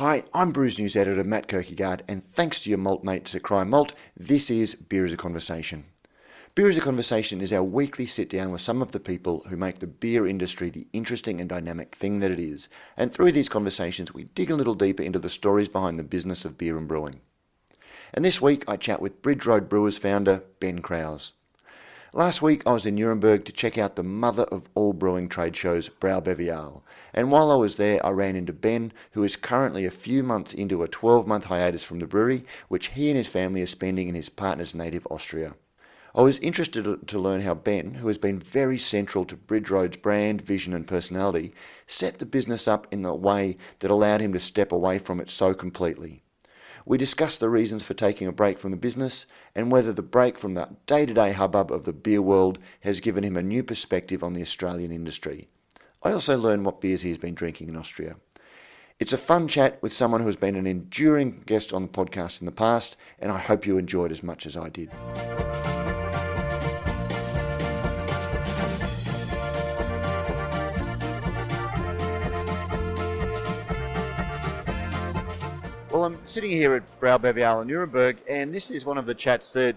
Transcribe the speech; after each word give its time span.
Hi, 0.00 0.24
I'm 0.32 0.50
Brews 0.50 0.78
News 0.78 0.96
editor 0.96 1.24
Matt 1.24 1.46
Kirkegaard, 1.46 2.00
and 2.08 2.24
thanks 2.24 2.58
to 2.60 2.70
your 2.70 2.78
malt 2.78 3.04
mates 3.04 3.34
at 3.34 3.42
Cryer 3.42 3.66
Malt, 3.66 3.92
this 4.16 4.50
is 4.50 4.74
Beer 4.74 5.04
is 5.04 5.12
a 5.12 5.16
Conversation. 5.18 5.84
Beer 6.54 6.70
is 6.70 6.78
a 6.78 6.80
Conversation 6.80 7.42
is 7.42 7.52
our 7.52 7.62
weekly 7.62 8.06
sit 8.06 8.30
down 8.30 8.50
with 8.50 8.62
some 8.62 8.80
of 8.80 8.92
the 8.92 8.98
people 8.98 9.44
who 9.50 9.58
make 9.58 9.80
the 9.80 9.86
beer 9.86 10.26
industry 10.26 10.70
the 10.70 10.86
interesting 10.94 11.38
and 11.38 11.50
dynamic 11.50 11.94
thing 11.94 12.20
that 12.20 12.30
it 12.30 12.38
is. 12.38 12.70
And 12.96 13.12
through 13.12 13.32
these 13.32 13.50
conversations, 13.50 14.14
we 14.14 14.24
dig 14.24 14.50
a 14.50 14.56
little 14.56 14.72
deeper 14.72 15.02
into 15.02 15.18
the 15.18 15.28
stories 15.28 15.68
behind 15.68 15.98
the 15.98 16.02
business 16.02 16.46
of 16.46 16.56
beer 16.56 16.78
and 16.78 16.88
brewing. 16.88 17.20
And 18.14 18.24
this 18.24 18.40
week, 18.40 18.64
I 18.66 18.78
chat 18.78 19.02
with 19.02 19.20
Bridge 19.20 19.44
Road 19.44 19.68
Brewers 19.68 19.98
founder 19.98 20.44
Ben 20.60 20.78
Kraus. 20.78 21.32
Last 22.12 22.42
week, 22.42 22.64
I 22.66 22.72
was 22.72 22.86
in 22.86 22.96
Nuremberg 22.96 23.44
to 23.44 23.52
check 23.52 23.78
out 23.78 23.94
the 23.94 24.02
mother 24.02 24.42
of 24.44 24.68
all 24.74 24.92
brewing 24.92 25.28
trade 25.28 25.54
shows, 25.54 25.88
BrauBeviale. 25.88 26.82
And 27.14 27.30
while 27.30 27.52
I 27.52 27.54
was 27.54 27.76
there, 27.76 28.04
I 28.04 28.10
ran 28.10 28.34
into 28.34 28.52
Ben, 28.52 28.92
who 29.12 29.22
is 29.22 29.36
currently 29.36 29.84
a 29.84 29.92
few 29.92 30.24
months 30.24 30.52
into 30.52 30.82
a 30.82 30.88
12 30.88 31.28
month 31.28 31.44
hiatus 31.44 31.84
from 31.84 32.00
the 32.00 32.08
brewery, 32.08 32.44
which 32.66 32.88
he 32.88 33.10
and 33.10 33.16
his 33.16 33.28
family 33.28 33.62
are 33.62 33.66
spending 33.66 34.08
in 34.08 34.16
his 34.16 34.28
partner's 34.28 34.74
native 34.74 35.06
Austria. 35.08 35.54
I 36.12 36.22
was 36.22 36.40
interested 36.40 37.06
to 37.06 37.18
learn 37.20 37.42
how 37.42 37.54
Ben, 37.54 37.94
who 37.94 38.08
has 38.08 38.18
been 38.18 38.40
very 38.40 38.76
central 38.76 39.24
to 39.26 39.36
Bridge 39.36 39.70
Road's 39.70 39.96
brand, 39.96 40.42
vision, 40.42 40.72
and 40.72 40.88
personality, 40.88 41.54
set 41.86 42.18
the 42.18 42.26
business 42.26 42.66
up 42.66 42.88
in 42.90 43.02
the 43.02 43.14
way 43.14 43.56
that 43.78 43.90
allowed 43.92 44.20
him 44.20 44.32
to 44.32 44.40
step 44.40 44.72
away 44.72 44.98
from 44.98 45.20
it 45.20 45.30
so 45.30 45.54
completely. 45.54 46.24
We 46.86 46.98
discussed 46.98 47.40
the 47.40 47.50
reasons 47.50 47.82
for 47.82 47.94
taking 47.94 48.26
a 48.26 48.32
break 48.32 48.58
from 48.58 48.70
the 48.70 48.76
business 48.76 49.26
and 49.54 49.70
whether 49.70 49.92
the 49.92 50.02
break 50.02 50.38
from 50.38 50.54
the 50.54 50.68
day 50.86 51.06
to 51.06 51.14
day 51.14 51.32
hubbub 51.32 51.70
of 51.70 51.84
the 51.84 51.92
beer 51.92 52.22
world 52.22 52.58
has 52.80 53.00
given 53.00 53.24
him 53.24 53.36
a 53.36 53.42
new 53.42 53.62
perspective 53.62 54.22
on 54.22 54.32
the 54.32 54.42
Australian 54.42 54.92
industry. 54.92 55.48
I 56.02 56.12
also 56.12 56.38
learned 56.38 56.64
what 56.64 56.80
beers 56.80 57.02
he 57.02 57.10
has 57.10 57.18
been 57.18 57.34
drinking 57.34 57.68
in 57.68 57.76
Austria. 57.76 58.16
It's 58.98 59.12
a 59.12 59.18
fun 59.18 59.48
chat 59.48 59.82
with 59.82 59.94
someone 59.94 60.20
who 60.20 60.26
has 60.26 60.36
been 60.36 60.56
an 60.56 60.66
enduring 60.66 61.42
guest 61.46 61.72
on 61.72 61.82
the 61.82 61.88
podcast 61.88 62.40
in 62.40 62.46
the 62.46 62.52
past, 62.52 62.96
and 63.18 63.32
I 63.32 63.38
hope 63.38 63.66
you 63.66 63.78
enjoyed 63.78 64.10
as 64.10 64.22
much 64.22 64.44
as 64.44 64.56
I 64.56 64.68
did. 64.68 64.90
Well, 76.00 76.14
I'm 76.14 76.18
sitting 76.24 76.50
here 76.50 76.74
at 76.76 76.98
BrauBeviale 76.98 77.60
in 77.60 77.68
Nuremberg, 77.68 78.22
and 78.26 78.54
this 78.54 78.70
is 78.70 78.86
one 78.86 78.96
of 78.96 79.04
the 79.04 79.14
chats 79.14 79.52
that 79.52 79.76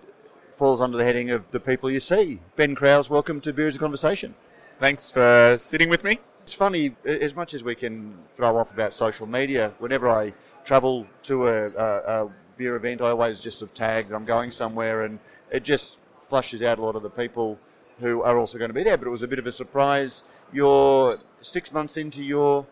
falls 0.53 0.79
under 0.79 0.95
the 0.95 1.03
heading 1.03 1.31
of 1.31 1.52
the 1.52 1.59
people 1.59 1.91
you 1.91 1.99
see. 1.99 2.39
Ben 2.55 2.75
Kraus, 2.75 3.09
welcome 3.09 3.41
to 3.41 3.52
Beer 3.52 3.67
is 3.67 3.75
a 3.75 3.79
Conversation. 3.79 4.33
Thanks 4.79 5.11
for 5.11 5.57
sitting 5.57 5.89
with 5.89 6.05
me. 6.05 6.21
It's 6.44 6.53
funny, 6.53 6.95
as 7.03 7.35
much 7.35 7.53
as 7.53 7.61
we 7.61 7.75
can 7.75 8.17
throw 8.35 8.55
off 8.55 8.71
about 8.71 8.94
social 8.94 9.27
media, 9.27 9.73
whenever 9.79 10.09
I 10.09 10.33
travel 10.63 11.05
to 11.23 11.49
a, 11.49 11.67
a, 11.71 12.23
a 12.25 12.29
beer 12.55 12.77
event, 12.77 13.01
I 13.01 13.09
always 13.09 13.41
just 13.41 13.59
sort 13.59 13.71
of 13.71 13.75
tag 13.75 14.07
that 14.07 14.16
I'm 14.16 14.23
going 14.23 14.51
somewhere, 14.51 15.01
and 15.01 15.19
it 15.51 15.66
just 15.66 15.97
flushes 16.29 16.61
out 16.61 16.79
a 16.79 16.81
lot 16.85 16.95
of 16.95 17.03
the 17.03 17.09
people 17.09 17.59
who 17.99 18.21
are 18.21 18.39
also 18.39 18.57
going 18.57 18.69
to 18.69 18.73
be 18.73 18.83
there. 18.83 18.97
But 18.97 19.07
it 19.07 19.11
was 19.11 19.23
a 19.23 19.27
bit 19.27 19.39
of 19.39 19.47
a 19.47 19.51
surprise. 19.51 20.23
You're 20.53 21.19
six 21.41 21.73
months 21.73 21.97
into 21.97 22.23
your 22.23 22.66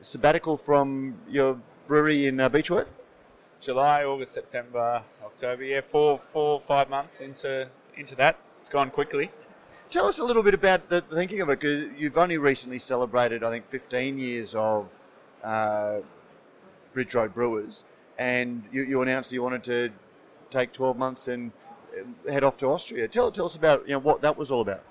sabbatical 0.00 0.56
from 0.56 1.20
your 1.30 1.60
brewery 1.92 2.24
in 2.24 2.40
uh, 2.40 2.48
Beechworth? 2.48 2.88
July, 3.60 4.02
August, 4.02 4.32
September, 4.32 5.02
October. 5.22 5.62
Yeah, 5.62 5.82
four, 5.82 6.18
four, 6.18 6.58
five 6.58 6.88
months 6.88 7.20
into 7.20 7.68
into 7.98 8.14
that. 8.14 8.38
It's 8.56 8.70
gone 8.70 8.90
quickly. 8.90 9.30
Tell 9.90 10.06
us 10.06 10.18
a 10.18 10.24
little 10.24 10.42
bit 10.42 10.54
about 10.54 10.88
the 10.88 11.02
thinking 11.02 11.42
of 11.42 11.50
it, 11.50 11.60
because 11.60 11.90
you've 11.98 12.16
only 12.16 12.38
recently 12.38 12.78
celebrated, 12.78 13.44
I 13.44 13.50
think, 13.50 13.68
15 13.68 14.18
years 14.18 14.54
of 14.54 14.88
uh, 15.44 15.98
Bridge 16.94 17.14
Road 17.14 17.34
Brewers, 17.34 17.84
and 18.16 18.64
you, 18.72 18.84
you 18.84 19.02
announced 19.02 19.30
you 19.30 19.42
wanted 19.42 19.62
to 19.64 19.90
take 20.48 20.72
12 20.72 20.96
months 20.96 21.28
and 21.28 21.52
uh, 21.94 22.32
head 22.32 22.42
off 22.42 22.56
to 22.56 22.68
Austria. 22.68 23.06
Tell, 23.06 23.30
tell 23.30 23.44
us 23.44 23.54
about 23.56 23.86
you 23.86 23.92
know 23.92 23.98
what 23.98 24.22
that 24.22 24.38
was 24.38 24.50
all 24.50 24.62
about. 24.62 24.82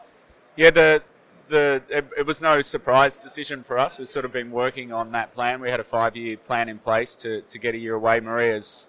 Yeah, 0.55 0.69
the 0.69 1.01
the 1.51 1.83
it, 1.89 2.05
it, 2.17 2.25
was 2.25 2.41
no 2.41 2.61
surprise 2.61 3.17
decision 3.17 3.63
for 3.63 3.77
us. 3.77 3.99
We've 3.99 4.07
sort 4.07 4.25
of 4.25 4.31
been 4.31 4.49
working 4.49 4.91
on 4.91 5.11
that 5.11 5.33
plan. 5.33 5.61
We 5.61 5.69
had 5.69 5.79
a 5.79 5.83
five-year 5.83 6.37
plan 6.37 6.69
in 6.69 6.79
place 6.79 7.15
to, 7.17 7.41
to 7.41 7.59
get 7.59 7.75
a 7.75 7.77
year 7.77 7.93
away. 7.93 8.19
Maria's 8.19 8.87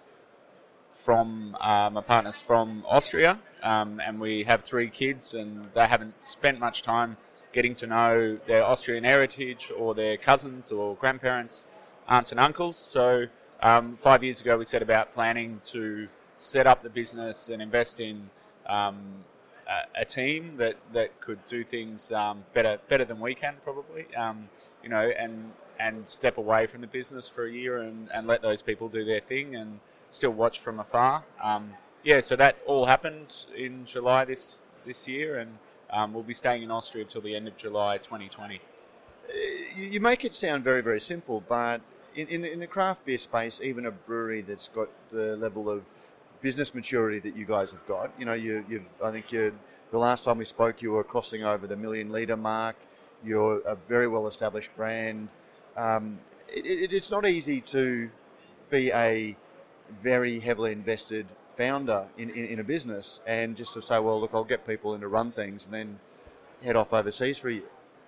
from 0.88 1.56
uh, 1.60 1.90
my 1.92 2.00
partner's 2.00 2.36
from 2.36 2.84
Austria, 2.88 3.38
um, 3.62 4.00
and 4.00 4.20
we 4.20 4.44
have 4.44 4.62
three 4.62 4.88
kids, 4.88 5.34
and 5.34 5.68
they 5.74 5.86
haven't 5.86 6.14
spent 6.22 6.58
much 6.58 6.82
time 6.82 7.16
getting 7.52 7.74
to 7.74 7.86
know 7.86 8.36
their 8.46 8.64
Austrian 8.64 9.04
heritage 9.04 9.70
or 9.76 9.94
their 9.94 10.16
cousins 10.16 10.72
or 10.72 10.94
grandparents, 10.96 11.66
aunts 12.08 12.30
and 12.30 12.40
uncles. 12.40 12.76
So 12.76 13.26
um, 13.60 13.96
five 13.96 14.24
years 14.24 14.40
ago, 14.40 14.56
we 14.56 14.64
set 14.64 14.82
about 14.82 15.12
planning 15.12 15.60
to 15.64 16.08
set 16.36 16.66
up 16.66 16.82
the 16.82 16.90
business 16.90 17.50
and 17.50 17.60
invest 17.60 18.00
in 18.00 18.30
um, 18.66 19.24
a, 19.94 20.04
team 20.04 20.56
that, 20.56 20.76
that 20.92 21.20
could 21.20 21.44
do 21.46 21.64
things 21.64 22.12
um, 22.12 22.44
better 22.52 22.78
better 22.88 23.04
than 23.04 23.20
we 23.20 23.34
can 23.34 23.56
probably. 23.64 24.06
Um, 24.14 24.48
you 24.82 24.88
know, 24.88 25.10
and 25.16 25.52
and 25.78 26.06
step 26.06 26.38
away 26.38 26.66
from 26.66 26.80
the 26.80 26.86
business 26.86 27.28
for 27.28 27.46
a 27.46 27.52
year 27.52 27.78
and, 27.78 28.08
and 28.12 28.26
let 28.26 28.42
those 28.42 28.62
people 28.62 28.88
do 28.88 29.04
their 29.04 29.20
thing 29.20 29.56
and 29.56 29.80
still 30.10 30.30
watch 30.30 30.60
from 30.60 30.78
afar. 30.78 31.24
Um, 31.42 31.72
yeah, 32.04 32.20
so 32.20 32.36
that 32.36 32.56
all 32.66 32.84
happened 32.86 33.46
in 33.56 33.84
July 33.84 34.24
this 34.24 34.62
this 34.84 35.06
year, 35.06 35.38
and 35.38 35.58
um, 35.90 36.12
we'll 36.12 36.22
be 36.22 36.34
staying 36.34 36.62
in 36.62 36.70
Austria 36.70 37.04
until 37.04 37.20
the 37.20 37.34
end 37.34 37.48
of 37.48 37.56
July 37.56 37.98
2020. 37.98 38.56
Uh, 38.56 39.32
you 39.76 40.00
make 40.00 40.24
it 40.24 40.34
sound 40.34 40.64
very 40.64 40.82
very 40.82 41.00
simple, 41.00 41.42
but 41.48 41.80
in, 42.14 42.26
in 42.28 42.42
the, 42.42 42.52
in 42.52 42.60
the 42.60 42.66
craft 42.66 43.04
beer 43.04 43.18
space, 43.18 43.60
even 43.62 43.86
a 43.86 43.90
brewery 43.90 44.42
that's 44.42 44.68
got 44.68 44.88
the 45.10 45.36
level 45.36 45.70
of 45.70 45.84
business 46.42 46.74
maturity 46.74 47.20
that 47.20 47.36
you 47.36 47.46
guys 47.46 47.70
have 47.70 47.86
got. 47.86 48.12
You 48.18 48.26
know, 48.26 48.34
you, 48.34 48.64
you 48.68 48.84
I 49.02 49.10
think 49.10 49.32
you 49.32 49.54
the 49.90 49.98
last 49.98 50.24
time 50.24 50.38
we 50.38 50.44
spoke, 50.44 50.82
you 50.82 50.92
were 50.92 51.04
crossing 51.04 51.44
over 51.44 51.66
the 51.66 51.76
million 51.76 52.10
litre 52.10 52.36
mark. 52.36 52.76
You're 53.24 53.60
a 53.60 53.76
very 53.76 54.08
well 54.08 54.26
established 54.26 54.74
brand. 54.76 55.28
Um, 55.76 56.18
it, 56.48 56.66
it, 56.66 56.92
it's 56.92 57.10
not 57.10 57.26
easy 57.26 57.60
to 57.60 58.10
be 58.68 58.90
a 58.92 59.36
very 60.00 60.40
heavily 60.40 60.72
invested 60.72 61.26
founder 61.56 62.06
in, 62.16 62.30
in, 62.30 62.46
in, 62.46 62.60
a 62.60 62.64
business 62.64 63.20
and 63.26 63.56
just 63.56 63.74
to 63.74 63.82
say, 63.82 63.98
well, 63.98 64.18
look, 64.18 64.30
I'll 64.32 64.44
get 64.44 64.66
people 64.66 64.94
in 64.94 65.02
to 65.02 65.08
run 65.08 65.30
things 65.30 65.66
and 65.66 65.74
then 65.74 65.98
head 66.64 66.76
off 66.76 66.92
overseas 66.94 67.38
for 67.38 67.48
a 67.48 67.54
year. 67.54 67.62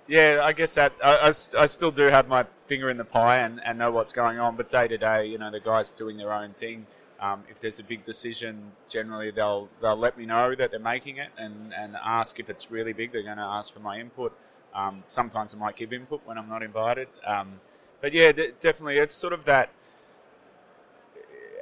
Yeah, 0.06 0.41
I 0.43 0.53
guess 0.53 0.75
that 0.75 0.93
I, 1.03 1.28
I, 1.28 1.62
I, 1.62 1.66
still 1.66 1.91
do 1.91 2.05
have 2.05 2.28
my 2.28 2.45
finger 2.66 2.91
in 2.91 2.97
the 2.97 3.05
pie 3.05 3.39
and, 3.39 3.61
and 3.65 3.78
know 3.78 3.91
what's 3.91 4.12
going 4.12 4.39
on, 4.39 4.56
but 4.56 4.69
day 4.69 4.89
to 4.89 4.99
day, 4.99 5.27
you 5.27 5.39
know, 5.39 5.51
the 5.51 5.61
guys 5.61 5.93
doing 5.93 6.16
their 6.16 6.33
own 6.33 6.53
thing. 6.53 6.87
Um, 7.25 7.43
if 7.49 7.59
there's 7.59 7.79
a 7.79 7.83
big 7.85 8.05
decision, 8.05 8.73
generally 8.89 9.31
they'll 9.31 9.71
they'll 9.81 9.97
let 9.97 10.19
me 10.19 10.27
know 10.27 10.55
that 10.55 10.71
they're 10.71 10.79
making 10.79 11.17
it 11.17 11.31
and, 11.39 11.73
and 11.73 11.97
ask 12.05 12.39
if 12.39 12.51
it's 12.51 12.71
really 12.71 12.93
big. 12.93 13.12
They're 13.12 13.23
going 13.23 13.39
to 13.39 13.43
ask 13.43 13.73
for 13.73 13.81
my 13.81 13.99
input. 13.99 14.37
Um, 14.75 15.03
sometimes 15.07 15.55
I 15.55 15.57
might 15.57 15.75
give 15.75 15.95
input 15.95 16.21
when 16.27 16.37
I'm 16.37 16.51
not 16.51 16.63
invited. 16.63 17.09
Um, 17.25 17.61
but 18.03 18.13
yeah, 18.13 18.33
d- 18.33 18.51
definitely, 18.61 18.99
it's 18.99 19.15
sort 19.15 19.33
of 19.33 19.47
that 19.47 19.71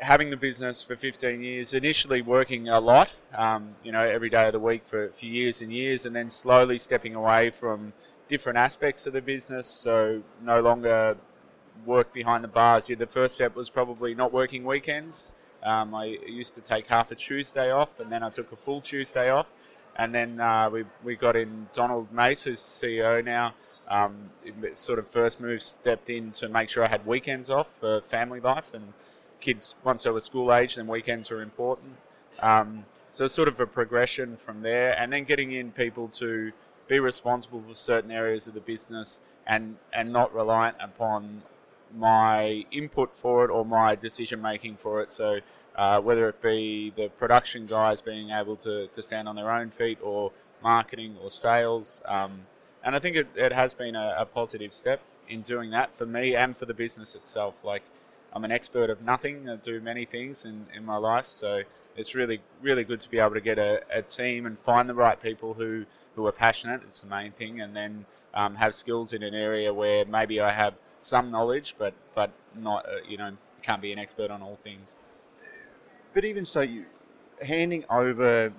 having 0.00 0.30
the 0.30 0.36
business 0.36 0.82
for 0.82 0.96
15 0.96 1.40
years, 1.40 1.74
initially 1.74 2.22
working 2.22 2.68
a 2.68 2.80
lot, 2.80 3.14
um, 3.34 3.76
you 3.84 3.92
know, 3.92 4.00
every 4.00 4.30
day 4.30 4.48
of 4.48 4.52
the 4.52 4.58
week 4.58 4.84
for, 4.84 5.10
for 5.10 5.26
years 5.26 5.62
and 5.62 5.72
years, 5.72 6.06
and 6.06 6.16
then 6.16 6.28
slowly 6.28 6.76
stepping 6.76 7.14
away 7.14 7.50
from 7.50 7.92
different 8.26 8.58
aspects 8.58 9.06
of 9.06 9.12
the 9.12 9.22
business. 9.22 9.68
So 9.68 10.22
no 10.42 10.60
longer 10.60 11.16
work 11.86 12.12
behind 12.12 12.42
the 12.42 12.48
bars. 12.48 12.90
Yeah, 12.90 12.96
the 12.96 13.06
first 13.06 13.36
step 13.36 13.54
was 13.54 13.70
probably 13.70 14.12
not 14.12 14.32
working 14.32 14.64
weekends. 14.64 15.34
Um, 15.62 15.94
I 15.94 16.18
used 16.26 16.54
to 16.54 16.60
take 16.60 16.86
half 16.86 17.10
a 17.10 17.14
Tuesday 17.14 17.70
off, 17.70 18.00
and 18.00 18.10
then 18.10 18.22
I 18.22 18.30
took 18.30 18.52
a 18.52 18.56
full 18.56 18.80
Tuesday 18.80 19.30
off. 19.30 19.50
And 19.96 20.14
then 20.14 20.40
uh, 20.40 20.70
we, 20.70 20.84
we 21.04 21.16
got 21.16 21.36
in 21.36 21.68
Donald 21.74 22.12
Mace, 22.12 22.44
who's 22.44 22.60
CEO 22.60 23.24
now. 23.24 23.54
Um, 23.88 24.30
sort 24.72 24.98
of 24.98 25.06
first 25.06 25.40
move 25.40 25.60
stepped 25.60 26.08
in 26.08 26.30
to 26.32 26.48
make 26.48 26.70
sure 26.70 26.82
I 26.82 26.86
had 26.86 27.04
weekends 27.04 27.50
off 27.50 27.80
for 27.80 28.00
family 28.00 28.40
life 28.40 28.72
and 28.72 28.94
kids 29.42 29.74
once 29.84 30.04
they 30.04 30.10
were 30.10 30.20
school 30.20 30.54
age, 30.54 30.76
then 30.76 30.86
weekends 30.86 31.30
were 31.30 31.42
important. 31.42 31.96
Um, 32.40 32.86
so 33.10 33.26
sort 33.26 33.48
of 33.48 33.60
a 33.60 33.66
progression 33.66 34.36
from 34.36 34.62
there, 34.62 34.98
and 34.98 35.12
then 35.12 35.24
getting 35.24 35.52
in 35.52 35.72
people 35.72 36.08
to 36.08 36.52
be 36.88 36.98
responsible 37.00 37.62
for 37.68 37.74
certain 37.74 38.10
areas 38.10 38.46
of 38.46 38.54
the 38.54 38.60
business 38.60 39.20
and 39.46 39.76
and 39.92 40.10
not 40.12 40.32
reliant 40.34 40.76
upon 40.80 41.42
my 41.96 42.64
input 42.70 43.14
for 43.14 43.44
it 43.44 43.50
or 43.50 43.64
my 43.64 43.94
decision 43.94 44.40
making 44.40 44.76
for 44.76 45.00
it. 45.00 45.12
So 45.12 45.40
uh, 45.76 46.00
whether 46.00 46.28
it 46.28 46.40
be 46.42 46.92
the 46.96 47.08
production 47.08 47.66
guys 47.66 48.00
being 48.00 48.30
able 48.30 48.56
to, 48.56 48.86
to 48.88 49.02
stand 49.02 49.28
on 49.28 49.36
their 49.36 49.50
own 49.50 49.70
feet 49.70 49.98
or 50.02 50.32
marketing 50.62 51.16
or 51.22 51.30
sales. 51.30 52.02
Um, 52.04 52.46
and 52.84 52.94
I 52.96 52.98
think 52.98 53.16
it, 53.16 53.28
it 53.34 53.52
has 53.52 53.74
been 53.74 53.94
a, 53.94 54.14
a, 54.18 54.26
positive 54.26 54.72
step 54.72 55.00
in 55.28 55.42
doing 55.42 55.70
that 55.70 55.94
for 55.94 56.06
me 56.06 56.34
and 56.34 56.56
for 56.56 56.66
the 56.66 56.74
business 56.74 57.14
itself. 57.14 57.64
Like 57.64 57.82
I'm 58.32 58.44
an 58.44 58.52
expert 58.52 58.90
of 58.90 59.02
nothing. 59.02 59.48
I 59.48 59.56
do 59.56 59.80
many 59.80 60.04
things 60.04 60.44
in, 60.44 60.66
in 60.74 60.84
my 60.84 60.96
life. 60.96 61.26
So 61.26 61.62
it's 61.96 62.14
really, 62.14 62.40
really 62.60 62.84
good 62.84 63.00
to 63.00 63.10
be 63.10 63.18
able 63.18 63.34
to 63.34 63.40
get 63.40 63.58
a, 63.58 63.82
a 63.90 64.02
team 64.02 64.46
and 64.46 64.58
find 64.58 64.88
the 64.88 64.94
right 64.94 65.20
people 65.20 65.54
who, 65.54 65.84
who 66.16 66.26
are 66.26 66.32
passionate. 66.32 66.82
It's 66.84 67.00
the 67.00 67.08
main 67.08 67.32
thing. 67.32 67.60
And 67.60 67.76
then 67.76 68.06
um, 68.34 68.56
have 68.56 68.74
skills 68.74 69.12
in 69.12 69.22
an 69.22 69.34
area 69.34 69.72
where 69.72 70.04
maybe 70.04 70.40
I 70.40 70.50
have– 70.50 70.74
some 71.02 71.30
knowledge, 71.30 71.74
but 71.78 71.94
but 72.14 72.30
not 72.54 72.86
uh, 72.86 72.96
you 73.08 73.16
know 73.16 73.36
can't 73.62 73.82
be 73.82 73.92
an 73.92 73.98
expert 73.98 74.30
on 74.30 74.42
all 74.42 74.56
things. 74.56 74.98
But 76.14 76.24
even 76.24 76.44
so, 76.44 76.60
you 76.60 76.86
handing 77.42 77.84
over 77.90 78.52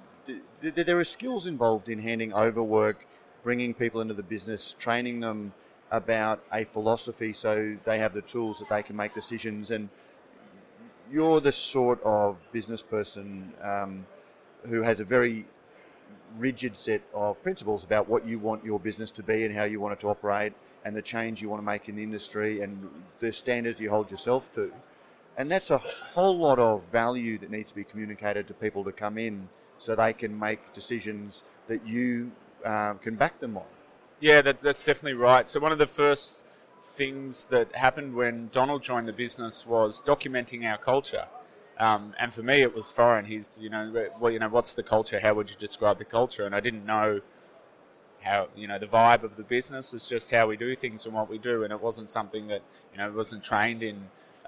there 0.62 1.00
are 1.00 1.04
skills 1.04 1.48
involved 1.48 1.90
in 1.90 2.00
handing 2.00 2.34
over 2.34 2.64
work, 2.64 3.06
bringing 3.44 3.74
people 3.74 4.02
into 4.02 4.14
the 4.14 4.24
business, 4.24 4.76
training 4.80 5.20
them 5.20 5.54
about 5.92 6.42
a 6.52 6.64
philosophy 6.64 7.34
so 7.34 7.78
they 7.84 8.00
have 8.00 8.14
the 8.14 8.22
tools 8.22 8.60
that 8.60 8.70
they 8.70 8.82
can 8.82 8.96
make 8.96 9.14
decisions. 9.14 9.70
And 9.70 9.90
you're 11.12 11.42
the 11.42 11.52
sort 11.52 12.02
of 12.04 12.42
business 12.52 12.82
person 12.82 13.54
um, 13.62 14.06
who 14.68 14.82
has 14.82 15.00
a 15.00 15.06
very 15.06 15.46
rigid 16.38 16.76
set 16.76 17.02
of 17.14 17.42
principles 17.44 17.84
about 17.84 18.10
what 18.10 18.26
you 18.26 18.40
want 18.40 18.64
your 18.66 18.80
business 18.80 19.12
to 19.12 19.22
be 19.22 19.44
and 19.44 19.54
how 19.54 19.66
you 19.66 19.80
want 19.80 19.94
it 19.94 20.00
to 20.00 20.08
operate 20.08 20.54
and 20.86 20.96
the 20.96 21.02
change 21.02 21.42
you 21.42 21.50
want 21.50 21.62
to 21.62 21.66
make 21.66 21.90
in 21.90 21.96
the 21.96 22.04
industry 22.04 22.62
and 22.62 22.90
the 23.20 23.32
standards 23.32 23.80
you 23.80 23.90
hold 23.90 24.12
yourself 24.12 24.52
to. 24.52 24.72
And 25.38 25.50
that's 25.50 25.72
a 25.72 25.78
whole 25.78 26.38
lot 26.38 26.60
of 26.60 26.84
value 26.92 27.38
that 27.40 27.50
needs 27.50 27.72
to 27.72 27.76
be 27.76 27.84
communicated 27.84 28.48
to 28.48 28.54
people 28.54 28.84
to 28.84 28.92
come 28.92 29.18
in 29.18 29.48
so 29.78 29.96
they 29.96 30.14
can 30.14 30.38
make 30.38 30.74
decisions 30.74 31.44
that 31.68 31.86
you 31.88 32.32
uh, 32.64 32.94
can 32.96 33.16
back 33.16 33.40
them 33.40 33.58
on. 33.58 33.64
Yeah, 34.20 34.42
that, 34.42 34.60
that's 34.60 34.84
definitely 34.84 35.16
right. 35.16 35.48
So, 35.50 35.60
one 35.60 35.72
of 35.72 35.80
the 35.80 35.88
first 35.88 36.46
things 36.82 37.46
that 37.46 37.76
happened 37.76 38.14
when 38.14 38.50
Donald 38.52 38.84
joined 38.84 39.08
the 39.08 39.14
business 39.14 39.66
was 39.66 40.02
documenting 40.02 40.70
our 40.70 40.78
culture. 40.78 41.28
Um, 41.80 42.14
and 42.20 42.34
for 42.34 42.44
me, 42.44 42.62
it 42.62 42.76
was 42.76 42.92
foreign. 42.92 43.26
He's, 43.26 43.58
you 43.60 43.70
know, 43.70 44.10
well, 44.20 44.32
you 44.32 44.40
know, 44.40 44.50
what's 44.50 44.74
the 44.74 44.84
culture? 44.84 45.20
How 45.20 45.34
would 45.34 45.50
you 45.50 45.56
describe 45.56 45.98
the 45.98 46.06
culture? 46.06 46.46
And 46.46 46.54
I 46.54 46.60
didn't 46.60 46.86
know 46.86 47.22
how, 48.24 48.48
you 48.56 48.68
know, 48.68 48.80
the 48.80 48.88
vibe 48.88 49.24
of 49.24 49.36
the 49.36 49.44
business 49.44 49.94
is 49.94 50.08
just 50.08 50.32
how 50.32 50.48
we 50.48 50.58
do 50.58 50.76
things 50.76 51.06
and 51.06 51.14
what 51.14 51.30
we 51.30 51.38
do. 51.38 51.64
And 51.64 51.72
it 51.74 51.82
wasn't 51.82 52.10
something 52.10 52.48
that, 52.48 52.62
you 52.92 52.98
know, 52.98 53.12
wasn't 53.12 53.44
trained 53.44 53.84
in 53.84 53.98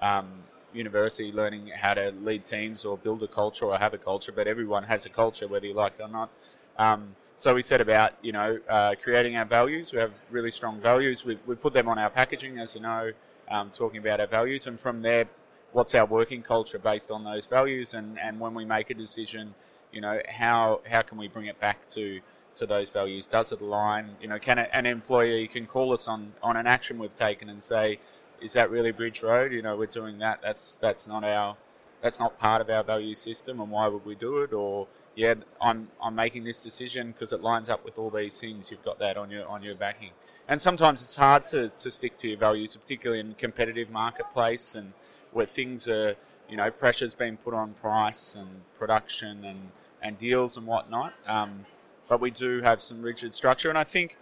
um, 0.00 0.26
university 0.72 1.32
learning 1.32 1.68
how 1.68 1.94
to 1.94 2.12
lead 2.22 2.44
teams 2.44 2.84
or 2.84 2.96
build 2.96 3.22
a 3.22 3.28
culture 3.28 3.66
or 3.66 3.76
have 3.78 3.94
a 3.94 3.98
culture, 3.98 4.32
but 4.32 4.46
everyone 4.46 4.82
has 4.82 5.06
a 5.06 5.10
culture, 5.10 5.46
whether 5.48 5.66
you 5.66 5.74
like 5.74 5.94
it 5.98 6.02
or 6.02 6.08
not. 6.08 6.30
Um, 6.78 7.14
so 7.34 7.54
we 7.54 7.62
set 7.62 7.80
about, 7.80 8.12
you 8.22 8.32
know, 8.32 8.58
uh, 8.68 8.94
creating 9.02 9.36
our 9.36 9.44
values. 9.44 9.92
We 9.92 9.98
have 9.98 10.12
really 10.30 10.50
strong 10.50 10.80
values. 10.80 11.24
We, 11.24 11.38
we 11.46 11.54
put 11.54 11.74
them 11.74 11.88
on 11.88 11.98
our 11.98 12.10
packaging, 12.10 12.58
as 12.58 12.74
you 12.74 12.80
know, 12.80 13.12
um, 13.50 13.70
talking 13.70 13.98
about 13.98 14.20
our 14.20 14.26
values, 14.26 14.66
and 14.66 14.80
from 14.80 15.02
there, 15.02 15.26
what's 15.72 15.94
our 15.94 16.06
working 16.06 16.42
culture 16.42 16.78
based 16.78 17.10
on 17.10 17.24
those 17.24 17.46
values, 17.46 17.94
and, 17.94 18.18
and 18.18 18.40
when 18.40 18.54
we 18.54 18.64
make 18.64 18.90
a 18.90 18.94
decision, 18.94 19.54
you 19.92 20.00
know, 20.00 20.20
how 20.28 20.80
how 20.88 21.02
can 21.02 21.18
we 21.18 21.28
bring 21.28 21.46
it 21.46 21.60
back 21.60 21.86
to 21.88 22.20
to 22.56 22.66
those 22.66 22.90
values? 22.90 23.26
Does 23.26 23.52
it 23.52 23.60
align? 23.60 24.16
You 24.20 24.28
know, 24.28 24.38
can 24.38 24.58
an 24.58 24.86
employee 24.86 25.46
can 25.48 25.66
call 25.66 25.92
us 25.92 26.08
on 26.08 26.32
on 26.42 26.56
an 26.56 26.66
action 26.66 26.98
we've 26.98 27.14
taken 27.14 27.48
and 27.48 27.62
say, 27.62 27.98
is 28.40 28.52
that 28.54 28.70
really 28.70 28.92
Bridge 28.92 29.22
Road? 29.22 29.52
You 29.52 29.62
know, 29.62 29.76
we're 29.76 29.86
doing 29.86 30.18
that. 30.18 30.42
That's 30.42 30.76
that's 30.76 31.06
not 31.06 31.24
our 31.24 31.56
that's 32.02 32.18
not 32.18 32.38
part 32.38 32.60
of 32.60 32.70
our 32.70 32.84
value 32.84 33.14
system, 33.14 33.60
and 33.60 33.70
why 33.70 33.88
would 33.88 34.04
we 34.04 34.14
do 34.14 34.38
it? 34.38 34.52
Or 34.52 34.86
yeah, 35.14 35.34
I'm 35.60 35.88
I'm 36.02 36.14
making 36.14 36.44
this 36.44 36.62
decision 36.62 37.12
because 37.12 37.32
it 37.32 37.42
lines 37.42 37.68
up 37.68 37.84
with 37.84 37.98
all 37.98 38.10
these 38.10 38.38
things. 38.40 38.70
You've 38.70 38.84
got 38.84 38.98
that 38.98 39.16
on 39.16 39.30
your 39.30 39.46
on 39.48 39.62
your 39.62 39.74
backing, 39.74 40.10
and 40.48 40.60
sometimes 40.60 41.02
it's 41.02 41.16
hard 41.16 41.46
to, 41.46 41.68
to 41.70 41.90
stick 41.90 42.18
to 42.18 42.28
your 42.28 42.38
values, 42.38 42.76
particularly 42.76 43.20
in 43.20 43.34
competitive 43.34 43.90
marketplace 43.90 44.74
and 44.74 44.92
where 45.32 45.46
things 45.46 45.88
are 45.88 46.16
you 46.48 46.56
know 46.56 46.70
pressure's 46.70 47.14
being 47.14 47.36
put 47.38 47.54
on 47.54 47.74
price 47.74 48.34
and 48.34 48.48
production 48.78 49.44
and 49.44 49.70
and 50.02 50.18
deals 50.18 50.56
and 50.56 50.66
whatnot. 50.66 51.14
Um, 51.26 51.64
but 52.08 52.20
we 52.20 52.30
do 52.30 52.60
have 52.62 52.80
some 52.80 53.02
rigid 53.02 53.32
structure, 53.32 53.68
and 53.68 53.78
I 53.78 53.84
think 53.84 54.16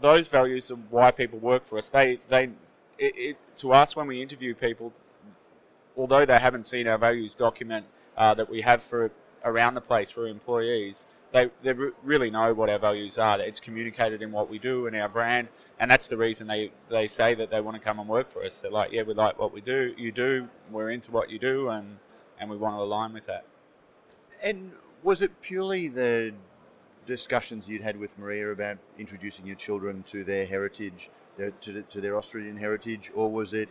those 0.00 0.28
values 0.28 0.70
are 0.70 0.76
why 0.90 1.10
people 1.10 1.38
work 1.38 1.64
for 1.64 1.78
us. 1.78 1.88
They 1.88 2.18
they 2.28 2.44
it, 2.98 3.16
it, 3.16 3.36
to 3.56 3.72
us 3.72 3.96
when 3.96 4.06
we 4.06 4.22
interview 4.22 4.54
people, 4.54 4.92
although 5.96 6.24
they 6.24 6.38
haven't 6.38 6.64
seen 6.64 6.86
our 6.86 6.98
values 6.98 7.34
document 7.34 7.86
uh, 8.16 8.34
that 8.34 8.48
we 8.48 8.60
have 8.62 8.82
for 8.82 9.10
around 9.44 9.74
the 9.74 9.80
place 9.80 10.10
for 10.10 10.26
employees, 10.26 11.06
they, 11.32 11.50
they 11.62 11.72
really 12.02 12.30
know 12.30 12.52
what 12.54 12.68
our 12.70 12.78
values 12.78 13.18
are. 13.18 13.38
It's 13.40 13.60
communicated 13.60 14.22
in 14.22 14.32
what 14.32 14.48
we 14.48 14.58
do 14.58 14.86
and 14.86 14.96
our 14.96 15.08
brand, 15.08 15.48
and 15.78 15.90
that's 15.90 16.08
the 16.08 16.16
reason 16.16 16.46
they, 16.46 16.72
they 16.88 17.06
say 17.06 17.34
that 17.34 17.50
they 17.50 17.60
want 17.60 17.76
to 17.76 17.82
come 17.82 17.98
and 17.98 18.08
work 18.08 18.28
for 18.28 18.42
us. 18.42 18.60
They're 18.60 18.70
like, 18.70 18.92
yeah, 18.92 19.02
we 19.02 19.14
like 19.14 19.38
what 19.38 19.52
we 19.52 19.60
do, 19.60 19.94
you 19.96 20.12
do, 20.12 20.48
we're 20.70 20.90
into 20.90 21.10
what 21.10 21.30
you 21.30 21.38
do, 21.38 21.68
and, 21.68 21.98
and 22.40 22.50
we 22.50 22.56
want 22.56 22.76
to 22.76 22.80
align 22.80 23.12
with 23.12 23.26
that. 23.26 23.44
And 24.42 24.72
was 25.02 25.22
it 25.22 25.40
purely 25.40 25.88
the 25.88 26.32
discussions 27.06 27.68
you'd 27.68 27.82
had 27.82 27.98
with 27.98 28.18
Maria 28.18 28.50
about 28.52 28.78
introducing 28.98 29.46
your 29.46 29.56
children 29.56 30.02
to 30.08 30.24
their 30.24 30.44
heritage 30.44 31.10
their, 31.36 31.50
to, 31.50 31.82
to, 31.82 32.00
their 32.00 32.16
Australian 32.16 32.56
heritage, 32.56 33.12
or 33.14 33.30
was 33.30 33.52
it 33.52 33.68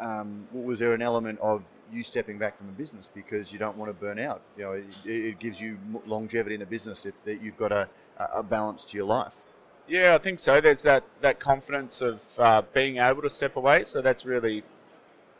um, 0.00 0.46
was 0.52 0.78
there 0.78 0.94
an 0.94 1.02
element 1.02 1.38
of 1.40 1.64
you 1.92 2.02
stepping 2.02 2.38
back 2.38 2.56
from 2.56 2.68
a 2.68 2.72
business 2.72 3.10
because 3.14 3.52
you 3.52 3.58
don't 3.58 3.76
want 3.76 3.90
to 3.90 3.94
burn 3.94 4.18
out? 4.18 4.42
You 4.56 4.64
know, 4.64 4.72
it, 4.72 4.84
it 5.04 5.38
gives 5.38 5.60
you 5.60 5.78
longevity 6.06 6.54
in 6.54 6.60
the 6.60 6.66
business 6.66 7.04
if 7.04 7.22
that 7.24 7.42
you've 7.42 7.58
got 7.58 7.72
a, 7.72 7.88
a 8.18 8.42
balance 8.42 8.84
to 8.86 8.96
your 8.96 9.06
life. 9.06 9.36
Yeah, 9.86 10.14
I 10.14 10.18
think 10.18 10.38
so. 10.38 10.60
There's 10.60 10.82
that, 10.82 11.04
that 11.20 11.40
confidence 11.40 12.00
of 12.00 12.24
uh, 12.38 12.62
being 12.72 12.98
able 12.98 13.22
to 13.22 13.30
step 13.30 13.56
away. 13.56 13.82
So 13.84 14.00
that's 14.00 14.24
really 14.24 14.62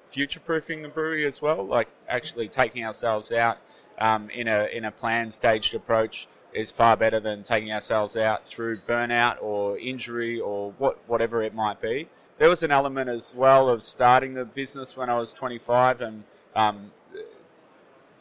future 0.05 0.41
proofing 0.41 0.83
the 0.83 0.88
brewery 0.88 1.25
as 1.25 1.41
well, 1.41 1.65
like 1.65 1.88
actually 2.09 2.49
taking 2.49 2.85
ourselves 2.85 3.33
out 3.33 3.59
um, 3.99 4.29
in 4.31 4.49
a 4.49 4.67
in 4.67 4.85
a 4.85 4.91
planned 4.91 5.33
staged 5.33 5.75
approach 5.75 6.27
is 6.54 6.70
far 6.70 6.96
better 6.96 7.20
than 7.20 7.43
taking 7.43 7.72
ourselves 7.72 8.16
out 8.16 8.46
through 8.46 8.78
burnout 8.78 9.43
or 9.43 9.78
injury 9.78 10.38
or 10.38 10.72
what, 10.78 10.99
whatever 11.06 11.43
it 11.43 11.54
might 11.54 11.81
be. 11.81 12.08
There 12.38 12.49
was 12.49 12.62
an 12.62 12.70
element 12.70 13.08
as 13.08 13.34
well 13.34 13.69
of 13.69 13.82
starting 13.82 14.34
the 14.34 14.44
business 14.44 14.96
when 14.96 15.08
I 15.08 15.19
was 15.19 15.32
25 15.32 16.00
and 16.00 16.25
um, 16.54 16.90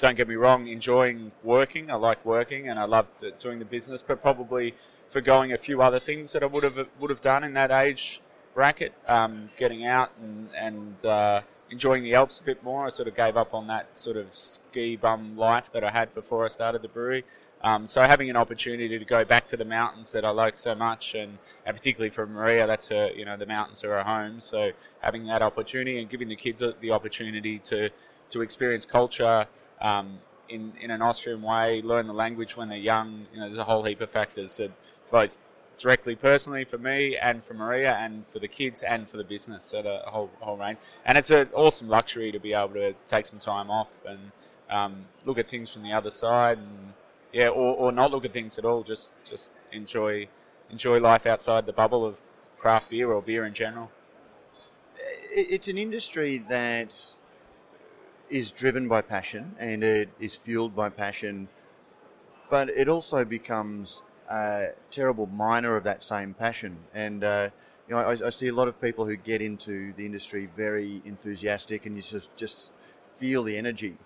don't 0.01 0.17
get 0.17 0.27
me 0.27 0.35
wrong, 0.35 0.67
enjoying 0.67 1.31
working. 1.43 1.91
I 1.91 1.95
like 1.95 2.25
working 2.25 2.69
and 2.69 2.79
I 2.79 2.85
loved 2.85 3.11
doing 3.37 3.59
the 3.59 3.65
business, 3.65 4.01
but 4.01 4.21
probably 4.21 4.73
forgoing 5.07 5.53
a 5.53 5.57
few 5.57 5.81
other 5.81 5.99
things 5.99 6.33
that 6.33 6.41
I 6.41 6.47
would 6.47 6.63
have 6.63 6.87
would 6.99 7.09
have 7.09 7.21
done 7.21 7.43
in 7.43 7.53
that 7.53 7.71
age 7.71 8.21
bracket. 8.55 8.93
Um, 9.07 9.47
getting 9.57 9.85
out 9.85 10.11
and 10.19 10.49
and 10.57 11.05
uh, 11.05 11.41
enjoying 11.69 12.03
the 12.03 12.15
Alps 12.15 12.39
a 12.39 12.43
bit 12.43 12.63
more. 12.63 12.85
I 12.85 12.89
sort 12.89 13.07
of 13.07 13.15
gave 13.15 13.37
up 13.37 13.53
on 13.53 13.67
that 13.67 13.95
sort 13.95 14.17
of 14.17 14.33
ski 14.33 14.95
bum 14.95 15.37
life 15.37 15.71
that 15.71 15.83
I 15.83 15.91
had 15.91 16.13
before 16.13 16.45
I 16.45 16.47
started 16.47 16.81
the 16.81 16.87
brewery. 16.87 17.23
Um, 17.63 17.85
so 17.85 18.01
having 18.01 18.29
an 18.29 18.35
opportunity 18.35 18.97
to 18.97 19.05
go 19.05 19.23
back 19.23 19.45
to 19.47 19.57
the 19.57 19.65
mountains 19.65 20.11
that 20.13 20.25
I 20.25 20.31
like 20.31 20.57
so 20.57 20.73
much, 20.73 21.13
and, 21.13 21.37
and 21.65 21.75
particularly 21.77 22.09
for 22.09 22.25
Maria, 22.25 22.65
that's 22.65 22.87
her, 22.87 23.11
you 23.15 23.23
know, 23.23 23.37
the 23.37 23.45
mountains 23.45 23.83
are 23.83 23.89
her 23.89 24.03
home. 24.03 24.39
So 24.39 24.71
having 24.99 25.25
that 25.27 25.41
opportunity 25.41 25.99
and 25.99 26.09
giving 26.09 26.27
the 26.27 26.35
kids 26.35 26.63
the 26.79 26.91
opportunity 26.91 27.59
to 27.59 27.89
to 28.31 28.41
experience 28.41 28.85
culture 28.85 29.45
um, 29.81 30.19
in 30.49 30.73
in 30.81 30.89
an 30.89 31.01
Austrian 31.01 31.41
way, 31.41 31.81
learn 31.81 32.07
the 32.07 32.13
language 32.13 32.57
when 32.57 32.69
they're 32.69 32.77
young. 32.77 33.27
You 33.33 33.39
know, 33.39 33.45
there's 33.45 33.57
a 33.57 33.63
whole 33.63 33.83
heap 33.83 34.01
of 34.01 34.09
factors 34.09 34.57
that 34.57 34.71
both 35.11 35.37
directly 35.77 36.15
personally 36.15 36.63
for 36.63 36.77
me 36.77 37.17
and 37.17 37.43
for 37.43 37.55
Maria 37.55 37.95
and 37.95 38.25
for 38.25 38.39
the 38.39 38.47
kids 38.47 38.83
and 38.83 39.09
for 39.09 39.17
the 39.17 39.23
business. 39.23 39.63
So 39.63 39.81
the 39.81 40.01
whole 40.05 40.31
whole 40.39 40.57
range, 40.57 40.79
and 41.05 41.17
it's 41.17 41.29
an 41.29 41.49
awesome 41.53 41.89
luxury 41.89 42.31
to 42.31 42.39
be 42.39 42.53
able 42.53 42.73
to 42.73 42.93
take 43.07 43.25
some 43.27 43.39
time 43.39 43.69
off 43.69 44.03
and 44.05 44.31
um, 44.69 45.05
look 45.25 45.37
at 45.37 45.47
things 45.47 45.71
from 45.71 45.83
the 45.83 45.91
other 45.91 46.09
side 46.09 46.57
and 46.57 46.93
yeah, 47.33 47.47
or, 47.47 47.75
or 47.75 47.91
not 47.91 48.11
look 48.11 48.25
at 48.25 48.33
things 48.33 48.57
at 48.57 48.65
all. 48.65 48.83
Just 48.83 49.13
just 49.23 49.51
enjoy 49.71 50.27
enjoy 50.69 50.99
life 50.99 51.25
outside 51.25 51.65
the 51.65 51.73
bubble 51.73 52.05
of 52.05 52.21
craft 52.57 52.89
beer 52.89 53.11
or 53.11 53.21
beer 53.21 53.45
in 53.45 53.53
general. 53.53 53.91
It's 55.33 55.67
an 55.67 55.77
industry 55.77 56.39
that 56.49 56.95
is 58.29 58.51
driven 58.51 58.87
by 58.87 59.01
passion 59.01 59.55
and 59.59 59.83
it 59.83 60.09
is 60.19 60.35
fueled 60.35 60.75
by 60.75 60.89
passion, 60.89 61.47
but 62.49 62.69
it 62.69 62.87
also 62.87 63.25
becomes 63.25 64.03
a 64.29 64.67
terrible 64.89 65.27
miner 65.27 65.75
of 65.75 65.83
that 65.83 66.03
same 66.03 66.33
passion. 66.33 66.77
And 66.93 67.23
uh, 67.23 67.49
you 67.87 67.95
know, 67.95 68.01
I, 68.01 68.11
I, 68.11 68.29
see 68.29 68.47
a 68.47 68.53
lot 68.53 68.67
of 68.67 68.79
people 68.81 69.05
who 69.05 69.15
get 69.15 69.41
into 69.41 69.93
the 69.93 70.05
industry 70.05 70.49
very 70.55 71.01
enthusiastic, 71.05 71.85
and 71.85 71.95
you 71.95 72.01
just 72.01 72.35
just 72.35 72.71
feel 73.17 73.43
the 73.43 73.57
energy 73.57 73.97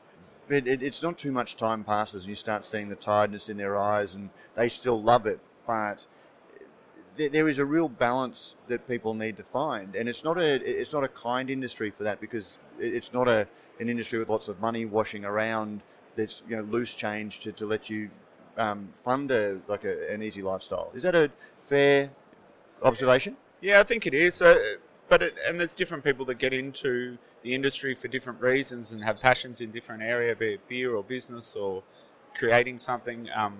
but 0.47 0.67
it, 0.67 0.81
it's 0.81 1.01
not 1.01 1.17
too 1.17 1.31
much 1.31 1.55
time 1.55 1.83
passes 1.83 2.23
and 2.23 2.29
you 2.29 2.35
start 2.35 2.65
seeing 2.65 2.89
the 2.89 2.95
tiredness 2.95 3.49
in 3.49 3.57
their 3.57 3.77
eyes 3.77 4.15
and 4.15 4.29
they 4.55 4.67
still 4.67 5.01
love 5.01 5.25
it 5.25 5.39
but 5.65 6.05
there, 7.17 7.47
is 7.47 7.59
a 7.59 7.65
real 7.65 7.89
balance 7.89 8.55
that 8.67 8.87
people 8.87 9.13
need 9.13 9.37
to 9.37 9.43
find. 9.43 9.95
And 9.95 10.09
it's 10.09 10.23
not 10.23 10.37
a 10.37 10.55
it's 10.63 10.93
not 10.93 11.03
a 11.03 11.07
kind 11.07 11.49
industry 11.49 11.91
for 11.91 12.03
that 12.03 12.19
because 12.19 12.57
it's 12.79 13.13
not 13.13 13.27
a 13.27 13.47
an 13.79 13.89
industry 13.89 14.19
with 14.19 14.29
lots 14.29 14.47
of 14.47 14.59
money 14.59 14.85
washing 14.85 15.25
around 15.25 15.81
that's 16.15 16.43
you 16.47 16.55
know 16.55 16.63
loose 16.63 16.93
change 16.93 17.39
to, 17.41 17.51
to 17.53 17.65
let 17.65 17.89
you 17.89 18.09
um, 18.57 18.89
fund 19.03 19.31
a 19.31 19.59
like 19.67 19.83
a, 19.85 20.11
an 20.13 20.23
easy 20.23 20.41
lifestyle. 20.41 20.91
Is 20.93 21.03
that 21.03 21.15
a 21.15 21.31
fair 21.59 22.09
observation? 22.83 23.37
Yeah 23.61 23.79
i 23.79 23.83
think 23.83 24.05
it 24.05 24.13
is. 24.13 24.41
Uh, 24.41 24.75
but 25.07 25.21
it, 25.21 25.35
and 25.45 25.59
there's 25.59 25.75
different 25.75 26.03
people 26.03 26.25
that 26.25 26.37
get 26.37 26.53
into 26.53 27.17
the 27.43 27.53
industry 27.53 27.93
for 27.93 28.07
different 28.07 28.41
reasons 28.41 28.91
and 28.91 29.03
have 29.03 29.21
passions 29.21 29.61
in 29.61 29.71
different 29.71 30.01
area, 30.01 30.35
be 30.35 30.53
it 30.53 30.67
beer 30.67 30.95
or 30.95 31.03
business 31.03 31.55
or 31.55 31.83
creating 32.35 32.79
something. 32.79 33.29
Um, 33.35 33.55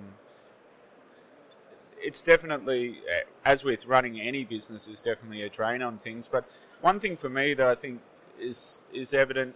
it's 2.01 2.21
definitely, 2.21 2.99
uh, 3.09 3.25
as 3.45 3.63
with 3.63 3.85
running 3.85 4.19
any 4.19 4.43
business, 4.43 4.87
is 4.87 5.01
definitely 5.01 5.43
a 5.43 5.49
drain 5.49 5.81
on 5.81 5.97
things. 5.97 6.27
But 6.27 6.45
one 6.81 6.99
thing 6.99 7.17
for 7.17 7.29
me 7.29 7.53
that 7.53 7.67
I 7.67 7.75
think 7.75 8.01
is 8.39 8.81
is 8.93 9.13
evident, 9.13 9.55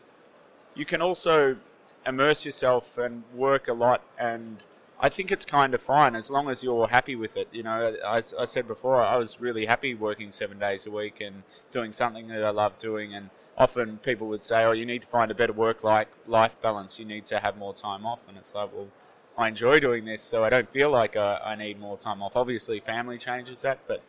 you 0.76 0.86
can 0.86 1.02
also 1.02 1.58
immerse 2.06 2.46
yourself 2.46 2.98
and 2.98 3.24
work 3.36 3.68
a 3.68 3.74
lot 3.74 4.02
and 4.18 4.64
I 5.02 5.08
think 5.08 5.32
it's 5.32 5.46
kind 5.46 5.74
of 5.74 5.82
fine 5.82 6.14
as 6.16 6.30
long 6.30 6.50
as 6.50 6.62
you're 6.62 6.88
happy 6.88 7.16
with 7.16 7.38
it. 7.38 7.48
You 7.54 7.64
know, 7.64 7.96
I, 8.06 8.22
I, 8.38 8.46
said 8.46 8.68
before, 8.68 9.02
I 9.02 9.16
was 9.16 9.40
really 9.40 9.66
happy 9.66 9.94
working 9.96 10.30
seven 10.30 10.60
days 10.60 10.86
a 10.88 10.92
week 10.92 11.22
and 11.22 11.44
doing 11.72 11.94
something 11.94 12.28
that 12.28 12.44
I 12.44 12.50
love 12.50 12.78
doing. 12.78 13.14
And 13.14 13.30
often 13.58 13.98
people 14.00 14.28
would 14.28 14.44
say, 14.44 14.66
"Oh, 14.66 14.74
you 14.74 14.86
need 14.86 15.04
to 15.04 15.08
find 15.08 15.32
a 15.32 15.36
better 15.36 15.54
work-life 15.54 16.08
life 16.28 16.62
balance. 16.62 17.00
You 17.00 17.06
need 17.06 17.24
to 17.26 17.40
have 17.40 17.56
more 17.58 17.74
time 17.74 18.06
off." 18.06 18.28
And 18.28 18.38
it's 18.38 18.54
like, 18.54 18.74
well, 18.74 18.90
I 19.38 19.48
enjoy 19.48 19.80
doing 19.80 20.04
this, 20.04 20.22
so 20.22 20.44
I 20.44 20.50
don't 20.50 20.70
feel 20.70 20.90
like 20.90 21.16
I, 21.16 21.40
I 21.46 21.56
need 21.56 21.80
more 21.80 21.98
time 21.98 22.22
off. 22.22 22.36
Obviously, 22.36 22.82
family 22.82 23.18
changes 23.18 23.62
that, 23.62 23.80
but 23.88 24.04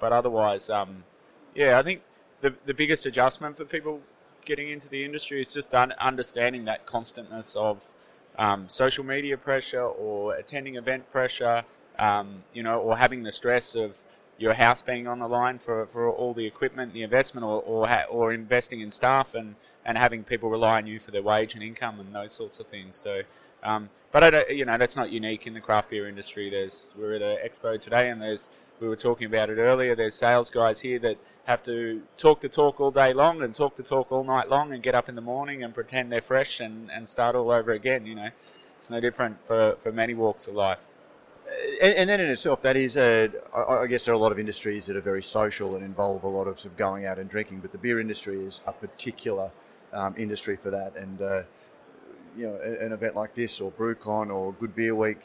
but 0.00 0.12
otherwise, 0.12 0.68
um, 0.68 1.04
yeah, 1.54 1.78
I 1.78 1.84
think 1.84 2.02
the 2.40 2.52
the 2.66 2.74
biggest 2.74 3.06
adjustment 3.06 3.56
for 3.56 3.64
people 3.64 4.00
getting 4.44 4.70
into 4.70 4.88
the 4.88 5.04
industry 5.04 5.40
is 5.40 5.54
just 5.54 5.72
un- 5.72 5.94
understanding 6.00 6.64
that 6.64 6.84
constantness 6.84 7.54
of 7.54 7.94
um, 8.38 8.68
social 8.68 9.04
media 9.04 9.36
pressure 9.36 9.82
or 9.84 10.34
attending 10.34 10.76
event 10.76 11.10
pressure, 11.12 11.64
um, 11.98 12.42
you 12.52 12.62
know, 12.62 12.78
or 12.78 12.96
having 12.96 13.22
the 13.22 13.32
stress 13.32 13.74
of 13.74 13.96
your 14.38 14.54
house 14.54 14.82
being 14.82 15.06
on 15.06 15.18
the 15.18 15.28
line 15.28 15.58
for, 15.58 15.86
for 15.86 16.10
all 16.10 16.34
the 16.34 16.44
equipment, 16.44 16.92
the 16.92 17.02
investment, 17.02 17.44
or 17.44 17.62
or, 17.62 17.86
ha- 17.86 18.06
or 18.10 18.32
investing 18.32 18.80
in 18.80 18.90
staff 18.90 19.34
and, 19.34 19.54
and 19.84 19.96
having 19.96 20.24
people 20.24 20.50
rely 20.50 20.78
on 20.78 20.86
you 20.86 20.98
for 20.98 21.10
their 21.10 21.22
wage 21.22 21.54
and 21.54 21.62
income 21.62 22.00
and 22.00 22.14
those 22.14 22.32
sorts 22.32 22.58
of 22.58 22.66
things. 22.66 22.96
So, 22.96 23.22
um, 23.62 23.88
but 24.10 24.24
I 24.24 24.30
don't, 24.30 24.50
you 24.50 24.64
know, 24.64 24.78
that's 24.78 24.96
not 24.96 25.10
unique 25.10 25.46
in 25.46 25.54
the 25.54 25.60
craft 25.60 25.90
beer 25.90 26.08
industry. 26.08 26.50
There's 26.50 26.94
we're 26.98 27.14
at 27.14 27.22
an 27.22 27.38
expo 27.46 27.80
today, 27.80 28.10
and 28.10 28.20
there's 28.20 28.50
we 28.82 28.88
were 28.88 28.96
talking 28.96 29.26
about 29.26 29.48
it 29.48 29.58
earlier. 29.58 29.94
There's 29.94 30.14
sales 30.14 30.50
guys 30.50 30.80
here 30.80 30.98
that 30.98 31.16
have 31.44 31.62
to 31.62 32.02
talk 32.16 32.40
the 32.40 32.48
talk 32.48 32.80
all 32.80 32.90
day 32.90 33.12
long 33.12 33.42
and 33.42 33.54
talk 33.54 33.76
the 33.76 33.82
talk 33.82 34.10
all 34.12 34.24
night 34.24 34.48
long, 34.48 34.72
and 34.72 34.82
get 34.82 34.94
up 34.94 35.08
in 35.08 35.14
the 35.14 35.22
morning 35.22 35.62
and 35.62 35.72
pretend 35.72 36.10
they're 36.10 36.20
fresh 36.20 36.60
and, 36.60 36.90
and 36.90 37.08
start 37.08 37.36
all 37.36 37.50
over 37.50 37.72
again. 37.72 38.04
You 38.04 38.16
know, 38.16 38.28
it's 38.76 38.90
no 38.90 39.00
different 39.00 39.42
for, 39.46 39.76
for 39.78 39.92
many 39.92 40.14
walks 40.14 40.48
of 40.48 40.54
life. 40.54 40.80
And, 41.80 41.94
and 41.94 42.10
then 42.10 42.20
in 42.20 42.28
itself, 42.28 42.60
that 42.62 42.76
is 42.76 42.96
a. 42.96 43.30
I 43.54 43.86
guess 43.86 44.04
there 44.04 44.12
are 44.12 44.16
a 44.16 44.20
lot 44.20 44.32
of 44.32 44.38
industries 44.38 44.86
that 44.86 44.96
are 44.96 45.00
very 45.00 45.22
social 45.22 45.76
and 45.76 45.84
involve 45.84 46.24
a 46.24 46.28
lot 46.28 46.48
of, 46.48 46.58
sort 46.58 46.72
of 46.72 46.76
going 46.76 47.06
out 47.06 47.18
and 47.18 47.30
drinking, 47.30 47.60
but 47.60 47.72
the 47.72 47.78
beer 47.78 48.00
industry 48.00 48.44
is 48.44 48.60
a 48.66 48.72
particular 48.72 49.50
um, 49.92 50.14
industry 50.18 50.56
for 50.56 50.70
that. 50.70 50.96
And 50.96 51.22
uh, 51.22 51.42
you 52.36 52.46
know, 52.46 52.56
an 52.56 52.92
event 52.92 53.14
like 53.14 53.34
this 53.34 53.60
or 53.60 53.70
BrewCon 53.72 54.32
or 54.32 54.52
Good 54.54 54.74
Beer 54.74 54.94
Week, 54.94 55.18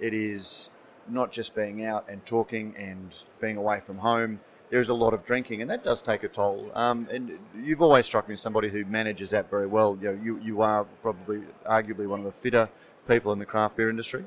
it 0.00 0.12
is 0.12 0.70
not 1.10 1.32
just 1.32 1.54
being 1.54 1.84
out 1.84 2.06
and 2.08 2.24
talking 2.26 2.74
and 2.76 3.14
being 3.40 3.56
away 3.56 3.80
from 3.80 3.98
home. 3.98 4.40
There's 4.70 4.90
a 4.90 4.94
lot 4.94 5.14
of 5.14 5.24
drinking, 5.24 5.62
and 5.62 5.70
that 5.70 5.82
does 5.82 6.02
take 6.02 6.24
a 6.24 6.28
toll. 6.28 6.70
Um, 6.74 7.08
and 7.10 7.38
you've 7.62 7.80
always 7.80 8.04
struck 8.04 8.28
me 8.28 8.34
as 8.34 8.40
somebody 8.40 8.68
who 8.68 8.84
manages 8.84 9.30
that 9.30 9.48
very 9.48 9.66
well. 9.66 9.96
You, 10.00 10.08
know, 10.08 10.20
you, 10.22 10.40
you 10.40 10.60
are 10.60 10.84
probably, 11.00 11.40
arguably, 11.66 12.06
one 12.06 12.20
of 12.20 12.26
the 12.26 12.32
fitter 12.32 12.68
people 13.06 13.32
in 13.32 13.38
the 13.38 13.46
craft 13.46 13.76
beer 13.76 13.88
industry. 13.88 14.24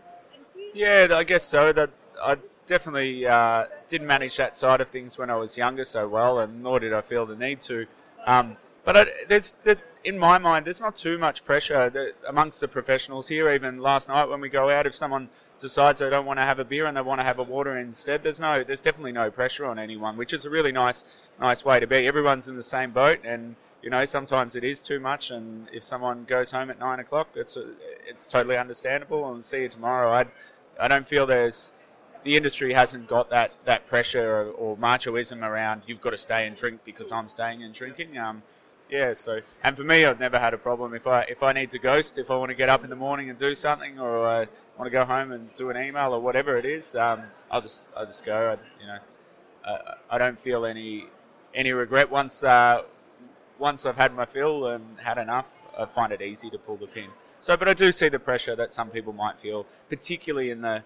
Yeah, 0.73 1.09
I 1.11 1.23
guess 1.23 1.43
so. 1.43 1.71
That 1.71 1.91
I 2.23 2.37
definitely 2.65 3.27
uh, 3.27 3.65
didn't 3.87 4.07
manage 4.07 4.37
that 4.37 4.55
side 4.55 4.81
of 4.81 4.89
things 4.89 5.17
when 5.17 5.29
I 5.29 5.35
was 5.35 5.57
younger 5.57 5.83
so 5.83 6.07
well, 6.07 6.39
and 6.39 6.63
nor 6.63 6.79
did 6.79 6.93
I 6.93 7.01
feel 7.01 7.25
the 7.27 7.35
need 7.35 7.61
to. 7.61 7.85
Um, 8.25 8.57
but 8.83 8.97
I, 8.97 9.05
there's, 9.27 9.53
there, 9.63 9.77
in 10.03 10.17
my 10.17 10.37
mind, 10.37 10.65
there's 10.65 10.81
not 10.81 10.95
too 10.95 11.17
much 11.17 11.45
pressure 11.45 12.13
amongst 12.27 12.59
the 12.59 12.67
professionals 12.67 13.27
here. 13.27 13.51
Even 13.51 13.79
last 13.79 14.07
night 14.07 14.25
when 14.25 14.41
we 14.41 14.49
go 14.49 14.69
out, 14.69 14.87
if 14.87 14.95
someone 14.95 15.29
decides 15.59 15.99
they 15.99 16.09
don't 16.09 16.25
want 16.25 16.39
to 16.39 16.43
have 16.43 16.59
a 16.59 16.65
beer 16.65 16.87
and 16.87 16.97
they 16.97 17.01
want 17.01 17.19
to 17.19 17.23
have 17.23 17.39
a 17.39 17.43
water 17.43 17.77
instead, 17.77 18.23
there's 18.23 18.39
no, 18.39 18.63
there's 18.63 18.81
definitely 18.81 19.11
no 19.11 19.29
pressure 19.29 19.65
on 19.65 19.77
anyone, 19.77 20.17
which 20.17 20.33
is 20.33 20.45
a 20.45 20.49
really 20.49 20.71
nice, 20.71 21.03
nice 21.39 21.63
way 21.63 21.79
to 21.79 21.87
be. 21.87 22.07
Everyone's 22.07 22.47
in 22.47 22.55
the 22.55 22.63
same 22.63 22.91
boat, 22.91 23.19
and 23.23 23.55
you 23.83 23.89
know 23.89 24.03
sometimes 24.05 24.55
it 24.55 24.63
is 24.63 24.81
too 24.81 24.99
much. 24.99 25.31
And 25.31 25.67
if 25.71 25.83
someone 25.83 26.25
goes 26.25 26.51
home 26.51 26.69
at 26.71 26.79
nine 26.79 26.99
o'clock, 26.99 27.29
it's 27.35 27.57
it's 28.07 28.25
totally 28.25 28.57
understandable. 28.57 29.31
And 29.31 29.43
see 29.43 29.63
you 29.63 29.69
tomorrow. 29.69 30.11
I, 30.11 30.25
I 30.79 30.87
don't 30.87 31.05
feel 31.05 31.27
there's 31.27 31.73
the 32.23 32.35
industry 32.37 32.73
hasn't 32.73 33.07
got 33.07 33.29
that, 33.31 33.51
that 33.65 33.87
pressure 33.87 34.31
or, 34.31 34.51
or 34.51 34.77
machoism 34.77 35.41
around 35.41 35.81
you've 35.87 36.01
got 36.01 36.11
to 36.11 36.17
stay 36.17 36.45
and 36.45 36.55
drink 36.55 36.79
because 36.85 37.11
I'm 37.11 37.27
staying 37.27 37.63
and 37.63 37.73
drinking. 37.73 38.15
Um, 38.17 38.43
yeah, 38.91 39.13
so 39.13 39.39
and 39.63 39.75
for 39.75 39.85
me, 39.85 40.05
I've 40.05 40.19
never 40.19 40.37
had 40.37 40.53
a 40.53 40.57
problem 40.57 40.93
if 40.93 41.07
I 41.07 41.21
if 41.21 41.41
I 41.43 41.53
need 41.53 41.69
to 41.69 41.79
ghost, 41.79 42.17
if 42.17 42.29
I 42.29 42.35
want 42.35 42.49
to 42.49 42.55
get 42.55 42.67
up 42.67 42.83
in 42.83 42.89
the 42.89 42.95
morning 42.95 43.29
and 43.29 43.39
do 43.39 43.55
something, 43.55 43.97
or 43.99 44.27
I 44.27 44.39
want 44.77 44.85
to 44.85 44.89
go 44.89 45.05
home 45.05 45.31
and 45.31 45.51
do 45.53 45.69
an 45.69 45.77
email 45.81 46.13
or 46.13 46.19
whatever 46.19 46.57
it 46.57 46.65
is, 46.65 46.93
um, 46.95 47.23
I'll 47.49 47.61
just 47.61 47.85
I'll 47.95 48.05
just 48.05 48.25
go. 48.25 48.35
I, 48.35 48.81
you 48.81 48.87
know, 48.87 48.99
uh, 49.63 49.95
I 50.09 50.17
don't 50.17 50.37
feel 50.37 50.65
any 50.65 51.05
any 51.55 51.71
regret 51.71 52.11
once 52.11 52.43
uh, 52.43 52.83
once 53.57 53.85
I've 53.85 53.95
had 53.95 54.13
my 54.13 54.25
fill 54.25 54.67
and 54.67 54.99
had 54.99 55.17
enough. 55.17 55.53
I 55.77 55.85
find 55.85 56.11
it 56.11 56.21
easy 56.21 56.49
to 56.49 56.57
pull 56.57 56.75
the 56.75 56.87
pin. 56.87 57.07
So, 57.39 57.55
but 57.55 57.69
I 57.69 57.73
do 57.73 57.93
see 57.93 58.09
the 58.09 58.19
pressure 58.19 58.57
that 58.57 58.73
some 58.73 58.89
people 58.89 59.13
might 59.13 59.39
feel, 59.39 59.65
particularly 59.87 60.49
in 60.49 60.61
the 60.61 60.83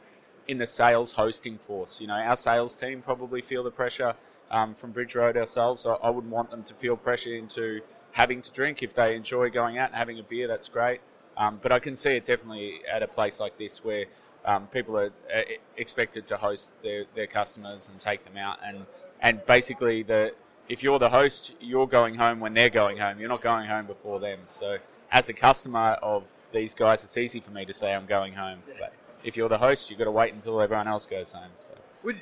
in 0.48 0.60
the 0.60 0.68
sales 0.68 1.12
hosting 1.12 1.58
force. 1.58 2.00
You 2.00 2.06
know, 2.06 2.14
our 2.14 2.36
sales 2.36 2.76
team 2.76 3.02
probably 3.02 3.42
feel 3.42 3.64
the 3.64 3.72
pressure 3.72 4.14
um, 4.52 4.76
from 4.76 4.92
Bridge 4.92 5.16
Road 5.16 5.38
ourselves. 5.38 5.82
So 5.82 6.00
I 6.04 6.12
wouldn't 6.12 6.32
want 6.32 6.52
them 6.52 6.62
to 6.64 6.74
feel 6.76 6.96
pressure 6.96 7.34
into 7.34 7.82
having 8.16 8.42
to 8.42 8.50
drink. 8.52 8.82
If 8.82 8.94
they 8.94 9.14
enjoy 9.14 9.50
going 9.50 9.78
out 9.78 9.90
and 9.90 9.96
having 9.98 10.20
a 10.20 10.24
beer, 10.24 10.48
that's 10.48 10.70
great. 10.70 11.02
Um, 11.36 11.60
but 11.62 11.74
I 11.74 11.80
can 11.80 11.98
see 11.98 12.12
it 12.12 12.24
definitely 12.24 12.80
at 12.90 13.04
a 13.04 13.08
place 13.10 13.42
like 13.42 13.58
this 13.58 13.84
where 13.84 14.06
um, 14.46 14.68
people 14.68 14.98
are 14.98 15.12
uh, 15.36 15.42
expected 15.76 16.26
to 16.28 16.38
host 16.38 16.74
their, 16.82 17.04
their 17.14 17.28
customers 17.28 17.90
and 17.90 18.00
take 18.00 18.24
them 18.24 18.38
out. 18.38 18.60
And, 18.64 18.86
and 19.20 19.46
basically, 19.46 20.02
the 20.02 20.34
if 20.70 20.82
you're 20.82 20.98
the 20.98 21.10
host, 21.10 21.56
you're 21.60 21.88
going 21.88 22.16
home 22.16 22.40
when 22.40 22.54
they're 22.54 22.70
going 22.70 22.98
home. 22.98 23.20
You're 23.20 23.30
not 23.30 23.42
going 23.42 23.68
home 23.68 23.86
before 23.86 24.22
them. 24.22 24.40
So 24.46 24.78
as 25.12 25.28
a 25.28 25.34
customer 25.34 25.98
of 26.02 26.24
these 26.54 26.74
guys, 26.74 27.04
it's 27.04 27.18
easy 27.18 27.42
for 27.42 27.52
me 27.52 27.66
to 27.66 27.74
say 27.74 27.94
I'm 27.94 28.06
going 28.06 28.34
home. 28.34 28.60
But 28.80 28.94
if 29.26 29.36
you're 29.36 29.50
the 29.50 29.58
host, 29.58 29.90
you've 29.90 30.00
got 30.00 30.06
to 30.06 30.12
wait 30.12 30.34
until 30.34 30.62
everyone 30.62 30.88
else 30.88 31.06
goes 31.06 31.34
home. 31.34 31.52
So. 31.56 31.72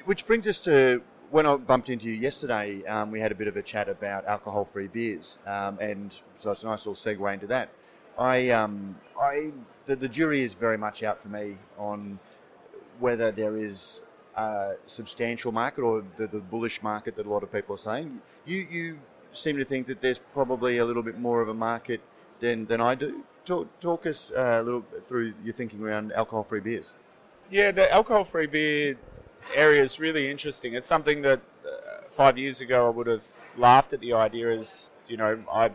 Which 0.05 0.25
brings 0.25 0.47
us 0.47 0.59
to 0.61 1.03
when 1.33 1.47
I 1.47 1.55
bumped 1.55 1.89
into 1.89 2.09
you 2.09 2.13
yesterday, 2.13 2.85
um, 2.85 3.09
we 3.09 3.19
had 3.19 3.31
a 3.31 3.35
bit 3.35 3.47
of 3.47 3.57
a 3.57 3.63
chat 3.63 3.89
about 3.89 4.23
alcohol-free 4.27 4.89
beers, 4.89 5.39
um, 5.47 5.79
and 5.81 6.13
so 6.35 6.51
it's 6.51 6.61
a 6.61 6.67
nice 6.67 6.85
little 6.85 6.93
segue 6.93 7.33
into 7.33 7.47
that. 7.47 7.69
I, 8.19 8.51
um, 8.51 8.95
I, 9.19 9.49
the, 9.85 9.95
the, 9.95 10.07
jury 10.07 10.43
is 10.43 10.53
very 10.53 10.77
much 10.77 11.01
out 11.01 11.19
for 11.19 11.29
me 11.29 11.57
on 11.79 12.19
whether 12.99 13.31
there 13.31 13.57
is 13.57 14.03
a 14.37 14.73
substantial 14.85 15.51
market 15.51 15.81
or 15.81 16.03
the, 16.17 16.27
the, 16.27 16.39
bullish 16.39 16.83
market 16.83 17.15
that 17.15 17.25
a 17.25 17.29
lot 17.29 17.41
of 17.41 17.51
people 17.51 17.73
are 17.73 17.79
saying. 17.79 18.21
You, 18.45 18.67
you 18.69 18.99
seem 19.31 19.57
to 19.57 19.65
think 19.65 19.87
that 19.87 20.01
there's 20.01 20.19
probably 20.19 20.77
a 20.77 20.85
little 20.85 21.01
bit 21.01 21.17
more 21.17 21.41
of 21.41 21.49
a 21.49 21.53
market 21.55 22.01
than, 22.37 22.67
than 22.67 22.79
I 22.79 22.93
do. 22.93 23.23
Talk, 23.43 23.79
talk 23.79 24.05
us 24.05 24.31
uh, 24.37 24.59
a 24.61 24.63
little 24.63 24.85
through 25.07 25.33
your 25.43 25.55
thinking 25.55 25.81
around 25.81 26.13
alcohol-free 26.13 26.59
beers. 26.59 26.93
Yeah, 27.49 27.71
the 27.71 27.91
alcohol-free 27.91 28.47
beer 28.47 28.97
area 29.53 29.83
is 29.83 29.99
really 29.99 30.29
interesting. 30.29 30.73
It's 30.73 30.87
something 30.87 31.21
that 31.23 31.41
uh, 31.65 32.03
five 32.09 32.37
years 32.37 32.61
ago 32.61 32.87
I 32.87 32.89
would 32.89 33.07
have 33.07 33.25
laughed 33.57 33.93
at 33.93 33.99
the 33.99 34.13
idea 34.13 34.51
as, 34.51 34.93
you 35.07 35.17
know, 35.17 35.43
I, 35.51 35.71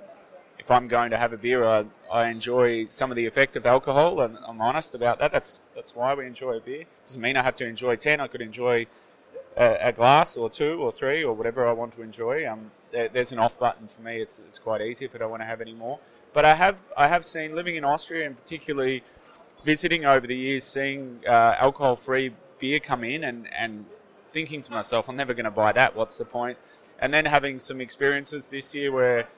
if 0.59 0.71
I'm 0.71 0.89
going 0.89 1.11
to 1.11 1.17
have 1.17 1.33
a 1.33 1.37
beer, 1.37 1.65
I, 1.65 1.87
I 2.13 2.29
enjoy 2.29 2.89
some 2.89 3.11
of 3.11 3.17
the 3.17 3.27
effect 3.27 3.57
of 3.57 3.65
alcohol, 3.65 4.21
and 4.21 4.37
I'm 4.47 4.61
honest 4.61 4.95
about 4.95 5.19
that. 5.21 5.33
That's 5.33 5.61
that's 5.75 5.95
why 5.95 6.15
we 6.15 6.27
enjoy 6.27 6.57
a 6.57 6.61
beer. 6.61 6.85
Doesn't 7.07 7.23
mean 7.23 7.37
I 7.37 7.43
have 7.43 7.55
to 7.57 7.67
enjoy 7.67 7.97
ten. 7.97 8.21
I 8.21 8.27
could 8.27 8.43
enjoy 8.43 8.87
a, 9.57 9.79
a 9.81 9.93
glass 9.93 10.37
or 10.37 10.51
two 10.51 10.81
or 10.81 10.93
three 10.93 11.25
or 11.25 11.33
whatever 11.33 11.67
I 11.67 11.73
want 11.73 11.95
to 11.95 12.03
enjoy. 12.03 12.47
Um, 12.47 12.71
there, 12.93 13.09
there's 13.09 13.33
an 13.33 13.39
off 13.39 13.59
button 13.59 13.89
for 13.89 14.03
me. 14.03 14.21
It's 14.21 14.41
it's 14.47 14.59
quite 14.59 14.83
easy 14.83 15.05
if 15.05 15.15
I 15.15 15.19
don't 15.19 15.31
want 15.31 15.43
to 15.43 15.47
have 15.47 15.61
any 15.61 15.75
more. 15.75 16.01
But 16.35 16.45
I 16.45 16.55
have 16.55 16.77
I 16.97 17.09
have 17.09 17.25
seen 17.25 17.55
living 17.55 17.77
in 17.77 17.85
Austria 17.85 18.27
and 18.27 18.37
particularly 18.37 19.03
visiting 19.65 20.05
over 20.05 20.27
the 20.27 20.37
years, 20.37 20.65
seeing 20.65 21.21
uh, 21.27 21.55
alcohol-free 21.59 22.33
beer 22.59 22.81
come 22.81 23.05
in 23.05 23.25
and, 23.25 23.49
and 23.55 23.85
thinking 24.31 24.63
to 24.63 24.71
myself, 24.71 25.09
I'm 25.09 25.17
never 25.17 25.35
going 25.35 25.45
to 25.45 25.51
buy 25.51 25.73
that. 25.73 25.95
What's 25.95 26.19
the 26.19 26.25
point? 26.25 26.59
And 27.01 27.13
then 27.13 27.25
having 27.25 27.59
some 27.59 27.81
experiences 27.81 28.51
this 28.51 28.75
year 28.75 28.93
where 28.93 29.29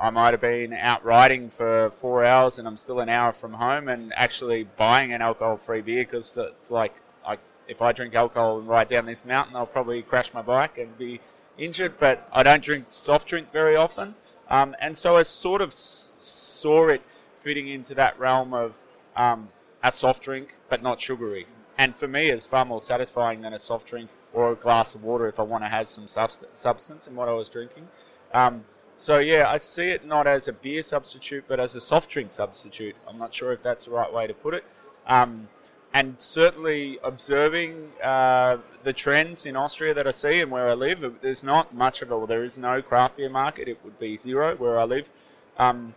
I 0.00 0.10
might 0.10 0.32
have 0.32 0.40
been 0.40 0.72
out 0.72 1.04
riding 1.04 1.48
for 1.50 1.90
four 1.90 2.24
hours 2.24 2.58
and 2.58 2.68
I'm 2.68 2.76
still 2.76 3.00
an 3.00 3.08
hour 3.08 3.32
from 3.32 3.52
home 3.52 3.88
and 3.88 4.12
actually 4.14 4.64
buying 4.76 5.12
an 5.12 5.22
alcohol 5.22 5.56
free 5.56 5.80
beer 5.80 6.04
because 6.04 6.36
it's 6.38 6.70
like 6.70 6.94
I, 7.26 7.38
if 7.66 7.82
I 7.82 7.92
drink 7.92 8.14
alcohol 8.14 8.58
and 8.58 8.68
ride 8.68 8.88
down 8.88 9.06
this 9.06 9.24
mountain, 9.24 9.56
I'll 9.56 9.66
probably 9.66 10.02
crash 10.02 10.32
my 10.32 10.42
bike 10.42 10.78
and 10.78 10.96
be 10.96 11.20
injured. 11.56 11.98
But 11.98 12.28
I 12.32 12.44
don't 12.44 12.62
drink 12.62 12.86
soft 12.88 13.26
drink 13.26 13.50
very 13.52 13.74
often. 13.74 14.14
Um, 14.48 14.76
and 14.80 14.96
so 14.96 15.16
I 15.16 15.22
sort 15.22 15.60
of 15.60 15.72
saw 15.72 16.88
it 16.88 17.02
fitting 17.34 17.66
into 17.68 17.94
that 17.96 18.18
realm 18.18 18.54
of 18.54 18.78
um, 19.16 19.48
a 19.82 19.90
soft 19.90 20.22
drink, 20.22 20.56
but 20.68 20.82
not 20.82 21.00
sugary 21.00 21.46
and 21.78 21.96
for 21.96 22.08
me 22.08 22.28
it's 22.28 22.46
far 22.46 22.64
more 22.64 22.80
satisfying 22.80 23.40
than 23.40 23.54
a 23.54 23.58
soft 23.58 23.86
drink 23.86 24.10
or 24.32 24.52
a 24.52 24.54
glass 24.54 24.94
of 24.94 25.02
water 25.02 25.26
if 25.26 25.40
I 25.40 25.42
want 25.42 25.64
to 25.64 25.68
have 25.68 25.88
some 25.88 26.04
subst- 26.04 26.44
substance 26.52 27.06
in 27.06 27.14
what 27.14 27.28
I 27.28 27.32
was 27.32 27.48
drinking. 27.48 27.88
Um, 28.34 28.64
so 28.96 29.20
yeah, 29.20 29.48
I 29.48 29.58
see 29.58 29.88
it 29.88 30.04
not 30.04 30.26
as 30.26 30.48
a 30.48 30.52
beer 30.52 30.82
substitute, 30.82 31.44
but 31.46 31.60
as 31.60 31.76
a 31.76 31.80
soft 31.80 32.10
drink 32.10 32.30
substitute. 32.30 32.96
I'm 33.06 33.16
not 33.16 33.32
sure 33.32 33.52
if 33.52 33.62
that's 33.62 33.84
the 33.86 33.92
right 33.92 34.12
way 34.12 34.26
to 34.26 34.34
put 34.34 34.54
it. 34.54 34.64
Um, 35.06 35.48
and 35.94 36.16
certainly 36.18 36.98
observing 37.02 37.92
uh, 38.02 38.58
the 38.82 38.92
trends 38.92 39.46
in 39.46 39.56
Austria 39.56 39.94
that 39.94 40.06
I 40.06 40.10
see 40.10 40.40
and 40.40 40.50
where 40.50 40.68
I 40.68 40.74
live, 40.74 41.16
there's 41.22 41.42
not 41.42 41.74
much 41.74 42.02
of 42.02 42.10
a, 42.10 42.18
well, 42.18 42.26
there 42.26 42.44
is 42.44 42.58
no 42.58 42.82
craft 42.82 43.16
beer 43.16 43.30
market. 43.30 43.68
It 43.68 43.78
would 43.84 43.98
be 43.98 44.16
zero 44.16 44.54
where 44.56 44.78
I 44.78 44.84
live. 44.84 45.10
Um, 45.56 45.94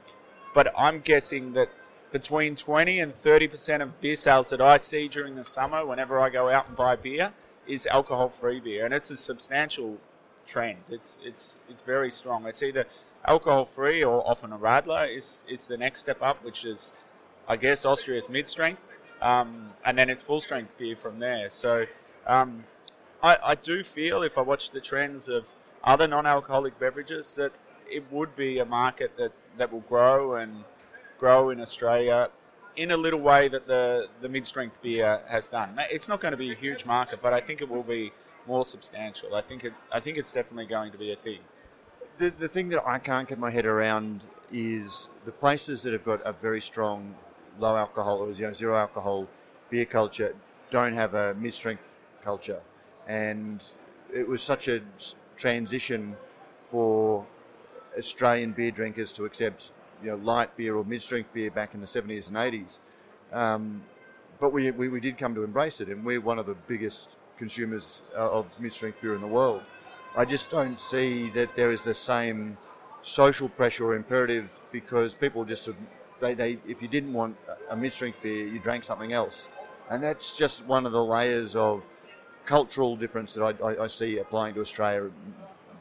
but 0.54 0.74
I'm 0.78 1.00
guessing 1.00 1.54
that 1.54 1.70
between 2.12 2.56
20 2.56 3.00
and 3.00 3.14
30% 3.14 3.82
of 3.82 4.02
beer 4.02 4.16
sales 4.16 4.50
that 4.50 4.62
I 4.62 4.78
see 4.78 5.08
during 5.08 5.36
the 5.36 5.44
summer, 5.44 5.86
whenever 5.86 6.20
I 6.20 6.30
go 6.30 6.50
out 6.50 6.68
and 6.68 6.76
buy 6.76 6.96
beer, 6.96 7.34
is 7.68 7.88
alcohol-free 7.88 8.60
beer, 8.60 8.86
and 8.86 8.94
it's 8.94 9.12
a 9.12 9.18
substantial 9.18 9.98
trend. 10.46 10.80
It's 10.90 11.20
it's 11.24 11.58
it's 11.70 11.82
very 11.82 12.12
strong. 12.12 12.46
It's 12.48 12.64
either 12.64 12.86
alcohol-free 13.26 14.04
or 14.04 14.28
often 14.28 14.52
a 14.52 14.58
Radler 14.58 15.16
is 15.16 15.46
is 15.48 15.68
the 15.68 15.78
next 15.78 16.02
step 16.02 16.22
up, 16.22 16.44
which 16.44 16.66
is, 16.66 16.92
I 17.48 17.56
guess, 17.56 17.86
Austria's 17.86 18.28
mid-strength, 18.30 18.82
um, 19.22 19.72
and 19.86 19.98
then 19.98 20.10
it's 20.10 20.22
full-strength 20.22 20.78
beer 20.78 20.96
from 20.96 21.20
there. 21.20 21.50
So. 21.50 21.86
Um, 22.28 22.66
I, 23.24 23.38
I 23.44 23.56
do 23.56 23.84
feel 23.84 24.24
if 24.24 24.38
I 24.38 24.42
watch 24.42 24.72
the 24.72 24.82
trends 24.82 25.30
of 25.30 25.56
other 25.84 26.08
non-alcoholic 26.08 26.80
beverages 26.80 27.36
that 27.36 27.52
it 27.90 28.04
would 28.12 28.36
be 28.36 28.60
a 28.60 28.66
market 28.66 29.16
that, 29.18 29.32
that 29.58 29.72
will 29.72 29.82
grow 29.82 30.36
and 30.36 30.64
grow 31.22 31.52
in 31.52 31.62
Australia 31.62 32.30
in 32.78 32.92
a 32.92 32.98
little 32.98 33.20
way 33.20 33.48
that 33.48 33.68
the, 33.68 34.10
the 34.22 34.28
mid 34.28 34.46
strength 34.46 34.82
beer 34.82 35.22
has 35.30 35.48
done. 35.48 35.70
It's 35.92 36.08
not 36.08 36.20
going 36.20 36.32
to 36.32 36.38
be 36.46 36.52
a 36.52 36.56
huge 36.56 36.84
market, 36.84 37.20
but 37.22 37.32
I 37.32 37.40
think 37.40 37.62
it 37.62 37.70
will 37.70 37.84
be 37.84 38.12
more 38.48 38.66
substantial. 38.66 39.36
I 39.36 39.42
think 39.42 39.64
it 39.64 39.74
I 39.92 40.00
think 40.00 40.18
it's 40.18 40.34
definitely 40.34 40.66
going 40.66 40.92
to 40.92 40.98
be 40.98 41.12
a 41.14 41.16
thing. 41.16 41.42
The, 42.18 42.32
the 42.32 42.48
thing 42.48 42.70
that 42.70 42.84
I 42.86 42.98
can't 42.98 43.28
get 43.30 43.38
my 43.38 43.52
head 43.52 43.68
around 43.68 44.24
is 44.52 45.10
the 45.26 45.32
places 45.32 45.84
that 45.84 45.94
have 45.94 46.04
got 46.04 46.20
a 46.26 46.34
very 46.34 46.60
strong 46.60 47.16
low 47.60 47.76
alcohol 47.78 48.18
or 48.24 48.34
zero 48.34 48.76
alcohol 48.76 49.28
beer 49.70 49.86
culture 49.86 50.36
don't 50.72 50.94
have 50.94 51.14
a 51.14 51.36
mid 51.36 51.54
strength 51.54 51.88
culture. 52.24 52.62
And 53.08 53.64
it 54.14 54.28
was 54.28 54.42
such 54.42 54.68
a 54.68 54.82
transition 55.38 56.16
for 56.72 57.26
Australian 57.96 58.54
beer 58.54 58.72
drinkers 58.72 59.12
to 59.14 59.26
accept 59.26 59.72
you 60.04 60.12
know, 60.12 60.18
light 60.18 60.56
beer 60.58 60.76
or 60.76 60.84
mid-strength 60.84 61.34
beer 61.34 61.52
back 61.52 61.74
in 61.74 61.82
the 61.82 61.88
70s 61.88 62.28
and 62.28 62.38
80s. 62.38 62.80
Um, 63.32 63.84
but 64.40 64.52
we, 64.52 64.72
we, 64.72 64.90
we, 64.90 65.00
did 65.00 65.18
come 65.18 65.36
to 65.36 65.44
embrace 65.44 65.82
it, 65.82 65.88
and 65.88 66.04
we're 66.04 66.20
one 66.20 66.40
of 66.40 66.46
the 66.46 66.56
biggest 66.68 67.18
consumers 67.38 68.02
uh, 68.16 68.30
of 68.30 68.46
mid-strength 68.60 69.02
beer 69.02 69.16
in 69.16 69.22
the 69.22 69.28
world. 69.28 69.62
I 70.16 70.26
just 70.26 70.50
don't 70.50 70.80
see 70.80 71.30
that 71.30 71.56
there 71.56 71.72
is 71.72 71.84
the 71.84 71.94
same 71.94 72.58
social 73.04 73.50
pressure 73.50 73.86
or 73.86 73.96
imperative 73.96 74.60
because 74.72 75.14
people 75.14 75.46
just 75.46 75.70
they, 76.20 76.34
they 76.34 76.60
if 76.68 76.82
you 76.82 76.88
didn't 76.88 77.14
want 77.14 77.36
a 77.70 77.76
mid-strength 77.76 78.22
beer, 78.22 78.46
you 78.46 78.60
drank 78.60 78.84
something 78.84 79.14
else, 79.14 79.50
and 79.90 80.04
that's 80.04 80.38
just 80.38 80.66
one 80.66 80.86
of 80.86 80.92
the 80.92 81.04
layers 81.04 81.56
of 81.56 81.84
cultural 82.46 82.96
difference 82.96 83.34
that 83.34 83.44
I, 83.44 83.70
I, 83.70 83.84
I 83.84 83.88
see 83.88 84.18
applying 84.18 84.54
to 84.56 84.62
Australia, 84.62 85.10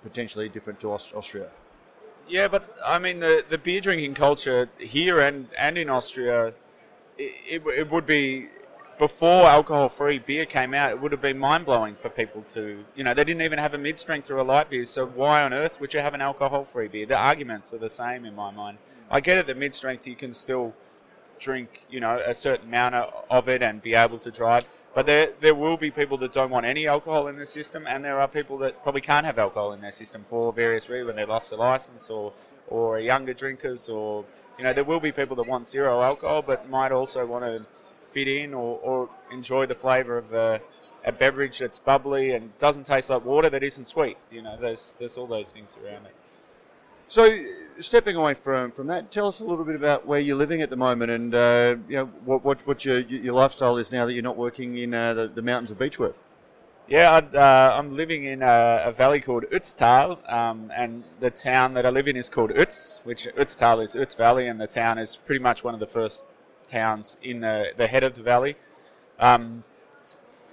potentially 0.03 0.49
different 0.49 0.81
to 0.81 0.93
Austria. 0.93 1.51
Yeah, 2.31 2.47
but 2.47 2.77
I 2.85 3.01
mean 3.01 3.19
the 3.19 3.45
the 3.49 3.59
beer 3.59 3.81
drinking 3.81 4.15
culture 4.15 4.69
here 4.79 5.19
and 5.19 5.49
and 5.59 5.77
in 5.77 5.91
Austria, 5.91 6.55
it, 7.19 7.33
it, 7.49 7.63
it 7.67 7.91
would 7.91 8.07
be 8.07 8.49
before 9.01 9.49
alcohol 9.49 9.89
free 9.89 10.19
beer 10.19 10.47
came 10.47 10.73
out, 10.75 10.91
it 10.93 11.01
would 11.01 11.11
have 11.11 11.23
been 11.23 11.39
mind 11.39 11.65
blowing 11.65 11.97
for 11.97 12.11
people 12.11 12.43
to, 12.43 12.85
you 12.95 13.03
know, 13.03 13.15
they 13.15 13.25
didn't 13.25 13.43
even 13.43 13.59
have 13.59 13.73
a 13.75 13.79
mid 13.79 13.99
strength 13.99 14.31
or 14.31 14.37
a 14.37 14.45
light 14.45 14.71
beer. 14.71 14.85
So 14.85 15.07
why 15.07 15.43
on 15.43 15.53
earth 15.53 15.81
would 15.81 15.93
you 15.93 16.01
have 16.01 16.15
an 16.15 16.21
alcohol 16.21 16.65
free 16.65 16.87
beer? 16.87 17.07
The 17.07 17.17
arguments 17.17 17.75
are 17.75 17.79
the 17.79 17.91
same 17.91 18.25
in 18.25 18.35
my 18.37 18.51
mind. 18.51 18.79
I 19.11 19.21
get 19.21 19.39
it 19.39 19.47
that 19.49 19.57
mid 19.57 19.75
strength 19.75 20.07
you 20.07 20.15
can 20.15 20.33
still 20.33 20.75
drink, 21.41 21.87
you 21.91 21.99
know, 21.99 22.23
a 22.25 22.35
certain 22.35 22.69
amount 22.69 22.95
of 22.95 23.49
it 23.49 23.63
and 23.63 23.83
be 23.83 23.95
able 23.95 24.19
to 24.19 24.31
drive. 24.31 24.69
But 24.95 25.07
there, 25.07 25.31
there 25.41 25.55
will 25.55 25.77
be 25.77 25.91
people 25.91 26.19
that 26.19 26.33
don't 26.33 26.51
want 26.51 26.67
any 26.67 26.87
alcohol 26.87 27.29
in 27.29 27.37
their 27.37 27.45
system, 27.45 27.87
and 27.89 28.05
there 28.05 28.21
are 28.21 28.29
people 28.29 28.59
that 28.59 28.83
probably 28.83 29.01
can't 29.01 29.27
have 29.27 29.39
alcohol 29.39 29.73
in 29.73 29.81
their 29.81 29.91
system 29.91 30.23
for 30.23 30.53
various 30.53 30.89
reasons, 30.89 31.07
when 31.09 31.17
they 31.17 31.25
lost 31.25 31.51
their 31.51 31.59
license 31.59 32.11
or, 32.11 32.33
or 32.69 32.97
are 32.97 33.01
younger 33.01 33.33
drinkers, 33.33 33.89
or, 33.89 34.25
you 34.59 34.65
know, 34.65 34.73
there 34.73 34.85
will 34.85 35.01
be 35.01 35.11
people 35.11 35.35
that 35.37 35.47
want 35.47 35.67
zero 35.67 36.03
alcohol, 36.03 36.43
but 36.43 36.69
might 36.69 36.93
also 36.93 37.25
want 37.27 37.45
to 37.45 37.65
fit 38.13 38.29
in 38.29 38.53
or, 38.53 38.79
or 38.83 39.09
enjoy 39.33 39.67
the 39.67 39.75
flavour 39.75 40.19
of 40.19 40.33
a, 40.33 40.61
a 41.05 41.13
beverage 41.13 41.59
that's 41.59 41.79
bubbly 41.79 42.33
and 42.33 42.57
doesn't 42.59 42.85
taste 42.85 43.09
like 43.09 43.25
water 43.25 43.49
that 43.49 43.63
isn't 43.63 43.87
sweet. 43.87 44.19
You 44.31 44.43
know, 44.43 44.57
there's, 44.61 44.95
there's 44.99 45.17
all 45.17 45.27
those 45.27 45.53
things 45.53 45.77
around 45.83 46.07
it. 46.07 46.15
So, 47.09 47.25
stepping 47.81 48.17
away 48.17 48.35
from, 48.35 48.73
from 48.73 48.87
that, 48.89 49.11
tell 49.11 49.27
us 49.27 49.41
a 49.41 49.45
little 49.45 49.65
bit 49.65 49.77
about 49.77 50.07
where 50.07 50.21
you're 50.21 50.37
living 50.37 50.63
at 50.63 50.71
the 50.71 50.77
moment, 50.77 51.11
and 51.11 51.35
uh, 51.35 51.77
you 51.89 51.97
know 51.97 52.07
what 52.25 52.45
what, 52.45 52.67
what 52.67 52.85
your 52.85 53.01
your 53.01 53.35
lifestyle 53.35 53.77
is 53.77 53.93
now 53.93 54.07
that 54.07 54.15
you're 54.15 54.23
not 54.23 54.37
working 54.37 54.79
in 54.79 54.95
uh, 54.95 55.15
the, 55.15 55.29
the 55.29 55.43
mountains 55.43 55.71
of 55.71 55.79
Beechworth. 55.79 56.15
Yeah, 56.89 57.13
uh, 57.13 57.79
I'm 57.79 57.97
living 57.97 58.25
in 58.25 58.43
a, 58.43 58.83
a, 58.87 58.93
valley 58.93 59.21
called 59.21 59.45
Ötztal, 59.53 60.19
um, 60.33 60.73
and 60.75 61.05
the 61.21 61.31
town 61.31 61.75
that 61.75 61.87
I 61.87 61.91
live 61.91 62.09
in 62.09 62.17
is 62.17 62.29
called 62.29 62.51
Ötz, 62.51 62.99
which 63.05 63.29
Ötztal 63.39 63.81
is 63.85 63.95
Ötz 63.95 64.17
Valley, 64.17 64.49
and 64.49 64.61
the 64.61 64.67
town 64.67 64.99
is 64.99 65.15
pretty 65.15 65.41
much 65.41 65.63
one 65.63 65.73
of 65.73 65.79
the 65.79 65.87
first 65.87 66.25
towns 66.67 67.17
in 67.23 67.41
the, 67.41 67.73
the 67.77 67.87
head 67.87 68.03
of 68.03 68.17
the 68.17 68.25
valley. 68.25 68.57
Um, 69.21 69.63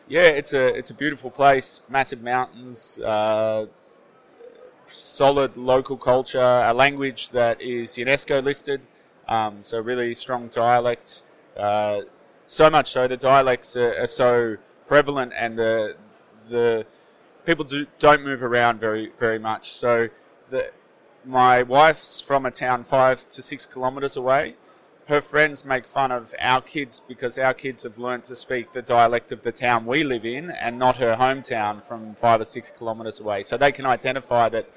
yeah, 0.07 0.27
it's 0.27 0.53
a 0.53 0.65
it's 0.75 0.89
a 0.89 0.93
beautiful 0.93 1.31
place, 1.31 1.81
massive 1.89 2.21
mountains, 2.21 2.99
uh, 2.99 3.65
solid 4.91 5.58
local 5.58 5.97
culture, 5.97 6.39
a 6.39 6.73
language 6.73 7.32
that 7.32 7.62
is 7.62 7.91
UNESCO 7.91 8.43
listed, 8.43 8.82
um, 9.28 9.62
so 9.62 9.80
really 9.80 10.13
strong 10.13 10.47
dialect. 10.47 11.23
Uh, 11.56 12.02
so 12.45 12.69
much 12.69 12.91
so 12.91 13.08
the 13.08 13.17
dialects 13.17 13.76
are, 13.76 14.00
are, 14.00 14.08
so 14.08 14.58
prevalent, 14.88 15.34
and 15.36 15.58
the 15.58 15.95
the 16.50 16.86
people 17.45 17.65
do 17.65 17.86
don't 18.00 18.23
move 18.23 18.41
around 18.43 18.80
very 18.80 19.12
very 19.17 19.39
much. 19.39 19.71
So 19.71 20.10
the 20.50 20.71
my 21.26 21.63
wife's 21.63 22.21
from 22.21 22.45
a 22.45 22.52
town 22.52 22.84
five 22.84 23.30
to 23.30 23.41
six 23.41 23.65
kilometres 23.65 24.15
away. 24.15 24.56
Her 25.08 25.22
friends 25.22 25.63
make 25.63 25.88
fun 25.88 26.12
of 26.12 26.36
our 26.38 26.60
kids 26.60 27.02
because 27.08 27.39
our 27.39 27.54
kids 27.54 27.84
have 27.84 27.98
learnt 27.98 28.26
to 28.26 28.36
speak 28.36 28.74
the 28.74 28.82
dialect 28.82 29.32
of 29.32 29.41
the 29.41 29.54
town 29.54 29.86
we 29.86 30.04
live 30.04 30.26
in 30.26 30.52
and 30.52 30.78
not 30.78 30.98
her 30.98 31.15
hometown 31.15 31.82
from 31.82 32.13
five 32.13 32.41
or 32.41 32.46
six 32.46 32.70
kilometres 32.72 33.22
away. 33.22 33.43
So 33.43 33.56
they 33.56 33.72
can 33.72 33.86
identify 33.86 34.50
that 34.50 34.70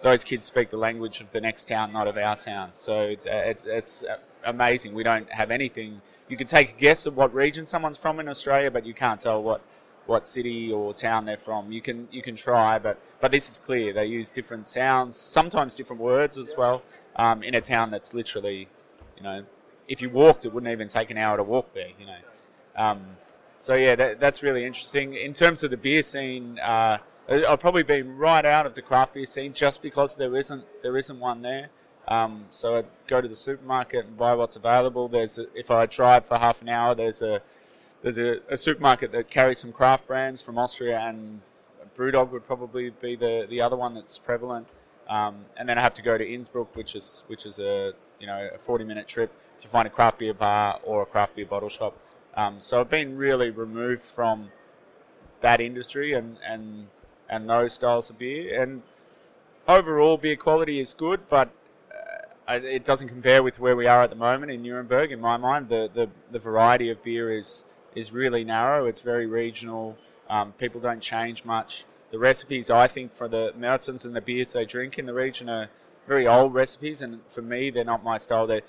those 0.00 0.22
kids 0.22 0.46
speak 0.46 0.70
the 0.70 0.76
language 0.76 1.20
of 1.20 1.32
the 1.32 1.40
next 1.40 1.66
town, 1.66 1.92
not 1.92 2.06
of 2.06 2.16
our 2.16 2.36
town. 2.36 2.68
So 2.74 3.16
uh, 3.26 3.30
it, 3.30 3.60
it's 3.66 4.04
uh, 4.04 4.18
amazing. 4.44 4.94
We 4.94 5.02
don't 5.02 5.28
have 5.32 5.50
anything. 5.50 6.00
You 6.28 6.36
can 6.36 6.46
take 6.46 6.70
a 6.70 6.80
guess 6.80 7.06
of 7.06 7.16
what 7.16 7.34
region 7.34 7.66
someone's 7.66 7.98
from 7.98 8.20
in 8.20 8.28
Australia, 8.28 8.70
but 8.70 8.86
you 8.86 8.94
can't 8.94 9.18
tell 9.20 9.42
what, 9.42 9.62
what 10.06 10.28
city 10.28 10.70
or 10.70 10.94
town 10.94 11.24
they're 11.24 11.36
from. 11.36 11.72
You 11.72 11.82
can 11.82 12.06
you 12.12 12.22
can 12.22 12.36
try, 12.36 12.78
but 12.78 13.00
but 13.20 13.32
this 13.32 13.50
is 13.50 13.58
clear. 13.58 13.92
They 13.92 14.06
use 14.06 14.30
different 14.30 14.68
sounds, 14.68 15.16
sometimes 15.16 15.74
different 15.74 16.00
words 16.00 16.38
as 16.38 16.54
well. 16.56 16.84
Um, 17.16 17.42
in 17.42 17.56
a 17.56 17.60
town 17.60 17.90
that's 17.90 18.14
literally, 18.14 18.68
you 19.16 19.24
know, 19.24 19.44
if 19.88 20.00
you 20.00 20.10
walked, 20.10 20.44
it 20.44 20.52
wouldn't 20.52 20.72
even 20.72 20.88
take 20.88 21.10
an 21.10 21.18
hour 21.18 21.36
to 21.36 21.42
walk 21.42 21.74
there. 21.74 21.88
You 21.98 22.06
know. 22.06 22.18
Um, 22.76 23.02
so 23.56 23.74
yeah, 23.74 23.94
that, 23.96 24.20
that's 24.20 24.42
really 24.42 24.64
interesting. 24.64 25.14
In 25.14 25.32
terms 25.32 25.62
of 25.62 25.70
the 25.70 25.76
beer 25.76 26.02
scene. 26.02 26.58
Uh, 26.58 26.98
I've 27.28 27.60
probably 27.60 27.84
been 27.84 28.16
right 28.16 28.44
out 28.44 28.66
of 28.66 28.74
the 28.74 28.82
craft 28.82 29.14
beer 29.14 29.26
scene 29.26 29.52
just 29.52 29.80
because 29.80 30.16
there 30.16 30.36
isn't 30.36 30.64
there 30.82 30.96
isn't 30.96 31.18
one 31.18 31.40
there. 31.42 31.70
Um, 32.08 32.46
so 32.50 32.76
I 32.76 32.84
go 33.06 33.20
to 33.20 33.28
the 33.28 33.36
supermarket 33.36 34.06
and 34.06 34.16
buy 34.16 34.34
what's 34.34 34.56
available. 34.56 35.08
There's 35.08 35.38
a, 35.38 35.46
if 35.54 35.70
I 35.70 35.86
drive 35.86 36.26
for 36.26 36.36
half 36.36 36.60
an 36.62 36.68
hour, 36.68 36.94
there's 36.94 37.22
a 37.22 37.40
there's 38.02 38.18
a, 38.18 38.40
a, 38.48 38.56
supermarket 38.56 39.12
that 39.12 39.30
carries 39.30 39.58
some 39.58 39.70
craft 39.70 40.08
brands 40.08 40.42
from 40.42 40.58
Austria, 40.58 40.98
and 40.98 41.40
BrewDog 41.96 42.30
would 42.32 42.44
probably 42.44 42.90
be 42.90 43.14
the, 43.14 43.46
the 43.48 43.60
other 43.60 43.76
one 43.76 43.94
that's 43.94 44.18
prevalent. 44.18 44.66
Um, 45.08 45.44
and 45.56 45.68
then 45.68 45.78
I 45.78 45.82
have 45.82 45.94
to 45.94 46.02
go 46.02 46.18
to 46.18 46.28
Innsbruck, 46.28 46.74
which 46.74 46.96
is 46.96 47.22
which 47.28 47.46
is 47.46 47.60
a 47.60 47.94
you 48.22 48.28
know 48.28 48.48
a 48.54 48.58
40 48.58 48.84
minute 48.84 49.08
trip 49.08 49.30
to 49.60 49.68
find 49.68 49.86
a 49.86 49.90
craft 49.90 50.20
beer 50.20 50.32
bar 50.32 50.80
or 50.84 51.02
a 51.02 51.06
craft 51.06 51.36
beer 51.36 51.44
bottle 51.44 51.68
shop. 51.68 51.98
Um, 52.34 52.60
so 52.60 52.80
I've 52.80 52.88
been 52.88 53.16
really 53.16 53.50
removed 53.50 54.02
from 54.02 54.50
that 55.42 55.60
industry 55.60 56.12
and 56.12 56.38
and 56.48 56.86
and 57.28 57.50
those 57.50 57.74
styles 57.74 58.08
of 58.08 58.18
beer. 58.18 58.62
And 58.62 58.82
overall, 59.68 60.16
beer 60.16 60.36
quality 60.36 60.80
is 60.80 60.94
good, 60.94 61.20
but 61.28 61.50
uh, 62.48 62.60
it 62.62 62.84
doesn't 62.84 63.08
compare 63.08 63.42
with 63.42 63.58
where 63.58 63.76
we 63.76 63.86
are 63.86 64.02
at 64.02 64.10
the 64.10 64.16
moment 64.16 64.52
in 64.52 64.62
Nuremberg. 64.62 65.10
In 65.12 65.20
my 65.20 65.36
mind, 65.36 65.68
the 65.68 65.90
the, 65.92 66.08
the 66.30 66.38
variety 66.38 66.88
of 66.90 67.02
beer 67.02 67.36
is 67.36 67.64
is 67.94 68.12
really 68.12 68.44
narrow. 68.44 68.86
It's 68.86 69.00
very 69.00 69.26
regional. 69.26 69.98
Um, 70.30 70.52
people 70.52 70.80
don't 70.80 71.02
change 71.02 71.44
much. 71.44 71.84
The 72.12 72.18
recipes, 72.18 72.70
I 72.70 72.86
think, 72.86 73.14
for 73.14 73.26
the 73.26 73.52
mountains 73.56 74.04
and 74.04 74.14
the 74.14 74.20
beers 74.20 74.52
they 74.52 74.64
drink 74.64 74.98
in 74.98 75.06
the 75.06 75.14
region 75.14 75.48
are 75.48 75.68
very 76.06 76.26
old 76.26 76.54
recipes, 76.54 77.02
and 77.02 77.20
for 77.28 77.42
me, 77.42 77.70
they're 77.70 77.84
not 77.84 78.02
my 78.02 78.18
style. 78.18 78.46
They're 78.46 78.62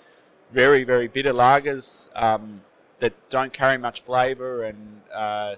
very, 0.52 0.84
very 0.84 1.08
bitter 1.08 1.34
lagers 1.34 2.10
um, 2.16 2.62
that 3.00 3.14
don't 3.30 3.52
carry 3.52 3.78
much 3.78 4.02
flavour 4.02 4.64
and 4.64 5.02
uh, 5.14 5.56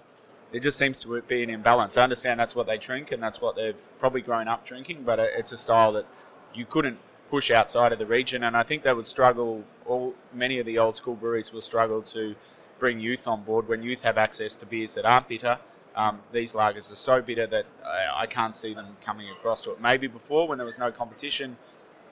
just 0.59 0.77
seems 0.77 0.99
to 1.01 1.21
be 1.23 1.43
an 1.43 1.49
imbalance. 1.49 1.97
I 1.97 2.03
understand 2.03 2.39
that's 2.39 2.55
what 2.55 2.67
they 2.67 2.77
drink 2.77 3.11
and 3.11 3.21
that's 3.21 3.41
what 3.41 3.55
they've 3.55 3.81
probably 3.99 4.21
grown 4.21 4.47
up 4.47 4.65
drinking, 4.65 5.03
but 5.03 5.19
it's 5.19 5.51
a 5.51 5.57
style 5.57 5.91
that 5.93 6.05
you 6.53 6.65
couldn't 6.65 6.97
push 7.29 7.51
outside 7.51 7.91
of 7.91 7.99
the 7.99 8.05
region. 8.05 8.43
And 8.43 8.55
I 8.55 8.63
think 8.63 8.83
they 8.83 8.93
would 8.93 9.05
struggle. 9.05 9.63
All 9.85 10.13
many 10.33 10.59
of 10.59 10.65
the 10.65 10.77
old 10.77 10.95
school 10.95 11.15
breweries 11.15 11.51
will 11.51 11.61
struggle 11.61 12.01
to 12.03 12.35
bring 12.79 12.99
youth 12.99 13.27
on 13.27 13.43
board 13.43 13.67
when 13.67 13.83
youth 13.83 14.01
have 14.03 14.17
access 14.17 14.55
to 14.55 14.65
beers 14.65 14.93
that 14.95 15.05
aren't 15.05 15.27
bitter. 15.27 15.59
Um, 15.95 16.19
these 16.31 16.53
lagers 16.53 16.91
are 16.91 16.95
so 16.95 17.21
bitter 17.21 17.47
that 17.47 17.65
I, 17.85 18.23
I 18.23 18.25
can't 18.25 18.53
see 18.53 18.73
them 18.73 18.97
coming 19.01 19.29
across 19.29 19.61
to 19.61 19.71
it. 19.71 19.81
Maybe 19.81 20.07
before, 20.07 20.47
when 20.47 20.57
there 20.57 20.65
was 20.65 20.77
no 20.77 20.91
competition, 20.91 21.57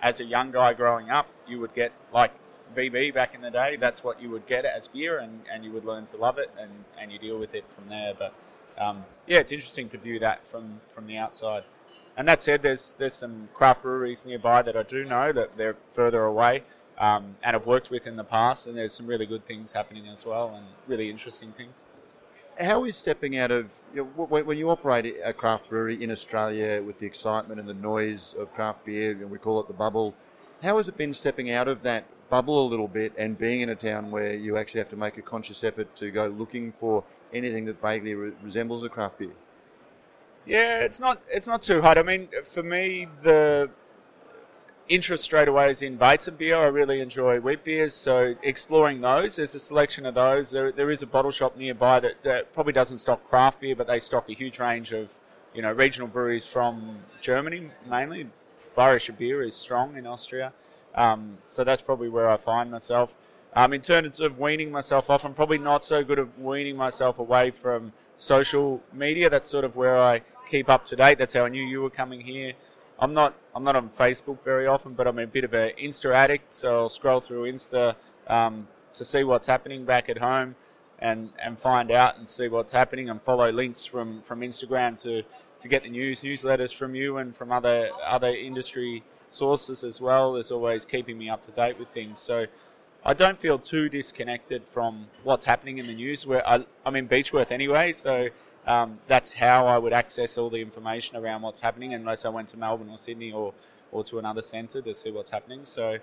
as 0.02 0.20
a 0.20 0.24
young 0.24 0.52
guy 0.52 0.74
growing 0.74 1.10
up, 1.10 1.28
you 1.48 1.60
would 1.60 1.74
get 1.74 1.92
like 2.14 2.32
VB 2.76 3.14
back 3.14 3.36
in 3.36 3.42
the 3.42 3.52
day. 3.52 3.76
That's 3.76 4.04
what 4.04 4.22
you 4.22 4.30
would 4.30 4.46
get 4.48 4.66
as 4.66 4.88
beer, 4.88 5.20
and, 5.20 5.42
and 5.52 5.64
you 5.64 5.72
would 5.72 5.86
learn 5.86 6.06
to 6.08 6.18
love 6.18 6.38
it, 6.38 6.50
and, 6.58 6.72
and 7.00 7.12
you 7.12 7.20
deal 7.20 7.38
with 7.38 7.56
it 7.56 7.70
from 7.70 7.88
there. 7.90 8.14
But 8.18 8.34
um, 8.78 9.04
yeah, 9.28 9.40
it's 9.40 9.52
interesting 9.52 9.90
to 9.90 9.98
view 9.98 10.20
that 10.20 10.46
from, 10.46 10.80
from 10.88 11.06
the 11.06 11.18
outside. 11.18 11.64
And 12.16 12.28
that 12.28 12.42
said, 12.42 12.62
there's 12.62 12.96
there's 12.98 13.14
some 13.14 13.50
craft 13.54 13.82
breweries 13.82 14.26
nearby 14.26 14.62
that 14.62 14.78
I 14.78 14.84
do 14.84 15.04
know 15.04 15.32
that 15.32 15.58
they're 15.58 15.76
further 15.92 16.24
away 16.24 16.64
um, 16.98 17.36
and 17.44 17.54
have 17.54 17.66
worked 17.66 17.90
with 17.90 18.08
in 18.08 18.16
the 18.16 18.24
past, 18.24 18.68
and 18.68 18.78
there's 18.78 18.94
some 18.94 19.08
really 19.08 19.26
good 19.26 19.46
things 19.46 19.72
happening 19.72 20.08
as 20.08 20.26
well, 20.26 20.54
and 20.56 20.66
really 20.88 21.10
interesting 21.10 21.52
things. 21.54 21.86
How 22.60 22.84
is 22.86 22.98
stepping 22.98 23.38
out 23.38 23.52
of 23.52 23.70
you 23.94 24.04
know, 24.18 24.26
when 24.26 24.58
you 24.58 24.70
operate 24.70 25.16
a 25.24 25.34
craft 25.34 25.70
brewery 25.70 26.04
in 26.04 26.12
Australia 26.12 26.82
with 26.82 27.00
the 27.00 27.06
excitement 27.06 27.60
and 27.60 27.68
the 27.68 27.74
noise 27.74 28.36
of 28.38 28.54
craft 28.54 28.86
beer, 28.86 29.12
and 29.12 29.30
we 29.30 29.38
call 29.38 29.60
it 29.60 29.68
the 29.68 29.74
bubble? 29.74 30.14
How 30.62 30.78
has 30.78 30.88
it 30.88 30.98
been 30.98 31.14
stepping 31.14 31.52
out 31.52 31.68
of 31.68 31.84
that 31.84 32.06
bubble 32.30 32.66
a 32.66 32.68
little 32.68 32.88
bit 32.88 33.14
and 33.18 33.38
being 33.38 33.62
in 33.62 33.70
a 33.70 33.76
town 33.76 34.12
where 34.12 34.34
you 34.34 34.58
actually 34.58 34.80
have 34.80 34.90
to 34.90 34.96
make 34.96 35.18
a 35.18 35.22
conscious 35.22 35.64
effort 35.64 35.96
to 35.98 36.10
go 36.12 36.26
looking 36.26 36.72
for 36.72 37.04
anything 37.34 37.66
that 37.66 37.82
vaguely 37.82 38.16
re- 38.16 38.32
resembles 38.42 38.84
a 38.84 38.90
craft 38.90 39.20
beer? 39.20 39.32
Yeah, 40.46 40.80
it's 40.80 41.00
not 41.00 41.22
it's 41.32 41.48
not 41.48 41.62
too 41.62 41.82
hard. 41.82 41.98
I 41.98 42.04
mean, 42.04 42.30
for 42.44 42.64
me, 42.64 43.08
the 43.22 43.70
interest 44.90 45.24
straight 45.24 45.48
away 45.48 45.70
is 45.70 45.82
in 45.82 45.98
Weizen 45.98 46.38
beer. 46.38 46.58
I 46.58 46.66
really 46.66 47.00
enjoy 47.00 47.40
wheat 47.40 47.64
beers, 47.64 47.94
so 47.94 48.36
exploring 48.44 49.02
those. 49.02 49.38
There's 49.38 49.56
a 49.56 49.60
selection 49.60 50.06
of 50.06 50.16
those. 50.16 50.52
There, 50.52 50.72
there 50.72 50.92
is 50.92 51.02
a 51.02 51.08
bottle 51.08 51.32
shop 51.32 51.58
nearby 51.58 52.00
that, 52.02 52.22
that 52.24 52.54
probably 52.54 52.74
doesn't 52.74 52.98
stock 52.98 53.24
craft 53.28 53.62
beer, 53.62 53.76
but 53.76 53.88
they 53.88 54.00
stock 54.00 54.30
a 54.30 54.34
huge 54.34 54.60
range 54.60 54.92
of 54.92 55.20
you 55.54 55.62
know 55.62 55.72
regional 55.72 56.08
breweries 56.08 56.46
from 56.46 56.98
Germany 57.22 57.70
mainly. 57.90 58.30
Bayerischer 58.76 59.16
beer 59.16 59.44
is 59.44 59.56
strong 59.56 59.96
in 59.98 60.08
Austria, 60.08 60.52
um, 60.96 61.38
so 61.44 61.64
that's 61.64 61.82
probably 61.82 62.10
where 62.10 62.28
I 62.28 62.38
find 62.38 62.72
myself. 62.72 63.16
Um, 63.56 63.72
in 63.74 63.82
terms 63.82 64.20
of 64.20 64.40
weaning 64.40 64.72
myself 64.72 65.12
off, 65.12 65.24
I'm 65.26 65.36
probably 65.36 65.60
not 65.60 65.84
so 65.84 66.04
good 66.04 66.18
at 66.18 66.40
weaning 66.40 66.76
myself 66.76 67.20
away 67.20 67.52
from 67.52 67.94
social 68.16 68.82
media. 68.92 69.30
That's 69.30 69.48
sort 69.48 69.64
of 69.64 69.76
where 69.76 70.00
I 70.00 70.22
keep 70.50 70.70
up 70.70 70.88
to 70.88 70.96
date. 70.96 71.20
That's 71.20 71.34
how 71.34 71.46
I 71.46 71.50
knew 71.50 71.64
you 71.64 71.84
were 71.84 71.92
coming 71.92 72.20
here. 72.20 72.54
I'm 73.00 73.14
not 73.14 73.36
I'm 73.56 73.64
not 73.64 73.76
on 73.76 73.90
Facebook 73.90 74.44
very 74.44 74.68
often, 74.68 74.94
but 74.94 75.08
I'm 75.08 75.20
a 75.20 75.28
bit 75.28 75.44
of 75.44 75.54
an 75.54 75.72
Insta 75.80 76.14
addict, 76.14 76.52
so 76.52 76.76
I'll 76.76 76.90
scroll 76.90 77.20
through 77.20 77.52
Insta 77.52 77.96
um, 78.28 78.68
to 78.96 79.06
see 79.06 79.24
what's 79.24 79.48
happening 79.48 79.86
back 79.86 80.10
at 80.10 80.18
home 80.18 80.56
and, 81.00 81.30
and 81.44 81.60
find 81.60 81.92
out 81.92 82.18
and 82.18 82.28
see 82.28 82.48
what's 82.48 82.72
happening 82.72 83.10
and 83.10 83.22
follow 83.22 83.52
links 83.52 83.86
from, 83.86 84.22
from 84.22 84.42
Instagram 84.42 85.00
to, 85.04 85.22
to 85.60 85.68
get 85.68 85.84
the 85.84 85.90
news, 85.90 86.22
newsletters 86.22 86.74
from 86.74 86.96
you 86.96 87.18
and 87.18 87.36
from 87.36 87.52
other 87.52 87.90
other 88.06 88.30
industry 88.30 89.04
sources 89.28 89.84
as 89.84 90.00
well 90.00 90.36
is 90.36 90.52
always 90.52 90.86
keeping 90.86 91.18
me 91.18 91.30
up 91.30 91.42
to 91.44 91.52
date 91.52 91.78
with 91.78 91.90
things. 91.90 92.20
So 92.20 92.46
I 93.04 93.14
don't 93.14 93.38
feel 93.40 93.60
too 93.60 93.90
disconnected 93.90 94.66
from 94.66 95.08
what's 95.24 95.46
happening 95.46 95.78
in 95.78 95.88
the 95.88 95.94
news. 95.94 96.26
Where 96.26 96.48
I, 96.48 96.66
I'm 96.86 96.96
in 96.96 97.08
Beechworth 97.08 97.52
anyway, 97.52 97.92
so 97.92 98.30
um, 98.66 99.00
that's 99.08 99.34
how 99.34 99.68
I 99.68 99.78
would 99.78 99.94
access 99.94 100.38
all 100.38 100.50
the 100.50 100.62
information 100.62 101.18
around 101.18 101.42
what's 101.42 101.60
happening, 101.60 101.94
unless 101.94 102.26
I 102.26 102.30
went 102.30 102.48
to 102.50 102.58
Melbourne 102.58 102.90
or 102.90 102.98
Sydney 102.98 103.32
or, 103.32 103.54
or 103.92 104.04
to 104.06 104.20
another 104.20 104.42
centre 104.42 104.82
to 104.82 104.94
see 104.94 105.12
what's 105.12 105.30
happening. 105.30 105.66
So, 105.66 105.98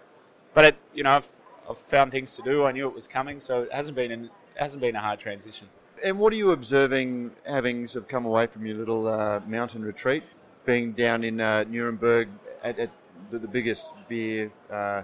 but 0.52 0.64
it, 0.64 0.76
you 0.94 1.02
know, 1.02 1.12
I've, 1.12 1.28
I've 1.68 1.78
found 1.78 2.12
things 2.12 2.34
to 2.34 2.42
do. 2.42 2.64
I 2.64 2.72
knew 2.72 2.86
it 2.86 2.94
was 2.94 3.08
coming, 3.08 3.40
so 3.40 3.62
it 3.62 3.72
hasn't 3.72 3.96
been 3.96 4.10
an, 4.10 4.24
it 4.24 4.60
hasn't 4.60 4.80
been 4.80 4.96
a 4.96 5.00
hard 5.00 5.18
transition. 5.18 5.68
And 6.02 6.18
what 6.18 6.32
are 6.32 6.36
you 6.36 6.50
observing, 6.52 7.32
having 7.46 7.86
sort 7.86 8.04
of 8.04 8.08
come 8.08 8.24
away 8.26 8.46
from 8.46 8.66
your 8.66 8.76
little 8.76 9.08
uh, 9.08 9.40
mountain 9.46 9.84
retreat, 9.84 10.22
being 10.64 10.92
down 10.92 11.24
in 11.24 11.40
uh, 11.40 11.64
Nuremberg 11.68 12.28
at, 12.62 12.78
at 12.78 12.90
the, 13.30 13.38
the, 13.38 13.48
biggest 13.48 13.90
beer 14.08 14.50
uh, 14.70 15.02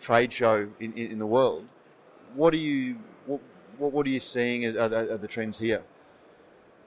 trade 0.00 0.32
show 0.32 0.68
in, 0.78 0.92
in, 0.94 1.12
in, 1.12 1.18
the 1.18 1.26
world? 1.26 1.66
What 2.34 2.54
are 2.54 2.58
you 2.58 2.96
what, 3.26 3.40
what 3.78 4.06
are 4.06 4.10
you 4.10 4.20
seeing 4.20 4.64
as 4.64 4.76
are, 4.76 4.94
are 4.94 5.18
the 5.18 5.26
trends 5.28 5.58
here? 5.58 5.82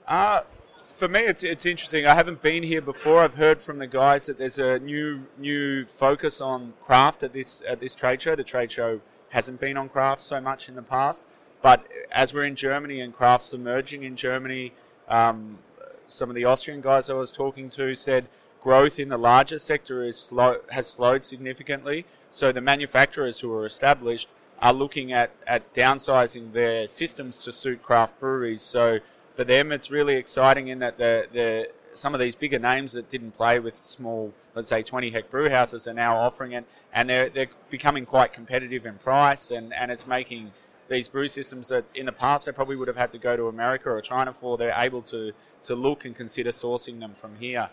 Uh, 0.06 0.42
for 0.76 1.08
me, 1.08 1.20
it's 1.20 1.42
it's 1.42 1.66
interesting. 1.66 2.06
I 2.06 2.14
haven't 2.14 2.42
been 2.42 2.62
here 2.62 2.82
before. 2.82 3.20
I've 3.20 3.34
heard 3.34 3.62
from 3.62 3.78
the 3.78 3.86
guys 3.86 4.26
that 4.26 4.38
there's 4.38 4.58
a 4.58 4.78
new 4.78 5.26
new 5.38 5.86
focus 5.86 6.40
on 6.40 6.74
craft 6.80 7.22
at 7.22 7.32
this 7.32 7.62
at 7.66 7.80
this 7.80 7.94
trade 7.94 8.20
show. 8.20 8.36
The 8.36 8.44
trade 8.44 8.70
show 8.70 9.00
hasn't 9.30 9.60
been 9.60 9.76
on 9.76 9.88
craft 9.88 10.20
so 10.20 10.40
much 10.40 10.68
in 10.68 10.74
the 10.74 10.82
past, 10.82 11.24
but 11.62 11.86
as 12.12 12.34
we're 12.34 12.44
in 12.44 12.54
Germany 12.54 13.00
and 13.00 13.14
craft's 13.14 13.52
emerging 13.52 14.04
in 14.04 14.14
Germany, 14.14 14.72
um, 15.08 15.58
some 16.06 16.28
of 16.28 16.36
the 16.36 16.44
Austrian 16.44 16.80
guys 16.80 17.08
I 17.08 17.14
was 17.14 17.32
talking 17.32 17.70
to 17.70 17.94
said 17.94 18.28
growth 18.60 18.98
in 18.98 19.08
the 19.08 19.18
larger 19.18 19.58
sector 19.58 20.04
is 20.04 20.18
slow, 20.18 20.60
has 20.70 20.86
slowed 20.86 21.24
significantly. 21.24 22.06
So 22.30 22.52
the 22.52 22.60
manufacturers 22.60 23.40
who 23.40 23.52
are 23.52 23.66
established 23.66 24.28
are 24.60 24.72
looking 24.72 25.12
at, 25.12 25.30
at 25.46 25.74
downsizing 25.74 26.52
their 26.52 26.86
systems 26.88 27.42
to 27.44 27.52
suit 27.52 27.82
craft 27.82 28.20
breweries. 28.20 28.62
So 28.62 29.00
for 29.34 29.44
them, 29.44 29.72
it's 29.72 29.90
really 29.90 30.16
exciting 30.16 30.68
in 30.68 30.78
that 30.80 30.98
the, 30.98 31.26
the 31.32 31.68
some 31.94 32.14
of 32.14 32.20
these 32.20 32.34
bigger 32.34 32.58
names 32.58 32.92
that 32.92 33.08
didn't 33.08 33.32
play 33.32 33.58
with 33.58 33.76
small, 33.76 34.32
let's 34.54 34.68
say 34.68 34.82
20 34.82 35.10
hect 35.10 35.30
brew 35.30 35.48
houses 35.48 35.86
are 35.86 35.94
now 35.94 36.16
offering 36.16 36.52
it, 36.52 36.64
and 36.92 37.08
they're, 37.08 37.28
they're 37.30 37.50
becoming 37.70 38.04
quite 38.04 38.32
competitive 38.32 38.86
in 38.86 38.94
price, 38.94 39.50
and, 39.50 39.72
and 39.72 39.90
it's 39.90 40.06
making 40.06 40.52
these 40.88 41.08
brew 41.08 41.28
systems 41.28 41.68
that 41.68 41.84
in 41.94 42.06
the 42.06 42.12
past 42.12 42.46
they 42.46 42.52
probably 42.52 42.76
would 42.76 42.88
have 42.88 42.96
had 42.96 43.10
to 43.10 43.18
go 43.18 43.36
to 43.36 43.46
America 43.46 43.88
or 43.88 44.00
China 44.00 44.32
for, 44.32 44.56
they're 44.58 44.74
able 44.76 45.02
to, 45.02 45.32
to 45.62 45.74
look 45.74 46.04
and 46.04 46.14
consider 46.14 46.50
sourcing 46.50 47.00
them 47.00 47.14
from 47.14 47.34
here. 47.36 47.70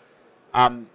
Um, 0.54 0.86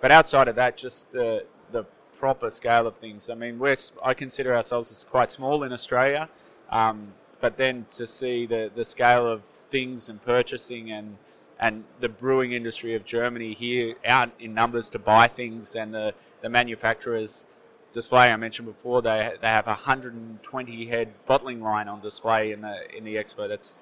but 0.00 0.10
outside 0.10 0.48
of 0.48 0.56
that, 0.56 0.76
just 0.76 1.10
the, 1.12 1.46
the 1.72 1.84
proper 2.18 2.50
scale 2.50 2.86
of 2.86 2.96
things. 2.96 3.30
I 3.30 3.34
mean, 3.34 3.58
we're, 3.58 3.76
I 4.04 4.14
consider 4.14 4.54
ourselves 4.54 4.90
as 4.90 5.04
quite 5.04 5.30
small 5.30 5.62
in 5.62 5.72
Australia, 5.72 6.28
um, 6.70 7.12
but 7.40 7.56
then 7.56 7.86
to 7.90 8.06
see 8.06 8.46
the, 8.46 8.70
the 8.74 8.84
scale 8.84 9.26
of 9.26 9.42
things 9.70 10.08
and 10.08 10.22
purchasing 10.24 10.90
and 10.90 11.16
and 11.58 11.84
the 12.00 12.08
brewing 12.08 12.52
industry 12.52 12.94
of 12.94 13.04
Germany 13.04 13.54
here 13.54 13.94
out 14.04 14.30
in 14.38 14.52
numbers 14.52 14.88
to 14.90 14.98
buy 14.98 15.26
things. 15.26 15.74
And 15.74 15.94
the, 15.94 16.14
the 16.42 16.50
manufacturers 16.50 17.46
display 17.90 18.30
I 18.30 18.36
mentioned 18.36 18.66
before 18.66 19.00
they 19.00 19.32
they 19.40 19.48
have 19.48 19.66
a 19.66 19.70
120 19.70 20.84
head 20.86 21.14
bottling 21.24 21.62
line 21.62 21.88
on 21.88 22.00
display 22.00 22.52
in 22.52 22.60
the 22.60 22.96
in 22.96 23.04
the 23.04 23.16
expo. 23.16 23.48
That's 23.48 23.76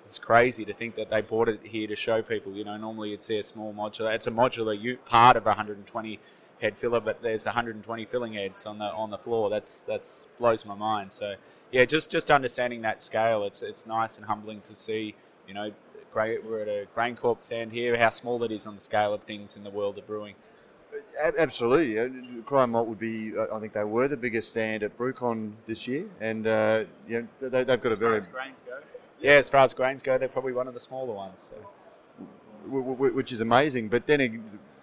it's 0.00 0.18
crazy 0.18 0.64
to 0.64 0.72
think 0.72 0.96
that 0.96 1.10
they 1.10 1.20
bought 1.20 1.48
it 1.48 1.60
here 1.62 1.86
to 1.86 1.94
show 1.94 2.22
people. 2.22 2.52
You 2.52 2.64
know 2.64 2.76
normally 2.76 3.10
you'd 3.10 3.22
see 3.22 3.38
a 3.38 3.42
small 3.42 3.72
modular 3.72 4.14
it's 4.14 4.26
a 4.26 4.32
modular 4.32 4.98
part 5.04 5.36
of 5.36 5.44
a 5.44 5.50
120 5.50 6.18
head 6.62 6.78
filler 6.78 7.00
but 7.00 7.20
there's 7.20 7.44
120 7.44 8.04
filling 8.06 8.32
heads 8.32 8.64
on 8.64 8.78
the 8.78 8.86
on 8.92 9.10
the 9.10 9.18
floor 9.18 9.50
that's 9.50 9.82
that's 9.82 10.26
blows 10.38 10.64
my 10.64 10.74
mind 10.74 11.12
so 11.12 11.34
yeah, 11.72 11.86
just 11.86 12.10
just 12.10 12.30
understanding 12.30 12.82
that 12.82 13.00
scale, 13.00 13.44
it's 13.44 13.62
it's 13.62 13.86
nice 13.86 14.18
and 14.18 14.26
humbling 14.26 14.60
to 14.60 14.74
see. 14.74 15.14
You 15.48 15.54
know, 15.54 15.72
great. 16.12 16.44
we're 16.44 16.60
at 16.60 16.68
a 16.68 16.86
GrainCorp 16.94 17.40
stand 17.40 17.72
here. 17.72 17.96
How 17.96 18.10
small 18.10 18.44
it 18.44 18.52
is 18.52 18.66
on 18.66 18.74
the 18.74 18.80
scale 18.80 19.12
of 19.14 19.24
things 19.24 19.56
in 19.56 19.64
the 19.64 19.70
world 19.70 19.98
of 19.98 20.06
brewing. 20.06 20.34
Absolutely, 21.38 22.42
Cryer 22.44 22.66
Malt 22.66 22.88
would 22.88 22.98
be. 22.98 23.32
Uh, 23.36 23.46
I 23.54 23.58
think 23.58 23.72
they 23.72 23.84
were 23.84 24.06
the 24.06 24.18
biggest 24.18 24.50
stand 24.50 24.82
at 24.82 24.96
BrewCon 24.98 25.54
this 25.66 25.88
year, 25.88 26.04
and 26.20 26.46
uh, 26.46 26.84
you 27.08 27.26
know 27.40 27.48
they, 27.48 27.58
have 27.58 27.80
got 27.80 27.92
as 27.92 27.98
a 27.98 28.00
very. 28.00 28.18
As 28.18 28.26
grains 28.26 28.62
go. 28.66 28.78
Yeah, 29.18 29.32
as 29.32 29.48
far 29.48 29.62
as 29.62 29.72
grains 29.72 30.02
go, 30.02 30.18
they're 30.18 30.28
probably 30.28 30.52
one 30.52 30.68
of 30.68 30.74
the 30.74 30.80
smaller 30.80 31.14
ones. 31.14 31.52
So. 31.54 31.68
Which 32.68 33.32
is 33.32 33.40
amazing, 33.40 33.88
but 33.88 34.06
then 34.06 34.20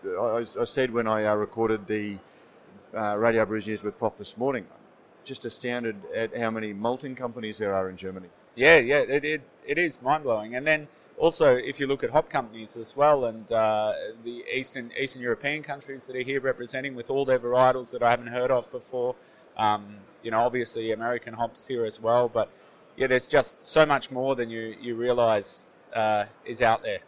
I, 0.05 0.43
said 0.43 0.91
when 0.91 1.07
I 1.07 1.25
uh, 1.25 1.35
recorded 1.35 1.85
the 1.87 2.17
uh, 2.95 3.17
Radio 3.17 3.43
News 3.45 3.83
with 3.83 3.97
Prof 3.97 4.17
this 4.17 4.37
morning, 4.37 4.65
just 5.25 5.45
astounded 5.45 5.95
at 6.15 6.35
how 6.37 6.49
many 6.49 6.73
malting 6.73 7.15
companies 7.15 7.57
there 7.57 7.73
are 7.73 7.89
in 7.89 7.97
Germany. 7.97 8.27
Yeah, 8.55 8.77
yeah, 8.77 8.99
it, 8.99 9.25
it, 9.25 9.41
it 9.65 9.77
is 9.77 10.01
mind 10.01 10.23
blowing. 10.23 10.55
And 10.55 10.65
then 10.65 10.87
also, 11.17 11.55
if 11.55 11.79
you 11.79 11.87
look 11.87 12.03
at 12.03 12.09
hop 12.11 12.29
companies 12.29 12.77
as 12.77 12.95
well, 12.95 13.25
and 13.25 13.51
uh, 13.51 13.93
the 14.23 14.43
Eastern 14.53 14.91
Eastern 14.97 15.21
European 15.21 15.61
countries 15.63 16.07
that 16.07 16.15
are 16.15 16.23
here 16.23 16.39
representing 16.39 16.95
with 16.95 17.09
all 17.09 17.25
their 17.25 17.39
varietals 17.39 17.91
that 17.91 18.01
I 18.01 18.09
haven't 18.09 18.27
heard 18.27 18.51
of 18.51 18.71
before. 18.71 19.15
Um, 19.57 19.97
you 20.23 20.31
know, 20.31 20.39
obviously 20.39 20.91
American 20.93 21.33
hops 21.33 21.67
here 21.67 21.85
as 21.85 21.99
well, 22.01 22.29
but 22.29 22.49
yeah, 22.95 23.07
there's 23.07 23.27
just 23.27 23.61
so 23.61 23.85
much 23.85 24.11
more 24.11 24.35
than 24.35 24.49
you 24.49 24.75
you 24.81 24.95
realise 24.95 25.79
uh, 25.93 26.25
is 26.45 26.61
out 26.61 26.83
there. 26.83 26.99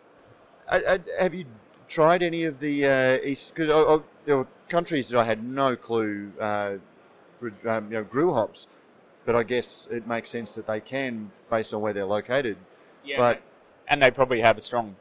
have 1.20 1.34
you 1.34 1.46
tried 1.92 2.24
any 2.24 2.46
of 2.46 2.60
the 2.60 2.86
uh, 2.86 3.18
East? 3.24 3.54
Because 3.54 4.02
there 4.26 4.38
were 4.38 4.48
countries 4.70 5.10
that 5.10 5.20
I 5.20 5.26
had 5.26 5.44
no 5.44 5.76
clue 5.76 6.32
uh, 6.40 6.76
um, 7.68 7.86
you 7.86 7.98
know, 7.98 8.04
grew 8.04 8.34
hops, 8.34 8.68
but 9.26 9.36
I 9.36 9.44
guess 9.44 9.88
it 9.92 10.08
makes 10.08 10.30
sense 10.30 10.56
that 10.56 10.68
they 10.68 10.80
can 10.80 11.32
based 11.50 11.74
on 11.74 11.82
where 11.82 11.94
they're 11.94 12.06
located. 12.06 12.58
Yeah, 13.04 13.18
but 13.18 13.42
and 13.88 14.02
they 14.02 14.12
probably 14.12 14.42
have 14.42 14.58
a 14.58 14.62
strong 14.62 14.96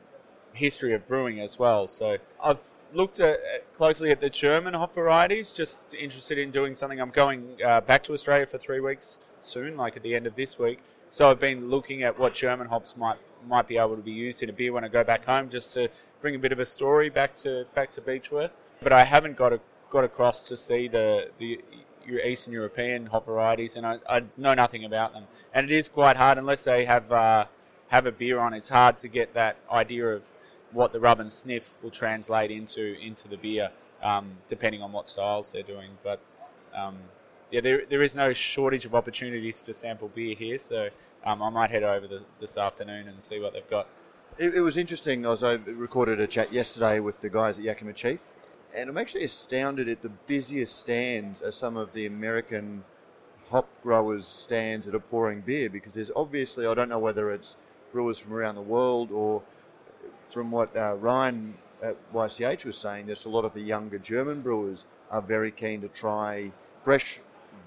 history 0.52 0.92
of 0.94 1.06
brewing 1.06 1.38
as 1.40 1.58
well. 1.58 1.86
So 1.86 2.16
I've 2.42 2.64
looked 2.92 3.20
at, 3.20 3.38
closely 3.76 4.10
at 4.10 4.20
the 4.20 4.30
German 4.30 4.74
hop 4.74 4.94
varieties. 4.94 5.52
Just 5.52 5.94
interested 5.94 6.38
in 6.38 6.50
doing 6.50 6.74
something. 6.74 7.00
I'm 7.00 7.10
going 7.10 7.58
uh, 7.64 7.82
back 7.82 8.02
to 8.04 8.12
Australia 8.12 8.46
for 8.46 8.58
three 8.58 8.80
weeks 8.80 9.18
soon, 9.38 9.76
like 9.76 9.96
at 9.96 10.02
the 10.02 10.14
end 10.14 10.26
of 10.26 10.34
this 10.34 10.58
week. 10.58 10.80
So 11.10 11.30
I've 11.30 11.38
been 11.38 11.70
looking 11.70 12.02
at 12.02 12.18
what 12.18 12.34
German 12.34 12.66
hops 12.66 12.96
might 12.96 13.18
might 13.46 13.68
be 13.68 13.78
able 13.78 13.96
to 13.96 14.02
be 14.02 14.12
used 14.12 14.42
in 14.42 14.50
a 14.50 14.52
beer 14.52 14.72
when 14.72 14.84
I 14.84 14.88
go 14.88 15.04
back 15.04 15.24
home, 15.24 15.48
just 15.48 15.72
to 15.74 15.88
bring 16.20 16.34
a 16.34 16.38
bit 16.38 16.52
of 16.52 16.60
a 16.60 16.66
story 16.66 17.08
back 17.08 17.34
to 17.36 17.66
back 17.74 17.90
to 17.90 18.00
Beechworth. 18.00 18.50
But 18.82 18.92
I 18.92 19.04
haven't 19.04 19.36
got 19.36 19.52
a, 19.52 19.60
got 19.90 20.04
across 20.04 20.42
to 20.48 20.56
see 20.56 20.88
the 20.88 21.30
the 21.38 21.60
Eastern 22.24 22.52
European 22.52 23.06
hop 23.06 23.26
varieties, 23.26 23.76
and 23.76 23.86
I, 23.86 23.98
I 24.08 24.24
know 24.36 24.54
nothing 24.54 24.84
about 24.84 25.12
them. 25.12 25.24
And 25.54 25.70
it 25.70 25.74
is 25.74 25.88
quite 25.88 26.16
hard 26.16 26.38
unless 26.38 26.64
they 26.64 26.84
have 26.84 27.10
uh, 27.12 27.46
have 27.88 28.06
a 28.06 28.12
beer 28.12 28.38
on. 28.38 28.54
It's 28.54 28.68
hard 28.68 28.96
to 28.98 29.08
get 29.08 29.34
that 29.34 29.56
idea 29.70 30.08
of 30.08 30.32
what 30.72 30.92
the 30.92 31.00
rub 31.00 31.20
and 31.20 31.30
sniff 31.30 31.74
will 31.82 31.90
translate 31.90 32.50
into 32.50 32.98
into 33.00 33.28
the 33.28 33.36
beer, 33.36 33.70
um, 34.02 34.32
depending 34.48 34.82
on 34.82 34.92
what 34.92 35.08
styles 35.08 35.52
they're 35.52 35.62
doing. 35.62 35.90
But 36.02 36.20
um, 36.74 36.98
yeah, 37.50 37.60
there, 37.60 37.84
there 37.88 38.02
is 38.02 38.14
no 38.14 38.32
shortage 38.32 38.84
of 38.84 38.94
opportunities 38.94 39.62
to 39.62 39.72
sample 39.72 40.08
beer 40.08 40.34
here, 40.34 40.58
so 40.58 40.88
um, 41.24 41.42
I 41.42 41.50
might 41.50 41.70
head 41.70 41.82
over 41.82 42.06
the, 42.06 42.22
this 42.40 42.56
afternoon 42.56 43.08
and 43.08 43.20
see 43.20 43.40
what 43.40 43.52
they've 43.52 43.68
got. 43.68 43.88
It, 44.38 44.54
it 44.54 44.60
was 44.60 44.76
interesting. 44.76 45.26
I 45.26 45.30
was 45.30 45.42
I 45.42 45.54
recorded 45.54 46.20
a 46.20 46.26
chat 46.26 46.52
yesterday 46.52 47.00
with 47.00 47.20
the 47.20 47.28
guys 47.28 47.58
at 47.58 47.64
Yakima 47.64 47.92
Chief, 47.92 48.20
and 48.74 48.88
I'm 48.88 48.96
actually 48.96 49.24
astounded 49.24 49.88
at 49.88 50.02
the 50.02 50.08
busiest 50.08 50.78
stands 50.78 51.42
are 51.42 51.50
some 51.50 51.76
of 51.76 51.92
the 51.92 52.06
American 52.06 52.84
hop 53.50 53.68
growers' 53.82 54.26
stands 54.26 54.86
that 54.86 54.94
are 54.94 55.00
pouring 55.00 55.40
beer 55.40 55.68
because 55.68 55.92
there's 55.92 56.10
obviously 56.14 56.66
I 56.66 56.74
don't 56.74 56.88
know 56.88 57.00
whether 57.00 57.30
it's 57.32 57.56
brewers 57.92 58.18
from 58.18 58.32
around 58.32 58.54
the 58.54 58.62
world 58.62 59.10
or 59.10 59.42
from 60.24 60.52
what 60.52 60.74
uh, 60.76 60.94
Ryan 60.94 61.54
at 61.82 61.96
YCH 62.12 62.64
was 62.64 62.76
saying, 62.76 63.06
there's 63.06 63.26
a 63.26 63.30
lot 63.30 63.44
of 63.44 63.54
the 63.54 63.60
younger 63.60 63.98
German 63.98 64.42
brewers 64.42 64.86
are 65.10 65.22
very 65.22 65.50
keen 65.50 65.80
to 65.80 65.88
try 65.88 66.52
fresh 66.82 67.20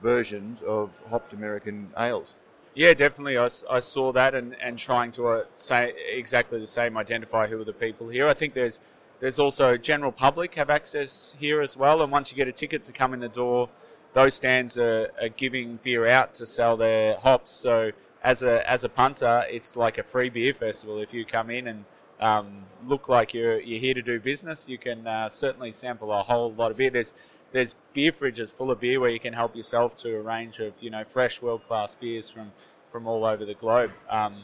versions 0.04 0.62
of 0.62 1.02
hopped 1.10 1.34
American 1.34 1.90
ales. 1.98 2.36
Yeah, 2.76 2.94
definitely. 2.94 3.38
I, 3.38 3.50
I 3.70 3.80
saw 3.80 4.12
that 4.14 4.36
and, 4.36 4.56
and 4.62 4.78
trying 4.78 5.12
to 5.12 5.28
uh, 5.28 5.44
say 5.54 5.94
exactly 6.10 6.60
the 6.60 6.68
same, 6.68 6.98
identify 6.98 7.48
who 7.48 7.60
are 7.62 7.64
the 7.64 7.74
people 7.74 8.10
here. 8.10 8.28
I 8.28 8.34
think 8.34 8.54
there's 8.54 8.80
there's 9.20 9.40
also 9.40 9.78
general 9.78 10.12
public 10.12 10.56
have 10.56 10.70
access 10.70 11.36
here 11.40 11.62
as 11.62 11.78
well, 11.78 12.02
and 12.02 12.12
once 12.12 12.32
you 12.32 12.36
get 12.36 12.48
a 12.48 12.52
ticket 12.52 12.84
to 12.84 12.92
come 12.92 13.14
in 13.14 13.20
the 13.22 13.30
door, 13.30 13.70
those 14.12 14.34
stands 14.34 14.78
are, 14.78 15.12
are 15.22 15.30
giving 15.30 15.80
beer 15.84 16.08
out 16.08 16.34
to 16.34 16.46
sell 16.46 16.76
their 16.76 17.16
hops. 17.18 17.52
So 17.52 17.92
as 18.24 18.44
a 18.44 18.70
as 18.70 18.84
a 18.84 18.90
punter, 18.90 19.46
it's 19.50 19.76
like 19.76 19.98
a 19.98 20.04
free 20.04 20.30
beer 20.30 20.54
festival. 20.54 20.98
If 20.98 21.14
you 21.14 21.26
come 21.26 21.50
in 21.50 21.68
and 21.68 21.86
um, 22.20 22.66
look 22.86 23.08
like 23.08 23.34
you're 23.34 23.60
you're 23.60 23.80
here 23.80 23.94
to 23.94 24.02
do 24.02 24.20
business, 24.20 24.68
you 24.68 24.78
can 24.78 25.06
uh, 25.06 25.30
certainly 25.30 25.72
sample 25.72 26.12
a 26.12 26.24
whole 26.24 26.52
lot 26.54 26.72
of 26.72 26.78
beer. 26.78 26.90
There's 26.90 27.14
there's 27.54 27.76
beer 27.94 28.12
fridges 28.12 28.54
full 28.54 28.72
of 28.72 28.80
beer 28.80 29.00
where 29.00 29.10
you 29.10 29.20
can 29.20 29.34
help 29.34 29.56
yourself 29.56 29.96
to 29.96 30.18
a 30.18 30.22
range 30.22 30.60
of 30.60 30.82
you 30.84 30.90
know 30.90 31.04
fresh 31.04 31.42
world 31.42 31.64
class 31.64 31.96
beers 31.96 32.30
from 32.30 32.52
from 32.90 33.08
all 33.08 33.24
over 33.24 33.46
the 33.46 33.54
globe. 33.54 33.92
Um, 34.10 34.44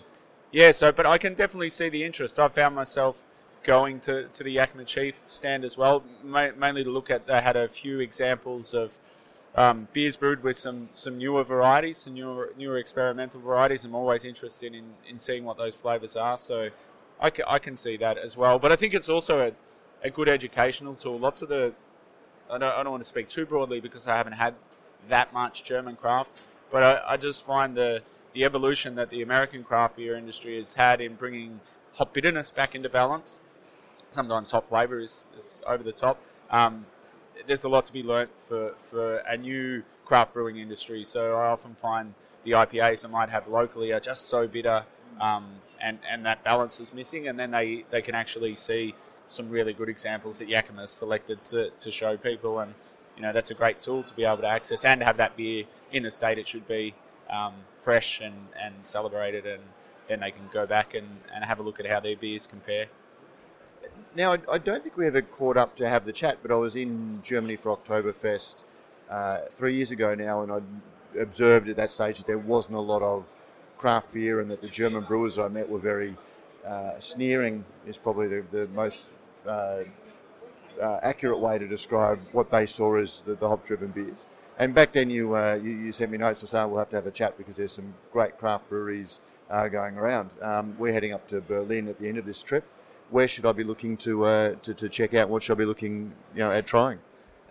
yeah, 0.52 0.72
so 0.72 0.91
but 0.91 1.06
I 1.06 1.17
can 1.17 1.34
definitely 1.34 1.69
see 1.69 1.89
the 1.89 2.04
interest. 2.04 2.39
I 2.39 2.48
found 2.48 2.76
myself 2.76 3.26
going 3.63 4.00
to, 4.02 4.28
to 4.30 4.43
the 4.43 4.52
Yakima 4.52 4.86
Chief 4.86 5.15
stand 5.26 5.65
as 5.65 5.78
well, 5.78 6.04
ma- 6.24 6.52
mainly 6.58 6.84
to 6.84 6.89
look 6.89 7.12
at. 7.12 7.28
They 7.28 7.41
had 7.41 7.56
a 7.56 7.67
few 7.67 8.00
examples 8.00 8.74
of 8.74 9.00
um, 9.56 9.88
beers 9.93 10.15
brewed 10.15 10.43
with 10.43 10.58
some, 10.58 10.89
some 10.91 11.17
newer 11.17 11.43
varieties, 11.43 11.98
some 11.98 12.13
newer 12.13 12.54
newer 12.58 12.78
experimental 12.78 13.41
varieties. 13.41 13.84
I'm 13.84 13.95
always 13.95 14.26
interested 14.26 14.74
in, 14.74 14.86
in 15.08 15.17
seeing 15.17 15.43
what 15.43 15.58
those 15.58 15.76
flavors 15.76 16.15
are. 16.15 16.38
So 16.38 16.69
I 17.19 17.30
can, 17.30 17.45
I 17.48 17.60
can 17.60 17.76
see 17.76 17.98
that 17.98 18.17
as 18.17 18.38
well. 18.38 18.60
But 18.60 18.72
I 18.72 18.76
think 18.76 18.93
it's 18.93 19.10
also 19.10 19.48
a, 19.48 19.52
a 20.08 20.10
good 20.10 20.30
educational 20.30 20.95
tool. 20.95 21.19
Lots 21.19 21.41
of 21.41 21.50
the, 21.50 21.74
I 22.50 22.58
don't, 22.58 22.72
I 22.72 22.84
don't 22.84 22.92
want 22.92 23.04
to 23.04 23.10
speak 23.10 23.30
too 23.30 23.46
broadly 23.46 23.80
because 23.80 24.08
I 24.08 24.18
haven't 24.18 24.34
had 24.34 24.56
that 25.08 25.34
much 25.34 25.64
German 25.64 25.96
craft, 25.96 26.32
but 26.72 26.84
I, 26.84 27.14
I 27.14 27.18
just 27.18 27.46
find 27.46 27.76
the, 27.76 28.02
the 28.34 28.44
evolution 28.44 28.96
that 28.96 29.10
the 29.10 29.22
American 29.22 29.64
craft 29.64 29.98
beer 29.98 30.16
industry 30.16 30.58
has 30.58 30.74
had 30.74 31.02
in 31.02 31.16
bringing 31.16 31.60
hop 31.94 32.14
bitterness 32.14 32.52
back 32.52 32.76
into 32.76 32.90
balance. 32.90 33.40
Sometimes 34.10 34.52
hop 34.52 34.68
flavour 34.68 35.00
is, 35.00 35.28
is 35.36 35.62
over 35.68 35.84
the 35.84 35.92
top. 35.92 36.20
Um, 36.50 36.86
there's 37.48 37.64
a 37.64 37.70
lot 37.70 37.86
to 37.86 37.94
be 37.94 38.04
learnt 38.04 38.38
for, 38.38 38.74
for 38.76 39.18
a 39.18 39.38
new 39.38 39.84
craft 40.06 40.34
brewing 40.34 40.58
industry. 40.58 41.04
So 41.04 41.36
I 41.36 41.48
often 41.48 41.76
find 41.76 42.14
the 42.44 42.52
IPAs 42.52 43.06
I 43.06 43.10
might 43.10 43.30
have 43.30 43.48
locally 43.48 43.94
are 43.94 44.00
just 44.00 44.28
so 44.28 44.48
bitter. 44.48 44.84
Um, 45.22 45.48
and, 45.82 46.00
and 46.10 46.26
that 46.26 46.44
balance 46.44 46.80
is 46.80 46.94
missing. 46.94 47.28
And 47.28 47.40
then 47.40 47.52
they, 47.52 47.86
they 47.92 48.02
can 48.02 48.16
actually 48.16 48.56
see 48.56 48.96
some 49.30 49.50
really 49.50 49.74
good 49.74 49.89
examples 49.89 50.39
that 50.39 50.50
Yakima 50.50 50.88
selected 50.88 51.44
to, 51.46 51.70
to 51.72 51.92
show 51.92 52.18
people. 52.18 52.60
And, 52.60 52.74
you 53.15 53.22
know, 53.22 53.32
that's 53.32 53.52
a 53.52 53.54
great 53.54 53.80
tool 53.80 54.04
to 54.04 54.13
be 54.13 54.26
able 54.26 54.38
to 54.38 54.48
access 54.48 54.86
and 54.86 55.02
have 55.04 55.18
that 55.18 55.38
beer 55.38 55.65
in 55.92 56.04
the 56.04 56.12
state 56.12 56.38
it 56.38 56.48
should 56.48 56.68
be 56.68 56.94
um, 57.30 57.54
fresh 57.80 58.22
and, 58.22 58.36
and 58.62 58.74
celebrated. 58.82 59.46
And 59.46 59.62
then 60.08 60.20
they 60.20 60.32
can 60.32 60.48
go 60.52 60.65
back 60.65 60.96
and, 60.96 61.08
and 61.34 61.44
have 61.44 61.60
a 61.60 61.63
look 61.63 61.80
at 61.80 61.86
how 61.86 62.00
their 62.00 62.15
beers 62.15 62.48
compare. 62.48 62.88
Now, 64.15 64.36
I, 64.52 64.58
don't 64.58 64.84
think 64.84 64.98
we 64.98 65.06
ever 65.06 65.22
caught 65.22 65.56
up 65.56 65.76
to 65.78 65.88
have 65.88 66.06
the 66.06 66.12
chat, 66.12 66.39
but 66.42 66.52
I 66.52 66.56
was 66.56 66.76
in 66.76 67.22
Germany 67.24 67.56
for 67.56 67.76
Oktoberfest 67.78 68.63
uh, 69.10 69.39
three 69.54 69.76
years 69.76 69.92
ago 69.92 70.15
now, 70.15 70.42
and 70.42 70.52
I 70.52 71.20
observed 71.20 71.70
at 71.70 71.76
that 71.76 71.92
stage 71.92 72.18
that 72.18 72.28
there 72.28 72.38
wasn't 72.38 72.76
a 72.76 72.82
lot 72.82 73.02
of 73.04 73.26
craft 73.78 74.13
beer 74.13 74.42
and 74.42 74.50
that 74.52 74.62
the 74.62 74.68
German 74.68 75.04
brewers 75.04 75.39
I 75.39 75.48
met 75.48 75.70
were 75.70 75.80
very 75.80 76.15
uh, 76.65 77.00
sneering 77.00 77.63
is 77.88 77.98
probably 77.98 78.28
the, 78.28 78.46
the 78.52 78.68
most 78.68 79.08
uh, 79.47 79.84
uh, 80.82 80.99
accurate 81.04 81.39
way 81.39 81.58
to 81.58 81.67
describe 81.67 82.19
what 82.32 82.49
they 82.52 82.65
saw 82.65 82.97
as 82.97 83.21
the, 83.25 83.36
the 83.36 83.47
hop-driven 83.47 83.89
beers. 83.89 84.28
And 84.58 84.73
back 84.73 84.91
then 84.91 85.10
you, 85.10 85.36
uh, 85.36 85.60
you, 85.62 85.71
you 85.71 85.91
sent 85.91 86.12
me 86.12 86.17
notes 86.17 86.41
to 86.41 86.47
say 86.47 86.63
we'll 86.65 86.80
have 86.80 86.89
to 86.89 86.97
have 86.97 87.08
a 87.08 87.12
chat 87.12 87.38
because 87.38 87.56
there's 87.56 87.71
some 87.71 87.93
great 88.12 88.38
craft 88.38 88.69
breweries 88.69 89.21
uh, 89.49 89.67
going 89.67 89.97
around. 89.97 90.30
Um, 90.41 90.75
we're 90.78 90.93
heading 90.93 91.13
up 91.13 91.28
to 91.30 91.41
Berlin 91.41 91.88
at 91.88 91.99
the 91.99 92.08
end 92.08 92.17
of 92.17 92.25
this 92.25 92.43
trip. 92.43 92.65
Where 93.10 93.28
should 93.28 93.45
I 93.45 93.54
be 93.54 93.63
looking 93.63 93.97
to, 93.97 94.25
uh, 94.25 94.56
to, 94.63 94.73
to 94.73 94.89
check 94.89 95.13
out? 95.13 95.30
What 95.30 95.43
should 95.43 95.54
I 95.54 95.60
be 95.60 95.65
looking 95.65 96.13
you 96.34 96.39
know, 96.39 96.52
at 96.52 96.67
trying? 96.67 96.99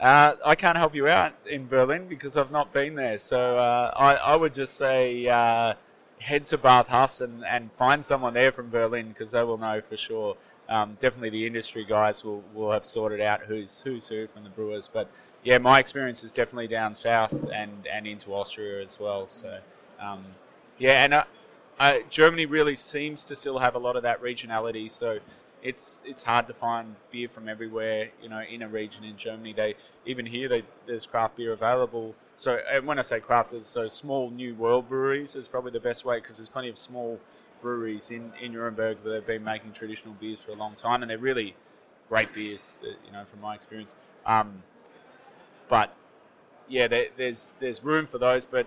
Uh, 0.00 0.36
I 0.44 0.54
can't 0.54 0.76
help 0.76 0.94
you 0.94 1.08
out 1.08 1.32
in 1.46 1.66
Berlin 1.66 2.06
because 2.06 2.36
I've 2.36 2.52
not 2.52 2.72
been 2.72 2.94
there. 2.94 3.18
So 3.18 3.56
uh, 3.58 3.92
I, 3.96 4.14
I, 4.14 4.36
would 4.36 4.54
just 4.54 4.74
say 4.76 5.26
uh, 5.26 5.74
head 6.20 6.44
to 6.46 6.58
Bathhaus 6.58 7.20
and, 7.20 7.44
and 7.44 7.72
find 7.72 8.04
someone 8.04 8.34
there 8.34 8.52
from 8.52 8.70
Berlin 8.70 9.08
because 9.08 9.32
they 9.32 9.42
will 9.42 9.58
know 9.58 9.80
for 9.80 9.96
sure. 9.96 10.36
Um, 10.68 10.96
definitely 11.00 11.30
the 11.30 11.46
industry 11.46 11.84
guys 11.84 12.22
will, 12.22 12.42
will 12.54 12.70
have 12.70 12.84
sorted 12.84 13.20
out 13.20 13.40
who's 13.40 13.80
who's 13.80 14.06
who 14.06 14.26
from 14.26 14.44
the 14.44 14.50
Brewers. 14.50 14.88
But 14.92 15.08
yeah, 15.42 15.58
my 15.58 15.78
experience 15.78 16.24
is 16.24 16.32
definitely 16.32 16.68
down 16.68 16.94
south 16.94 17.32
and, 17.52 17.86
and 17.90 18.06
into 18.06 18.34
Austria 18.34 18.82
as 18.82 19.00
well. 19.00 19.26
So 19.26 19.58
um, 20.00 20.24
yeah, 20.78 21.04
and 21.04 21.24
uh, 21.80 21.98
Germany 22.10 22.46
really 22.46 22.76
seems 22.76 23.24
to 23.26 23.36
still 23.36 23.58
have 23.58 23.74
a 23.74 23.78
lot 23.78 23.96
of 23.96 24.02
that 24.02 24.20
regionality. 24.22 24.90
So 24.90 25.18
it's 25.62 26.02
it's 26.06 26.22
hard 26.22 26.46
to 26.46 26.54
find 26.54 26.94
beer 27.10 27.28
from 27.28 27.48
everywhere. 27.48 28.10
You 28.22 28.28
know, 28.28 28.42
in 28.42 28.62
a 28.62 28.68
region 28.68 29.04
in 29.04 29.16
Germany, 29.16 29.52
they 29.52 29.74
even 30.06 30.26
here 30.26 30.48
they, 30.48 30.62
there's 30.86 31.06
craft 31.06 31.36
beer 31.36 31.52
available. 31.52 32.14
So 32.36 32.60
and 32.70 32.86
when 32.86 32.98
I 32.98 33.02
say 33.02 33.20
craft, 33.20 33.60
so 33.62 33.88
small 33.88 34.30
new 34.30 34.54
world 34.54 34.88
breweries 34.88 35.34
is 35.34 35.48
probably 35.48 35.72
the 35.72 35.80
best 35.80 36.04
way 36.04 36.18
because 36.20 36.36
there's 36.36 36.48
plenty 36.48 36.68
of 36.68 36.78
small 36.78 37.18
breweries 37.60 38.10
in 38.10 38.32
in 38.40 38.52
Nuremberg 38.52 38.98
where 39.02 39.14
they've 39.14 39.26
been 39.26 39.44
making 39.44 39.72
traditional 39.72 40.14
beers 40.14 40.40
for 40.40 40.52
a 40.52 40.56
long 40.56 40.74
time, 40.74 41.02
and 41.02 41.10
they're 41.10 41.18
really 41.18 41.54
great 42.08 42.32
beers. 42.34 42.78
You 42.82 43.12
know, 43.12 43.24
from 43.24 43.40
my 43.40 43.54
experience. 43.54 43.96
Um, 44.26 44.62
but 45.68 45.94
yeah, 46.68 46.88
there, 46.88 47.06
there's 47.16 47.52
there's 47.60 47.82
room 47.82 48.06
for 48.06 48.18
those, 48.18 48.46
but 48.46 48.66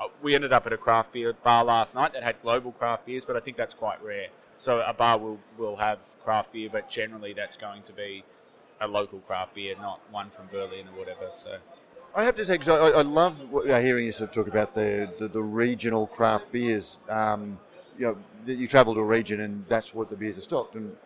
uh, 0.00 0.08
we 0.22 0.34
ended 0.34 0.52
up 0.52 0.66
at 0.66 0.72
a 0.72 0.76
craft 0.76 1.12
beer 1.12 1.32
bar 1.32 1.64
last 1.64 1.94
night 1.94 2.12
that 2.12 2.22
had 2.22 2.40
global 2.42 2.72
craft 2.72 3.06
beers, 3.06 3.24
but 3.24 3.36
I 3.36 3.40
think 3.40 3.56
that's 3.56 3.74
quite 3.74 4.02
rare. 4.02 4.28
So 4.56 4.82
a 4.86 4.92
bar 4.92 5.18
will 5.18 5.38
will 5.58 5.76
have 5.76 6.00
craft 6.22 6.52
beer, 6.52 6.68
but 6.70 6.88
generally 6.88 7.32
that's 7.32 7.56
going 7.56 7.82
to 7.82 7.92
be 7.92 8.24
a 8.80 8.88
local 8.88 9.20
craft 9.20 9.54
beer, 9.54 9.74
not 9.80 10.00
one 10.10 10.30
from 10.30 10.46
Berlin 10.48 10.86
or 10.88 10.98
whatever. 10.98 11.28
So. 11.30 11.58
I 12.16 12.22
have 12.22 12.36
to 12.36 12.44
say, 12.44 12.58
cause 12.58 12.68
I, 12.68 12.98
I 12.98 13.02
love 13.02 13.44
hearing 13.64 14.04
you 14.04 14.12
sort 14.12 14.30
of 14.30 14.34
talk 14.36 14.46
about 14.46 14.72
the, 14.72 15.12
the, 15.18 15.26
the 15.26 15.42
regional 15.42 16.06
craft 16.06 16.52
beers. 16.52 16.98
Um, 17.08 17.58
you 17.98 18.06
know, 18.06 18.16
you 18.46 18.66
travel 18.66 18.94
to 18.94 19.00
a 19.00 19.04
region 19.04 19.40
and 19.40 19.64
that's 19.68 19.94
what 19.94 20.10
the 20.10 20.16
beers 20.16 20.38
are 20.38 20.42
stocked. 20.42 20.74
And 20.74 20.96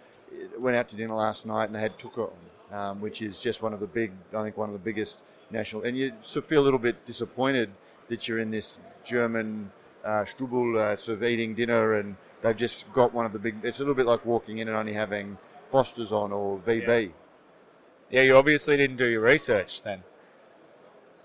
went 0.59 0.77
out 0.77 0.88
to 0.88 0.96
dinner 0.96 1.14
last 1.14 1.46
night 1.46 1.66
and 1.66 1.74
they 1.74 1.81
had 1.81 1.98
Tucher, 1.98 2.31
um, 2.72 3.01
which 3.01 3.22
is 3.22 3.40
just 3.40 3.62
one 3.62 3.72
of 3.72 3.81
the 3.81 3.87
big, 3.87 4.12
I 4.35 4.42
think 4.42 4.57
one 4.57 4.68
of 4.68 4.72
the 4.72 4.79
biggest 4.79 5.22
national. 5.51 5.83
And 5.83 5.96
you 5.96 6.12
sort 6.22 6.44
of 6.44 6.48
feel 6.48 6.62
a 6.62 6.64
little 6.64 6.79
bit 6.79 7.05
disappointed 7.05 7.70
that 8.09 8.27
you're 8.27 8.38
in 8.38 8.51
this 8.51 8.79
German 9.05 9.70
uh, 10.05 10.24
Strubel 10.24 10.77
uh, 10.77 10.96
sort 10.96 11.18
of 11.18 11.24
eating 11.24 11.55
dinner 11.55 11.94
and 11.94 12.16
they've 12.40 12.57
just 12.57 12.90
got 12.92 13.12
one 13.12 13.27
of 13.27 13.33
the 13.33 13.38
big. 13.38 13.57
It's 13.62 13.81
a 13.81 13.83
little 13.83 13.94
bit 13.94 14.07
like 14.07 14.24
walking 14.24 14.59
in 14.59 14.68
and 14.68 14.77
only 14.77 14.92
having 14.92 15.37
Foster's 15.70 16.12
on 16.12 16.33
or 16.33 16.59
VB. 16.59 16.87
Yeah, 16.87 17.09
yeah 18.11 18.22
you 18.22 18.37
obviously 18.37 18.77
didn't 18.77 18.96
do 18.96 19.07
your 19.07 19.20
research 19.20 19.83
then. 19.83 20.03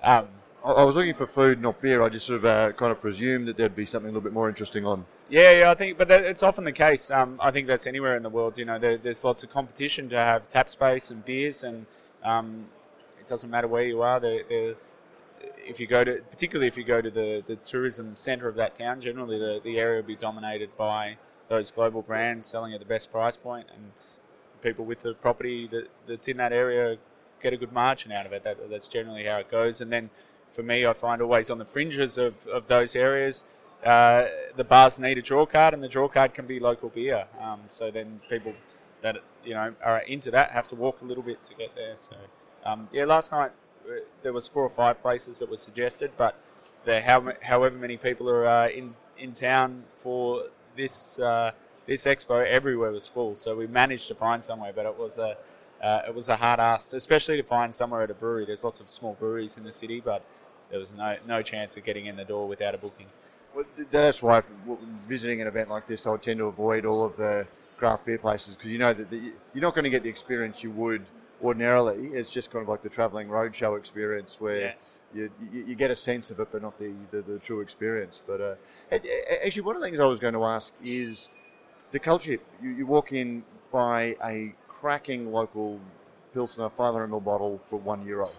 Um, 0.01 0.27
I, 0.63 0.71
I 0.71 0.83
was 0.83 0.95
looking 0.95 1.13
for 1.13 1.27
food, 1.27 1.61
not 1.61 1.81
beer. 1.81 2.01
I 2.01 2.09
just 2.09 2.25
sort 2.25 2.39
of 2.39 2.45
uh, 2.45 2.71
kind 2.73 2.91
of 2.91 3.01
presumed 3.01 3.47
that 3.47 3.57
there'd 3.57 3.75
be 3.75 3.85
something 3.85 4.09
a 4.09 4.11
little 4.11 4.21
bit 4.21 4.33
more 4.33 4.49
interesting 4.49 4.85
on. 4.85 5.05
Yeah, 5.33 5.51
yeah, 5.51 5.71
I 5.71 5.73
think, 5.73 5.97
but 5.97 6.07
that, 6.09 6.25
it's 6.25 6.43
often 6.43 6.63
the 6.63 6.71
case. 6.71 7.09
Um, 7.09 7.39
I 7.41 7.49
think 7.49 7.65
that's 7.65 7.87
anywhere 7.87 8.15
in 8.15 8.21
the 8.21 8.29
world. 8.29 8.55
You 8.55 8.65
know, 8.65 8.77
there, 8.77 8.97
there's 8.97 9.23
lots 9.23 9.43
of 9.43 9.49
competition 9.49 10.07
to 10.09 10.15
have 10.15 10.47
tap 10.47 10.69
space 10.69 11.09
and 11.09 11.25
beers, 11.25 11.63
and 11.63 11.87
um, 12.23 12.67
it 13.19 13.25
doesn't 13.25 13.49
matter 13.49 13.67
where 13.67 13.81
you 13.81 14.03
are. 14.03 14.19
They're, 14.19 14.43
they're, 14.47 14.75
if 15.57 15.79
you 15.79 15.87
go 15.87 16.03
to, 16.03 16.21
particularly 16.29 16.67
if 16.67 16.77
you 16.77 16.83
go 16.83 17.01
to 17.01 17.09
the, 17.09 17.43
the 17.47 17.55
tourism 17.55 18.15
centre 18.15 18.47
of 18.47 18.53
that 18.57 18.75
town, 18.75 19.01
generally 19.01 19.39
the, 19.39 19.59
the 19.63 19.79
area 19.79 20.01
will 20.01 20.07
be 20.07 20.15
dominated 20.15 20.69
by 20.77 21.17
those 21.47 21.71
global 21.71 22.03
brands 22.03 22.45
selling 22.45 22.75
at 22.75 22.79
the 22.79 22.85
best 22.85 23.11
price 23.11 23.35
point, 23.35 23.65
and 23.73 23.91
people 24.61 24.85
with 24.85 24.99
the 24.99 25.15
property 25.15 25.65
that, 25.65 25.89
that's 26.05 26.27
in 26.27 26.37
that 26.37 26.53
area 26.53 26.97
get 27.41 27.53
a 27.53 27.57
good 27.57 27.73
margin 27.73 28.11
out 28.11 28.27
of 28.27 28.33
it. 28.33 28.43
That, 28.43 28.69
that's 28.69 28.87
generally 28.87 29.23
how 29.23 29.39
it 29.39 29.49
goes. 29.49 29.81
And 29.81 29.91
then 29.91 30.11
for 30.51 30.61
me, 30.61 30.85
I 30.85 30.93
find 30.93 31.23
always 31.23 31.49
on 31.49 31.57
the 31.57 31.65
fringes 31.65 32.19
of, 32.19 32.45
of 32.45 32.67
those 32.67 32.95
areas 32.95 33.45
uh, 33.85 34.27
the 34.55 34.63
bars 34.63 34.99
need 34.99 35.17
a 35.17 35.21
draw 35.21 35.45
card, 35.45 35.73
and 35.73 35.83
the 35.83 35.87
draw 35.87 36.07
card 36.07 36.33
can 36.33 36.45
be 36.45 36.59
local 36.59 36.89
beer. 36.89 37.25
Um, 37.41 37.61
so 37.67 37.91
then 37.91 38.21
people 38.29 38.53
that 39.01 39.17
you 39.43 39.53
know 39.53 39.73
are 39.83 39.99
into 39.99 40.31
that 40.31 40.51
have 40.51 40.67
to 40.69 40.75
walk 40.75 41.01
a 41.01 41.05
little 41.05 41.23
bit 41.23 41.41
to 41.43 41.53
get 41.55 41.75
there. 41.75 41.95
So 41.95 42.15
um, 42.65 42.87
yeah, 42.93 43.05
last 43.05 43.31
night 43.31 43.51
uh, 43.87 43.95
there 44.21 44.33
was 44.33 44.47
four 44.47 44.63
or 44.63 44.69
five 44.69 45.01
places 45.01 45.39
that 45.39 45.49
were 45.49 45.57
suggested, 45.57 46.11
but 46.17 46.35
there 46.85 47.01
how, 47.01 47.33
however 47.41 47.77
many 47.77 47.97
people 47.97 48.29
are 48.29 48.45
uh, 48.45 48.69
in 48.69 48.95
in 49.17 49.33
town 49.33 49.83
for 49.93 50.45
this 50.75 51.19
uh, 51.19 51.51
this 51.85 52.05
expo, 52.05 52.45
everywhere 52.45 52.91
was 52.91 53.07
full. 53.07 53.35
So 53.35 53.55
we 53.55 53.67
managed 53.67 54.07
to 54.07 54.15
find 54.15 54.41
somewhere, 54.41 54.71
but 54.73 54.85
it 54.85 54.97
was 54.97 55.17
a 55.17 55.37
it 56.07 56.15
was 56.15 56.29
a 56.29 56.37
hard 56.37 56.61
ask, 56.61 56.93
especially 56.93 57.35
to 57.35 57.43
find 57.43 57.75
somewhere 57.75 58.01
at 58.03 58.11
a 58.11 58.13
brewery. 58.13 58.45
There's 58.45 58.63
lots 58.63 58.79
of 58.79 58.89
small 58.89 59.15
breweries 59.19 59.57
in 59.57 59.65
the 59.65 59.71
city, 59.71 59.99
but 59.99 60.23
there 60.69 60.79
was 60.79 60.93
no 60.93 61.17
no 61.27 61.41
chance 61.41 61.75
of 61.75 61.83
getting 61.83 62.05
in 62.05 62.15
the 62.15 62.25
door 62.25 62.47
without 62.47 62.73
a 62.73 62.77
booking. 62.77 63.07
That's 63.91 64.21
why 64.21 64.41
visiting 65.07 65.41
an 65.41 65.47
event 65.47 65.69
like 65.69 65.87
this, 65.87 66.07
I 66.07 66.11
would 66.11 66.23
tend 66.23 66.39
to 66.39 66.45
avoid 66.45 66.85
all 66.85 67.03
of 67.03 67.15
the 67.17 67.47
craft 67.77 68.05
beer 68.05 68.17
places 68.17 68.55
because 68.55 68.71
you 68.71 68.79
know 68.79 68.93
that 68.93 69.09
the, 69.09 69.33
you're 69.53 69.61
not 69.61 69.75
going 69.75 69.83
to 69.83 69.89
get 69.89 70.03
the 70.03 70.09
experience 70.09 70.63
you 70.63 70.71
would 70.71 71.05
ordinarily. 71.43 72.07
It's 72.07 72.31
just 72.31 72.49
kind 72.51 72.63
of 72.63 72.69
like 72.69 72.81
the 72.81 72.89
travelling 72.89 73.27
roadshow 73.27 73.77
experience 73.77 74.39
where 74.39 74.61
yeah. 74.61 74.73
you, 75.13 75.31
you, 75.51 75.65
you, 75.65 75.75
get 75.75 75.91
a 75.91 75.95
sense 75.95 76.31
of 76.31 76.39
it, 76.39 76.47
but 76.51 76.61
not 76.61 76.79
the, 76.79 76.93
the, 77.11 77.21
the 77.21 77.39
true 77.39 77.59
experience. 77.61 78.21
But 78.25 78.41
uh, 78.41 78.55
actually, 79.45 79.63
one 79.63 79.75
of 79.75 79.81
the 79.81 79.87
things 79.87 79.99
I 79.99 80.05
was 80.05 80.19
going 80.19 80.33
to 80.33 80.45
ask 80.45 80.73
is 80.83 81.29
the 81.91 81.99
culture. 81.99 82.37
You, 82.61 82.69
you 82.69 82.85
walk 82.85 83.11
in, 83.11 83.43
buy 83.71 84.15
a 84.23 84.53
cracking 84.67 85.31
local 85.31 85.79
Pilsner 86.33 86.69
500 86.69 87.09
ml 87.09 87.23
bottle 87.23 87.61
for 87.69 87.77
one 87.77 88.05
euro. 88.05 88.29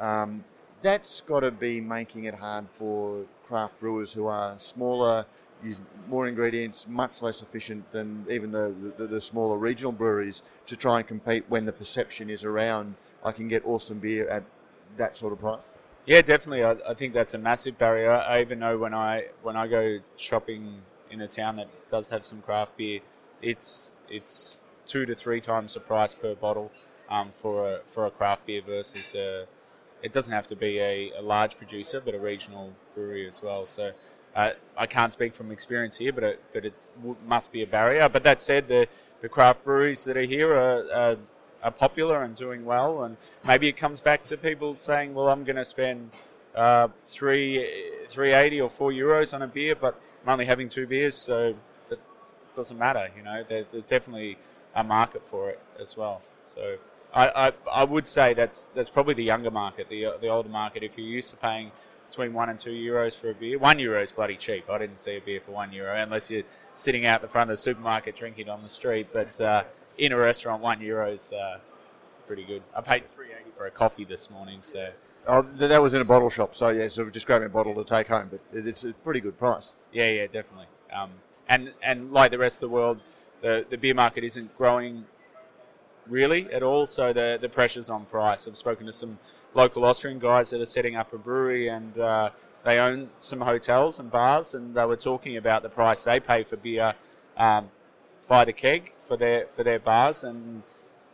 Um, 0.00 0.44
that's 0.84 1.22
got 1.22 1.40
to 1.40 1.50
be 1.50 1.80
making 1.80 2.24
it 2.24 2.34
hard 2.34 2.68
for 2.68 3.24
craft 3.46 3.80
brewers 3.80 4.12
who 4.12 4.26
are 4.26 4.54
smaller, 4.58 5.24
use 5.62 5.80
more 6.08 6.28
ingredients, 6.28 6.86
much 6.86 7.22
less 7.22 7.40
efficient 7.40 7.90
than 7.90 8.26
even 8.30 8.52
the, 8.52 8.74
the, 8.98 9.06
the, 9.06 9.20
smaller 9.20 9.56
regional 9.56 9.92
breweries 9.92 10.42
to 10.66 10.76
try 10.76 10.98
and 10.98 11.08
compete 11.08 11.42
when 11.48 11.64
the 11.64 11.72
perception 11.72 12.28
is 12.28 12.44
around 12.44 12.94
I 13.24 13.32
can 13.32 13.48
get 13.48 13.64
awesome 13.64 13.98
beer 13.98 14.28
at 14.28 14.44
that 14.98 15.16
sort 15.16 15.32
of 15.32 15.40
price. 15.40 15.66
Yeah, 16.04 16.20
definitely. 16.20 16.62
I, 16.62 16.76
I 16.86 16.92
think 16.92 17.14
that's 17.14 17.32
a 17.32 17.38
massive 17.38 17.78
barrier. 17.78 18.10
I 18.10 18.42
even 18.42 18.58
know 18.58 18.76
when 18.76 18.92
I 18.92 19.28
when 19.42 19.56
I 19.56 19.66
go 19.66 20.00
shopping 20.16 20.82
in 21.10 21.22
a 21.22 21.28
town 21.28 21.56
that 21.56 21.68
does 21.88 22.08
have 22.08 22.26
some 22.26 22.42
craft 22.42 22.76
beer, 22.76 23.00
it's 23.40 23.96
it's 24.10 24.60
two 24.84 25.06
to 25.06 25.14
three 25.14 25.40
times 25.40 25.72
the 25.72 25.80
price 25.80 26.12
per 26.12 26.34
bottle 26.34 26.70
um, 27.08 27.30
for 27.30 27.76
a 27.76 27.80
for 27.86 28.04
a 28.04 28.10
craft 28.10 28.44
beer 28.44 28.60
versus 28.60 29.14
a 29.14 29.46
it 30.04 30.12
doesn't 30.12 30.32
have 30.32 30.46
to 30.46 30.54
be 30.54 30.78
a, 30.78 31.12
a 31.18 31.22
large 31.22 31.56
producer, 31.56 32.00
but 32.00 32.14
a 32.14 32.18
regional 32.18 32.70
brewery 32.94 33.26
as 33.26 33.42
well. 33.42 33.64
So 33.64 33.90
uh, 34.36 34.50
I 34.76 34.86
can't 34.86 35.10
speak 35.10 35.34
from 35.34 35.50
experience 35.50 35.96
here, 35.96 36.12
but 36.12 36.24
it, 36.24 36.40
but 36.52 36.66
it 36.66 36.74
w- 36.98 37.16
must 37.26 37.50
be 37.50 37.62
a 37.62 37.66
barrier. 37.66 38.06
But 38.10 38.22
that 38.24 38.42
said, 38.42 38.68
the, 38.68 38.86
the 39.22 39.30
craft 39.30 39.64
breweries 39.64 40.04
that 40.04 40.18
are 40.18 40.22
here 40.22 40.52
are, 40.52 40.84
are, 40.92 41.16
are, 41.62 41.70
popular 41.70 42.22
and 42.22 42.36
doing 42.36 42.66
well, 42.66 43.04
and 43.04 43.16
maybe 43.46 43.66
it 43.66 43.78
comes 43.78 43.98
back 43.98 44.22
to 44.24 44.36
people 44.36 44.74
saying, 44.74 45.14
"Well, 45.14 45.28
I'm 45.28 45.42
going 45.42 45.56
to 45.56 45.64
spend 45.64 46.10
uh, 46.54 46.88
three 47.06 47.66
three 48.08 48.34
eighty 48.34 48.60
or 48.60 48.68
four 48.68 48.90
euros 48.90 49.32
on 49.32 49.40
a 49.40 49.46
beer, 49.46 49.74
but 49.74 49.98
I'm 50.22 50.28
only 50.28 50.44
having 50.44 50.68
two 50.68 50.86
beers, 50.86 51.14
so 51.14 51.54
it 51.90 51.98
doesn't 52.52 52.78
matter." 52.78 53.08
You 53.16 53.22
know, 53.22 53.42
there, 53.48 53.64
there's 53.72 53.84
definitely 53.84 54.36
a 54.74 54.84
market 54.84 55.24
for 55.24 55.48
it 55.48 55.60
as 55.80 55.96
well. 55.96 56.20
So 56.42 56.76
I, 57.14 57.48
I, 57.48 57.52
I, 57.72 57.84
would 57.84 58.08
say 58.08 58.34
that's 58.34 58.66
that's 58.74 58.90
probably 58.90 59.14
the 59.14 59.22
younger 59.22 59.50
market, 59.50 59.88
the 59.88 60.14
the 60.20 60.28
older 60.28 60.48
market. 60.48 60.82
If 60.82 60.98
you're 60.98 61.06
used 61.06 61.30
to 61.30 61.36
paying 61.36 61.70
between 62.10 62.32
one 62.32 62.48
and 62.48 62.58
two 62.58 62.72
euros 62.72 63.16
for 63.16 63.30
a 63.30 63.34
beer, 63.34 63.58
one 63.58 63.78
euro 63.78 64.02
is 64.02 64.10
bloody 64.10 64.36
cheap. 64.36 64.68
I 64.68 64.78
didn't 64.78 64.98
see 64.98 65.16
a 65.16 65.20
beer 65.20 65.40
for 65.40 65.52
one 65.52 65.72
euro 65.72 65.96
unless 65.96 66.30
you're 66.30 66.42
sitting 66.72 67.06
out 67.06 67.22
the 67.22 67.28
front 67.28 67.50
of 67.50 67.56
the 67.56 67.62
supermarket 67.62 68.16
drinking 68.16 68.48
on 68.48 68.62
the 68.62 68.68
street. 68.68 69.08
But 69.12 69.40
uh, 69.40 69.64
in 69.96 70.12
a 70.12 70.16
restaurant, 70.16 70.60
one 70.60 70.80
euro 70.80 71.08
is 71.08 71.32
uh, 71.32 71.58
pretty 72.26 72.44
good. 72.44 72.62
I 72.76 72.80
paid 72.80 73.06
three 73.06 73.28
eighty 73.28 73.50
for 73.56 73.66
a 73.66 73.70
coffee 73.70 74.04
this 74.04 74.28
morning, 74.28 74.58
so. 74.60 74.90
Oh, 75.26 75.40
that 75.40 75.80
was 75.80 75.94
in 75.94 76.02
a 76.02 76.04
bottle 76.04 76.28
shop, 76.28 76.54
so 76.54 76.68
yeah, 76.68 76.86
so 76.88 77.08
just 77.08 77.26
grabbing 77.26 77.46
a 77.46 77.48
bottle 77.48 77.74
to 77.76 77.84
take 77.84 78.08
home, 78.08 78.28
but 78.30 78.40
it's 78.52 78.84
a 78.84 78.92
pretty 78.92 79.20
good 79.20 79.38
price. 79.38 79.72
Yeah, 79.90 80.10
yeah, 80.10 80.26
definitely. 80.26 80.66
Um, 80.92 81.12
and 81.48 81.72
and 81.82 82.12
like 82.12 82.30
the 82.30 82.36
rest 82.36 82.56
of 82.56 82.68
the 82.68 82.74
world, 82.74 83.00
the 83.40 83.64
the 83.70 83.78
beer 83.78 83.94
market 83.94 84.22
isn't 84.24 84.54
growing 84.54 85.06
really 86.08 86.52
at 86.52 86.62
all. 86.62 86.86
So 86.86 87.12
the 87.12 87.38
the 87.40 87.48
pressure's 87.48 87.90
on 87.90 88.04
price. 88.06 88.46
I've 88.46 88.56
spoken 88.56 88.86
to 88.86 88.92
some 88.92 89.18
local 89.54 89.84
Austrian 89.84 90.18
guys 90.18 90.50
that 90.50 90.60
are 90.60 90.66
setting 90.66 90.96
up 90.96 91.12
a 91.12 91.18
brewery 91.18 91.68
and 91.68 91.96
uh, 91.98 92.30
they 92.64 92.78
own 92.78 93.10
some 93.20 93.42
hotels 93.42 93.98
and 93.98 94.10
bars, 94.10 94.54
and 94.54 94.74
they 94.74 94.86
were 94.86 94.96
talking 94.96 95.36
about 95.36 95.62
the 95.62 95.68
price 95.68 96.02
they 96.02 96.18
pay 96.18 96.42
for 96.42 96.56
beer 96.56 96.94
um, 97.36 97.70
by 98.26 98.44
the 98.44 98.52
keg 98.52 98.92
for 98.98 99.16
their 99.16 99.46
for 99.48 99.62
their 99.62 99.78
bars, 99.78 100.24
and 100.24 100.62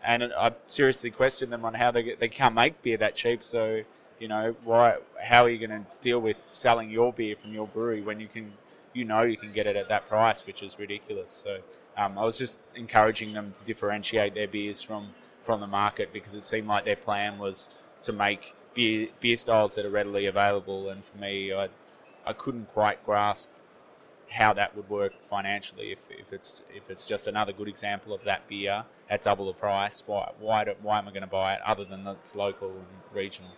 and 0.03 0.33
I 0.33 0.53
seriously 0.67 1.11
question 1.11 1.51
them 1.51 1.65
on 1.65 1.75
how 1.75 1.91
they 1.91 2.05
get, 2.05 2.21
they 2.21 2.29
can't 2.29 2.55
make 2.55 2.81
beer 2.83 2.97
that 2.99 3.17
cheap. 3.17 3.43
So 3.43 3.83
you 4.21 4.29
know 4.29 4.55
why? 4.63 4.99
How 5.21 5.43
are 5.43 5.51
you 5.51 5.67
going 5.67 5.85
to 5.85 5.87
deal 6.01 6.21
with 6.21 6.47
selling 6.51 6.89
your 6.89 7.13
beer 7.13 7.35
from 7.37 7.53
your 7.53 7.67
brewery 7.67 8.01
when 8.01 8.21
you 8.21 8.29
can 8.29 8.53
you 8.93 9.05
know 9.05 9.23
you 9.23 9.37
can 9.37 9.53
get 9.53 9.67
it 9.67 9.75
at 9.75 9.89
that 9.89 10.09
price, 10.09 10.47
which 10.47 10.63
is 10.63 10.79
ridiculous. 10.79 11.31
So 11.31 11.59
um, 12.01 12.19
I 12.19 12.25
was 12.25 12.39
just 12.39 12.59
encouraging 12.75 13.35
them 13.35 13.53
to 13.53 13.65
differentiate 13.65 14.35
their 14.35 14.49
beers 14.49 14.81
from 14.81 15.09
from 15.43 15.61
the 15.61 15.67
market 15.67 16.13
because 16.13 16.35
it 16.35 16.43
seemed 16.43 16.69
like 16.69 16.85
their 16.85 16.97
plan 16.97 17.39
was 17.39 17.69
to 18.03 18.13
make 18.13 18.55
beer 18.75 19.09
beer 19.21 19.37
styles 19.37 19.75
that 19.75 19.85
are 19.85 19.91
readily 19.91 20.27
available. 20.27 20.89
And 20.89 21.05
for 21.05 21.19
me, 21.19 21.53
I 21.53 21.69
I 22.25 22.33
couldn't 22.33 22.69
quite 22.73 23.05
grasp 23.05 23.51
how 24.31 24.53
that 24.53 24.77
would 24.77 24.89
work 24.89 25.21
financially 25.23 25.91
if, 25.93 26.09
if 26.11 26.33
it's 26.33 26.63
if 26.75 26.89
it's 26.89 27.05
just 27.05 27.27
another 27.27 27.53
good 27.53 27.69
example 27.69 28.15
of 28.15 28.25
that 28.25 28.49
beer 28.49 28.85
at 29.11 29.23
double 29.23 29.47
the 29.47 29.53
price. 29.53 30.03
Why 30.07 30.33
why 30.39 30.65
do, 30.65 30.75
why 30.81 30.99
am 30.99 31.09
I 31.09 31.11
going 31.11 31.23
to 31.23 31.27
buy 31.27 31.55
it 31.55 31.61
other 31.67 31.85
than 31.85 32.07
it's 32.07 32.35
local 32.35 32.71
and 32.71 32.87
regional? 33.13 33.51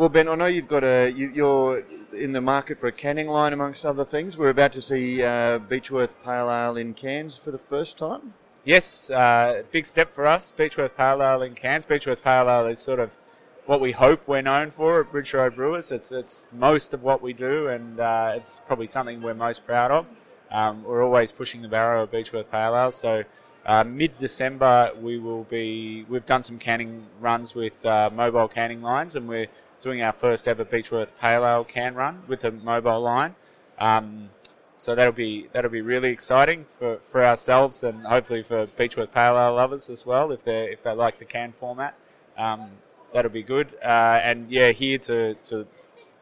Well, 0.00 0.08
Ben, 0.08 0.28
I 0.28 0.34
know 0.34 0.46
you've 0.46 0.66
got 0.66 0.82
a 0.82 1.12
you, 1.14 1.46
are 1.46 1.84
in 2.14 2.32
the 2.32 2.40
market 2.40 2.78
for 2.78 2.86
a 2.86 2.92
canning 2.92 3.26
line 3.26 3.52
amongst 3.52 3.84
other 3.84 4.06
things. 4.06 4.38
We're 4.38 4.48
about 4.48 4.72
to 4.72 4.80
see 4.80 5.22
uh, 5.22 5.58
Beechworth 5.58 6.14
Pale 6.24 6.50
Ale 6.50 6.78
in 6.78 6.94
cans 6.94 7.36
for 7.36 7.50
the 7.50 7.58
first 7.58 7.98
time. 7.98 8.32
Yes, 8.64 9.10
uh, 9.10 9.62
big 9.70 9.84
step 9.84 10.10
for 10.10 10.26
us. 10.26 10.54
Beechworth 10.56 10.96
Pale 10.96 11.22
Ale 11.22 11.42
in 11.42 11.54
cans. 11.54 11.84
Beechworth 11.84 12.22
Pale 12.22 12.48
Ale 12.48 12.68
is 12.68 12.78
sort 12.78 12.98
of 12.98 13.14
what 13.66 13.78
we 13.82 13.92
hope 13.92 14.26
we're 14.26 14.40
known 14.40 14.70
for 14.70 15.02
at 15.02 15.12
Bridge 15.12 15.34
Road 15.34 15.54
Brewers. 15.54 15.90
It's 15.90 16.10
it's 16.10 16.46
most 16.50 16.94
of 16.94 17.02
what 17.02 17.20
we 17.20 17.34
do, 17.34 17.68
and 17.68 18.00
uh, 18.00 18.32
it's 18.34 18.62
probably 18.66 18.86
something 18.86 19.20
we're 19.20 19.34
most 19.34 19.66
proud 19.66 19.90
of. 19.90 20.06
Um, 20.50 20.82
we're 20.82 21.04
always 21.04 21.30
pushing 21.30 21.60
the 21.60 21.68
barrow 21.68 22.04
of 22.04 22.10
Beechworth 22.10 22.50
Pale 22.50 22.74
Ale, 22.74 22.90
so. 22.90 23.24
Uh, 23.66 23.84
Mid 23.84 24.16
December, 24.16 24.90
we 25.02 25.18
will 25.18 25.44
be. 25.44 26.06
We've 26.08 26.24
done 26.24 26.42
some 26.42 26.58
canning 26.58 27.04
runs 27.20 27.54
with 27.54 27.84
uh, 27.84 28.08
mobile 28.10 28.48
canning 28.48 28.80
lines, 28.80 29.16
and 29.16 29.28
we're 29.28 29.48
doing 29.80 30.02
our 30.02 30.12
first 30.12 30.46
ever 30.46 30.64
Beechworth 30.64 31.10
Pale 31.20 31.44
Ale 31.44 31.64
can 31.64 31.94
run 31.94 32.22
with 32.26 32.44
a 32.44 32.50
mobile 32.50 33.00
line. 33.00 33.34
Um, 33.78 34.30
so 34.74 34.94
that'll 34.94 35.12
be 35.12 35.48
that'll 35.52 35.70
be 35.70 35.82
really 35.82 36.10
exciting 36.10 36.64
for, 36.64 36.98
for 36.98 37.24
ourselves 37.24 37.82
and 37.82 38.06
hopefully 38.06 38.42
for 38.42 38.66
Beechworth 38.66 39.12
Pale 39.12 39.36
Ale 39.36 39.54
lovers 39.54 39.90
as 39.90 40.06
well 40.06 40.32
if 40.32 40.44
they 40.44 40.70
if 40.72 40.82
they 40.82 40.92
like 40.92 41.18
the 41.18 41.24
can 41.24 41.52
format. 41.52 41.94
Um, 42.38 42.70
that'll 43.12 43.30
be 43.30 43.42
good. 43.42 43.74
Uh, 43.82 44.20
and 44.22 44.50
yeah, 44.50 44.70
here 44.72 44.98
to, 44.98 45.34
to 45.34 45.66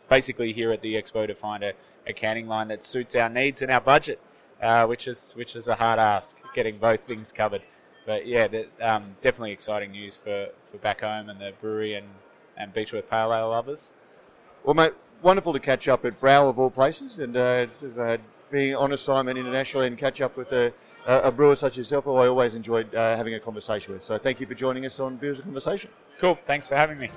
basically 0.09 0.53
here 0.53 0.73
at 0.73 0.81
the 0.83 0.95
expo 0.95 1.27
to 1.27 1.35
find 1.35 1.63
a, 1.63 1.73
a 2.07 2.13
canning 2.13 2.49
line 2.49 2.69
that 2.69 2.85
suits 2.85 3.15
our 3.15 3.29
needs 3.29 3.63
and 3.63 3.71
our 3.71 3.81
budget, 3.81 4.21
uh, 4.63 4.87
which 4.87 5.07
is 5.07 5.33
which 5.37 5.55
is 5.55 5.69
a 5.69 5.75
hard 5.75 5.99
ask 5.99 6.37
getting 6.55 6.79
both 6.79 7.01
things 7.05 7.31
covered. 7.31 7.63
But 8.07 8.27
yeah, 8.27 8.49
um, 8.81 9.17
definitely 9.21 9.53
exciting 9.53 9.93
news 9.93 10.17
for, 10.17 10.49
for 10.71 10.79
back 10.79 11.03
home 11.03 11.29
and 11.29 11.39
the 11.39 11.53
brewery 11.61 11.95
and 11.95 12.07
and 12.59 12.75
Beechworth 12.75 13.09
Pale 13.09 13.33
Ale 13.33 13.49
lovers. 13.49 13.95
Well, 14.65 14.75
mate, 14.75 14.93
wonderful 15.23 15.53
to 15.53 15.61
catch 15.61 15.89
up 15.89 16.05
at 16.05 16.21
Brau 16.21 16.49
of 16.49 16.59
all 16.59 16.71
places, 16.71 17.19
and 17.21 17.37
uh, 17.37 17.67
uh, 17.99 18.17
being 18.51 18.75
on 18.75 18.93
assignment 18.93 19.39
internationally 19.39 19.87
and 19.87 19.97
catch 19.97 20.21
up 20.21 20.37
with 20.37 20.53
a, 20.53 20.73
a 21.07 21.33
brewer 21.33 21.55
such 21.55 21.73
as 21.73 21.79
yourself, 21.79 22.05
who 22.05 22.15
I 22.17 22.29
always 22.29 22.55
enjoyed 22.55 22.95
uh, 22.95 23.17
having 23.17 23.35
a 23.35 23.41
conversation 23.41 23.95
with. 23.95 24.03
So 24.03 24.19
thank 24.19 24.41
you 24.41 24.47
for 24.47 24.55
joining 24.55 24.85
us 24.85 25.01
on 25.01 25.17
Beer 25.17 25.31
is 25.31 25.41
a 25.41 25.43
Conversation. 25.43 25.91
Cool. 26.19 26.39
Thanks 26.47 26.69
for 26.69 26.75
having 26.75 26.99
me. 26.99 27.11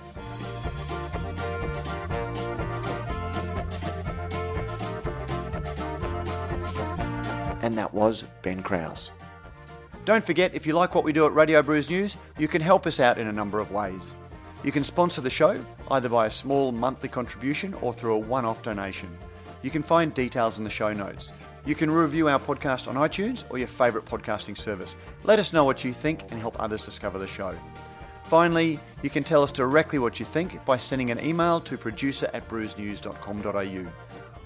and 7.62 7.78
that 7.78 7.94
was 7.94 8.26
Ben 8.42 8.62
Kraus. 8.62 9.12
Don't 10.04 10.26
forget, 10.26 10.54
if 10.54 10.66
you 10.66 10.74
like 10.74 10.96
what 10.96 11.04
we 11.04 11.14
do 11.14 11.26
at 11.26 11.34
Radio 11.34 11.62
Brews 11.62 11.89
News, 11.89 12.18
you 12.38 12.48
can 12.48 12.62
help 12.62 12.88
us 12.88 13.00
out 13.00 13.18
in 13.18 13.28
a 13.28 13.32
number 13.32 13.60
of 13.60 13.72
ways. 13.72 14.16
You 14.64 14.72
can 14.72 14.84
sponsor 14.84 15.22
the 15.22 15.30
show 15.30 15.64
either 15.89 16.07
by 16.07 16.28
a 16.28 16.32
small 16.32 16.72
monthly 16.72 17.09
contribution 17.09 17.74
or 17.76 17.93
through 17.93 18.14
a 18.14 18.20
one 18.20 18.45
off 18.45 18.62
donation. 18.62 19.09
You 19.64 19.72
can 19.72 19.84
find 19.84 20.14
details 20.14 20.57
in 20.57 20.64
the 20.64 20.70
show 20.70 20.93
notes. 20.93 21.34
You 21.66 21.76
can 21.76 21.89
review 21.89 22.28
our 22.28 22.39
podcast 22.39 22.88
on 22.88 22.95
iTunes 22.95 23.43
or 23.49 23.57
your 23.57 23.68
favourite 23.68 24.07
podcasting 24.07 24.57
service. 24.57 24.95
Let 25.24 25.39
us 25.39 25.53
know 25.53 25.64
what 25.64 25.84
you 25.84 25.93
think 25.93 26.24
and 26.32 26.39
help 26.39 26.59
others 26.59 26.84
discover 26.84 27.20
the 27.20 27.28
show. 27.28 27.55
Finally, 28.28 28.80
you 29.03 29.09
can 29.09 29.24
tell 29.24 29.43
us 29.43 29.51
directly 29.51 29.99
what 29.99 30.20
you 30.20 30.26
think 30.26 30.64
by 30.66 30.78
sending 30.78 31.12
an 31.12 31.20
email 31.20 31.59
to 31.62 31.78
producer 31.78 32.30
at 32.34 32.47
brewsnews.com.au. 32.47 33.91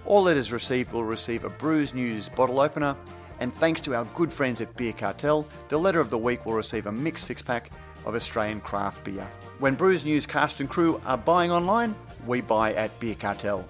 All 0.05 0.24
letters 0.24 0.51
received 0.51 0.91
will 0.91 1.03
receive 1.03 1.43
a 1.43 1.49
Brews 1.49 1.93
News 1.93 2.30
bottle 2.30 2.59
opener, 2.59 2.95
and 3.39 3.53
thanks 3.53 3.82
to 3.82 3.95
our 3.95 4.05
good 4.16 4.32
friends 4.32 4.61
at 4.61 4.76
Beer 4.76 4.93
Cartel, 4.93 5.47
the 5.68 5.78
letter 5.78 5.99
of 5.99 6.09
the 6.09 6.18
week 6.18 6.45
will 6.45 6.53
receive 6.53 6.88
a 6.88 6.91
mixed 6.91 7.26
six 7.26 7.41
pack 7.41 7.70
of 8.05 8.16
Australian 8.16 8.61
craft 8.61 9.03
beer. 9.03 9.30
When 9.58 9.76
Brews 9.76 10.03
News 10.03 10.26
cast 10.26 10.60
and 10.60 10.70
crew 10.70 10.99
are 11.06 11.18
buying 11.18 11.49
online, 11.49 11.95
we 12.28 12.41
buy 12.41 12.74
at 12.74 12.99
Beer 12.99 13.16
Cartel. 13.16 13.66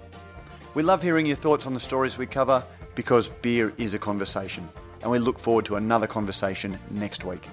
We 0.74 0.82
love 0.82 1.00
hearing 1.00 1.26
your 1.26 1.36
thoughts 1.36 1.64
on 1.64 1.74
the 1.74 1.80
stories 1.80 2.18
we 2.18 2.26
cover 2.26 2.64
because 2.96 3.28
beer 3.40 3.72
is 3.78 3.94
a 3.94 3.98
conversation, 3.98 4.68
and 5.02 5.12
we 5.12 5.20
look 5.20 5.38
forward 5.38 5.64
to 5.66 5.76
another 5.76 6.08
conversation 6.08 6.76
next 6.90 7.24
week. 7.24 7.46